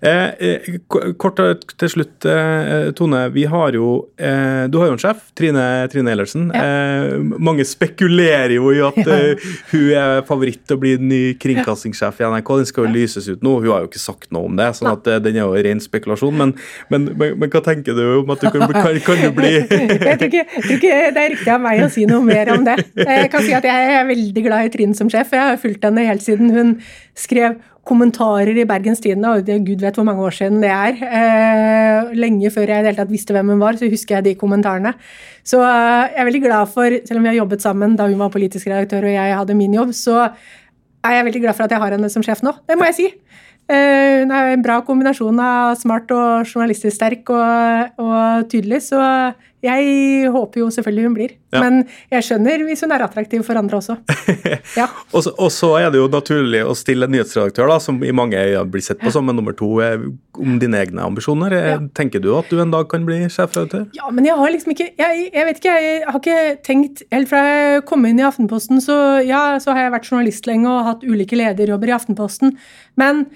Eh, 0.00 0.28
eh, 0.38 0.76
kort 1.18 1.40
til 1.78 1.90
slutt, 1.90 2.22
eh, 2.22 2.92
Tone. 2.94 3.24
Vi 3.34 3.44
har 3.50 3.74
jo 3.74 4.06
eh, 4.14 4.68
Du 4.70 4.78
har 4.78 4.86
jo 4.86 4.94
en 4.94 5.00
sjef, 5.02 5.24
Trine, 5.34 5.88
Trine 5.90 6.12
Eilertsen. 6.12 6.52
Ja. 6.54 7.18
mange 7.38 7.64
spekulerer 7.66 8.54
jo 8.54 8.70
i 8.70 8.80
at 8.84 8.98
ja. 9.02 9.16
hun 9.72 9.88
er 9.96 10.22
favoritt 10.28 10.62
til 10.68 10.76
å 10.76 10.80
bli 10.82 10.94
ny 11.02 11.20
kringkastingssjef 11.40 12.20
i 12.20 12.28
NRK. 12.30 12.52
Den 12.60 12.68
skal 12.70 12.86
jo 12.86 12.92
lyses 12.94 13.26
ut 13.28 13.42
nå. 13.42 13.56
Hun 13.58 13.72
har 13.72 13.82
jo 13.82 13.90
ikke 13.90 14.02
sagt 14.02 14.30
noe 14.34 14.46
om 14.46 14.58
det, 14.58 14.68
sånn 14.78 14.92
at 14.92 15.10
eh, 15.10 15.18
den 15.24 15.38
er 15.38 15.46
jo 15.46 15.64
ren 15.66 15.82
spekulasjon. 15.82 16.36
Men, 16.38 16.54
men, 16.92 17.10
men, 17.18 17.34
men 17.42 17.52
hva 17.52 17.62
tenker 17.64 17.98
du 17.98 18.04
om 18.20 18.30
at 18.34 18.44
du 18.44 18.50
kan, 18.54 18.66
kan, 18.70 19.00
kan 19.08 19.24
du 19.24 19.28
bli 19.34 19.54
jeg 19.58 20.18
tror 20.20 20.28
ikke 20.30 20.94
det 21.14 21.22
er 21.24 21.32
riktig 21.34 21.52
av 21.52 21.62
meg 21.64 21.82
å 21.82 21.90
si 21.92 22.06
noe 22.08 22.22
mer 22.22 22.52
om 22.54 22.64
det. 22.66 22.78
Jeg 22.94 23.32
kan 23.32 23.44
si 23.44 23.54
at 23.56 23.66
jeg 23.66 23.98
er 23.98 24.06
veldig 24.08 24.46
glad 24.46 24.68
i 24.68 24.72
Trine 24.74 24.98
som 24.98 25.10
sjef. 25.10 25.34
Jeg 25.34 25.52
har 25.52 25.60
fulgt 25.60 25.84
henne 25.86 26.06
helt 26.06 26.24
siden 26.24 26.54
hun 26.54 26.74
skrev 27.18 27.58
kommentarer 27.88 28.52
i 28.52 28.66
Bergens 28.68 29.00
Tidende, 29.00 29.30
og 29.32 29.48
gud 29.64 29.80
vet 29.80 29.96
hvor 29.96 30.06
mange 30.06 30.24
år 30.26 30.34
siden 30.36 30.60
det 30.62 30.70
er. 30.70 30.98
Eh, 31.08 32.10
lenge 32.18 32.50
før 32.52 32.68
jeg 32.74 32.84
i 32.84 33.06
visste 33.08 33.32
hvem 33.36 33.54
hun 33.54 33.62
var, 33.62 33.78
så 33.80 33.88
husker 33.88 34.18
jeg 34.18 34.26
de 34.26 34.34
kommentarene. 34.40 34.92
Så 35.42 35.62
eh, 35.64 36.12
jeg 36.12 36.20
er 36.20 36.28
veldig 36.28 36.42
glad 36.44 36.72
for, 36.74 36.98
selv 37.08 37.20
om 37.20 37.24
vi 37.24 37.32
har 37.32 37.40
jobbet 37.40 37.64
sammen 37.64 37.96
da 37.96 38.08
hun 38.10 38.20
var 38.20 38.34
politisk 38.34 38.68
redaktør 38.68 39.08
og 39.08 39.16
jeg 39.16 39.38
hadde 39.40 39.56
min 39.56 39.78
jobb, 39.78 39.94
så 39.96 40.28
er 41.04 41.16
jeg 41.16 41.28
veldig 41.30 41.42
glad 41.46 41.56
for 41.56 41.64
at 41.64 41.72
jeg 41.72 41.80
har 41.80 41.96
henne 41.96 42.12
som 42.12 42.24
sjef 42.26 42.44
nå. 42.44 42.52
Det 42.68 42.76
må 42.76 42.88
jeg 42.90 42.98
si. 42.98 43.08
Eh, 43.68 44.20
Hun 44.24 44.32
en 44.52 44.62
bra 44.64 44.80
kombinasjon 44.86 45.40
av 45.42 45.74
smart 45.80 46.10
og 46.14 46.46
journalistisk 46.48 46.96
sterk 46.96 47.30
og, 47.34 47.92
og 48.02 48.48
tydelig, 48.52 48.82
så 48.92 49.02
Jeg 49.58 50.28
håper 50.30 50.60
jo 50.60 50.68
selvfølgelig 50.70 51.02
hun 51.08 51.14
blir. 51.16 51.32
Ja. 51.50 51.58
Men 51.64 51.80
jeg 52.14 52.22
skjønner 52.22 52.60
hvis 52.62 52.84
hun 52.84 52.92
er 52.94 53.02
attraktiv 53.02 53.42
for 53.42 53.58
andre 53.58 53.80
også. 53.80 53.96
Ja. 54.78 54.84
Og 55.16 55.24
så, 55.24 55.32
og 55.40 55.48
så 55.50 55.70
er 55.80 55.88
det 55.90 55.98
jo 55.98 56.06
naturlig 56.12 56.60
å 56.62 56.74
stille 56.78 57.08
en 57.08 57.12
nyhetsredaktør, 57.16 57.66
da, 57.72 57.78
som 57.82 57.96
i 58.04 58.12
mange 58.14 58.38
øyne 58.38 58.62
blir 58.70 58.84
sett 58.84 59.00
på 59.02 59.10
som 59.10 59.26
en 59.32 59.34
nummer 59.34 59.56
to, 59.58 59.70
eh, 59.82 59.98
om 60.38 60.58
dine 60.62 60.78
egne 60.78 61.02
ambisjoner. 61.02 61.56
Eh, 61.56 61.66
Ja. 61.72 61.80
Tenker 61.98 62.22
du 62.22 62.28
at 62.38 62.46
du 62.52 62.60
en 62.62 62.70
dag 62.70 62.86
kan 62.92 63.02
bli 63.08 63.18
sjefredaktør? 63.26 63.88
ja, 63.98 64.10
men 64.14 64.28
jeg 64.28 64.36
har 64.38 64.52
liksom 64.54 64.76
ikke 64.76 64.88
jeg, 65.00 65.26
jeg 65.34 65.48
vet 65.48 65.58
ikke, 65.62 65.74
jeg 65.88 66.04
har 66.06 66.20
ikke 66.22 66.38
tenkt 66.68 67.02
Helt 67.10 67.28
fra 67.32 67.42
jeg 67.48 67.82
kom 67.88 68.06
inn 68.06 68.20
i 68.22 68.26
Aftenposten, 68.28 68.78
så 68.84 68.94
ja, 69.26 69.42
så 69.58 69.74
har 69.74 69.88
jeg 69.88 69.96
vært 69.96 70.08
journalist 70.12 70.46
lenge 70.46 70.70
og 70.70 70.86
hatt 70.86 71.02
ulike 71.08 71.34
lederjobber 71.40 71.90
i 71.90 71.96
Aftenposten. 71.98 72.54
Men 73.00 73.26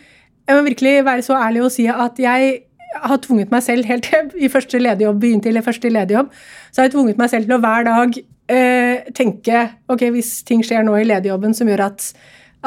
jeg 0.48 0.58
må 0.58 0.66
virkelig 0.66 1.04
være 1.06 1.24
så 1.26 1.38
ærlig 1.38 1.62
og 1.64 1.72
si 1.74 1.86
at 1.90 2.18
jeg 2.20 2.52
har 2.92 3.20
tvunget 3.24 3.52
meg 3.52 3.62
selv 3.64 3.88
helt 3.88 4.04
til 4.04 4.44
i 4.44 4.50
første 4.52 4.78
ledigjobb 4.78 5.20
begynte 5.20 5.48
eller 5.48 5.64
første 5.64 5.88
ledigjobb, 5.88 6.28
så 6.72 6.80
har 6.80 6.88
jeg 6.88 6.94
tvunget 6.96 7.20
meg 7.20 7.30
selv 7.32 7.48
til 7.48 7.56
å 7.56 7.62
hver 7.62 7.86
dag 7.88 8.18
eh, 8.52 9.08
tenke 9.16 9.62
ok, 9.92 10.06
hvis 10.14 10.34
ting 10.48 10.64
skjer 10.66 10.84
nå 10.86 10.98
i 10.98 11.06
ledigjobben 11.08 11.56
som 11.56 11.70
gjør 11.70 11.86
at, 11.88 12.10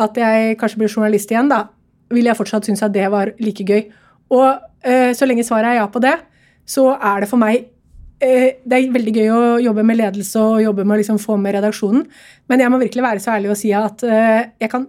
at 0.01 0.17
jeg 0.17 0.57
kanskje 0.61 0.81
blir 0.81 0.91
journalist 0.91 1.31
igjen, 1.31 1.51
da 1.51 1.67
vil 2.13 2.29
jeg 2.29 2.37
fortsatt 2.37 2.67
synes 2.67 2.83
at 2.85 2.93
det 2.95 3.05
var 3.11 3.33
like 3.41 3.65
gøy. 3.65 3.85
Og 4.33 4.49
eh, 4.85 5.11
så 5.17 5.27
lenge 5.27 5.45
svaret 5.45 5.73
er 5.73 5.81
ja 5.81 5.87
på 5.91 6.01
det, 6.03 6.17
så 6.65 6.89
er 6.95 7.21
det 7.21 7.29
for 7.29 7.37
meg 7.37 7.67
eh, 8.23 8.57
Det 8.65 8.77
er 8.77 8.93
veldig 8.93 9.13
gøy 9.13 9.27
å 9.29 9.41
jobbe 9.61 9.83
med 9.85 9.99
ledelse 9.99 10.41
og 10.41 10.63
jobbe 10.63 10.85
med 10.85 10.97
å 10.97 11.01
liksom 11.03 11.21
få 11.21 11.37
med 11.41 11.57
redaksjonen, 11.57 12.05
men 12.49 12.63
jeg 12.63 12.73
må 12.73 12.81
virkelig 12.81 13.05
være 13.05 13.21
så 13.21 13.35
ærlig 13.35 13.53
og 13.53 13.59
si 13.59 13.73
at 13.77 14.05
eh, 14.09 14.47
jeg 14.61 14.71
kan 14.71 14.87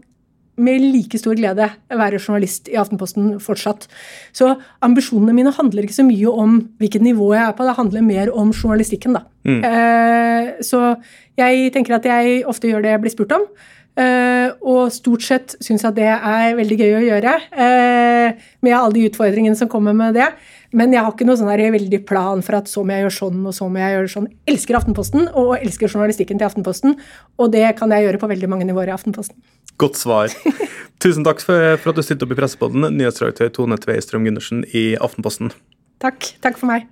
med 0.56 0.80
like 0.80 1.18
stor 1.20 1.36
glede 1.36 1.68
være 1.90 2.20
journalist 2.20 2.70
i 2.72 2.78
Aftenposten 2.80 3.36
fortsatt. 3.42 3.86
Så 4.32 4.54
ambisjonene 4.84 5.34
mine 5.36 5.52
handler 5.52 5.84
ikke 5.84 5.98
så 5.98 6.06
mye 6.06 6.32
om 6.32 6.58
hvilket 6.80 7.04
nivå 7.04 7.32
jeg 7.34 7.44
er 7.44 7.56
på, 7.56 7.66
det 7.68 7.76
handler 7.76 8.06
mer 8.06 8.32
om 8.32 8.52
journalistikken, 8.56 9.18
da. 9.18 9.26
Eh, 9.68 10.52
så 10.64 10.96
jeg 11.36 11.72
tenker 11.74 11.98
at 11.98 12.08
jeg 12.08 12.44
ofte 12.48 12.70
gjør 12.70 12.86
det 12.86 12.94
jeg 12.94 13.04
blir 13.04 13.16
spurt 13.16 13.36
om. 13.36 13.48
eh, 13.96 14.50
og 14.60 14.92
stort 14.92 15.24
sett 15.24 15.54
syns 15.64 15.84
at 15.88 15.96
det 15.96 16.08
er 16.08 16.56
veldig 16.58 16.76
gøy 16.76 16.96
å 16.98 17.04
gjøre, 17.06 17.32
eh, 17.56 18.48
med 18.60 18.76
alle 18.76 18.92
de 18.92 19.06
utfordringene 19.08 19.56
som 19.56 19.68
kommer 19.72 19.96
med 19.96 20.14
det. 20.14 20.28
Men 20.74 20.94
jeg 20.94 21.04
har 21.04 21.12
ikke 21.12 21.26
noe 21.28 21.38
sånn 21.38 21.50
veldig 21.50 22.00
plan 22.08 22.42
for 22.44 22.58
at 22.58 22.70
så 22.70 22.82
må 22.82 22.96
jeg 22.96 23.06
gjøre 23.06 23.16
sånn 23.18 23.44
og 23.46 23.54
så 23.54 23.68
må 23.70 23.82
jeg 23.82 23.94
gjøre 23.96 24.12
sånn. 24.14 24.26
Jeg 24.32 24.56
elsker 24.56 24.78
Aftenposten 24.80 25.28
og 25.32 25.52
elsker 25.58 25.92
journalistikken 25.92 26.40
til 26.40 26.48
Aftenposten, 26.48 26.98
og 27.38 27.52
det 27.54 27.68
kan 27.78 27.94
jeg 27.94 28.08
gjøre 28.08 28.22
på 28.22 28.30
veldig 28.32 28.50
mange 28.50 28.66
nivåer 28.68 28.90
i 28.90 28.96
Aftenposten. 28.96 29.38
Godt 29.80 30.00
svar. 30.00 30.34
Tusen 31.04 31.26
takk 31.26 31.42
for, 31.44 31.76
for 31.78 31.92
at 31.92 32.00
du 32.00 32.04
stilte 32.06 32.26
opp 32.26 32.34
i 32.34 32.40
Pressepodden, 32.40 32.88
nyhetsredaktør 32.96 33.52
Tone 33.60 33.78
Tveistrøm 33.80 34.26
Gundersen 34.26 34.64
i 34.72 34.88
Aftenposten. 34.96 35.52
Takk. 36.02 36.34
Takk 36.44 36.60
for 36.60 36.72
meg. 36.72 36.90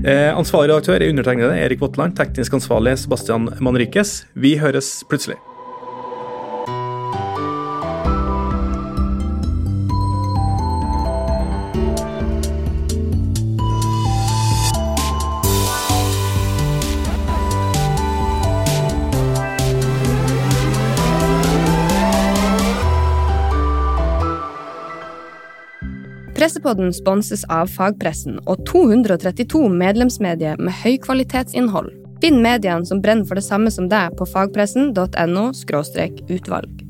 Eh, 0.00 0.30
ansvarlig 0.32 0.72
redaktør 0.72 1.02
er 1.02 1.10
undertegnede 1.12 1.58
Erik 1.60 1.82
Votland, 1.82 2.16
teknisk 2.16 2.54
ansvarlig 2.56 2.96
Sebastian 3.02 3.50
Manrikes. 3.60 4.22
Vi 4.32 4.56
høres 4.62 5.02
plutselig. 5.10 5.36
Pressepodden 26.42 26.88
sponses 26.90 27.44
av 27.54 27.68
fagpressen 27.70 28.40
og 28.50 28.64
232 28.66 29.60
medlemsmedier 29.70 30.58
med 30.58 30.74
høykvalitetsinnhold. 30.74 31.92
Finn 32.18 32.40
mediene 32.42 32.82
som 32.88 32.98
brenner 32.98 33.28
for 33.28 33.38
det 33.38 33.44
samme 33.46 33.70
som 33.70 33.86
deg 33.86 34.16
på 34.18 34.26
fagpressen.no 34.26 35.44
utvalg. 36.34 36.80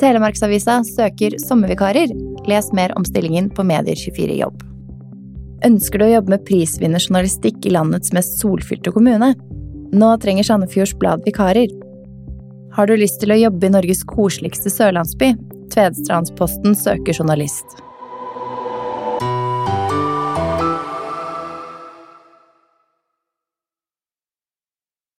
Telemarksavisa 0.00 0.78
søker 0.88 1.36
sommervikarer. 1.42 2.14
Les 2.48 2.70
mer 2.72 2.94
om 2.96 3.04
stillingen 3.04 3.50
på 3.52 3.66
Medier24 3.68 4.38
jobb. 4.38 4.62
Ønsker 5.68 6.00
du 6.00 6.06
å 6.06 6.08
jobbe 6.14 6.32
med 6.38 6.46
prisvinnerjournalistikk 6.48 7.68
i 7.68 7.74
landets 7.76 8.14
mest 8.16 8.40
solfylte 8.40 8.94
kommune? 8.94 9.34
Nå 9.92 10.14
trenger 10.24 10.48
Sandefjords 10.48 10.94
Blad 10.96 11.28
vikarer. 11.28 11.68
Har 12.72 12.88
du 12.88 12.96
lyst 12.96 13.20
til 13.20 13.36
å 13.36 13.38
jobbe 13.42 13.68
i 13.68 13.74
Norges 13.76 14.00
koseligste 14.08 14.72
sørlandsby? 14.72 15.34
Tvedestrandsposten 15.76 16.72
søker 16.86 17.20
journalist. 17.20 17.76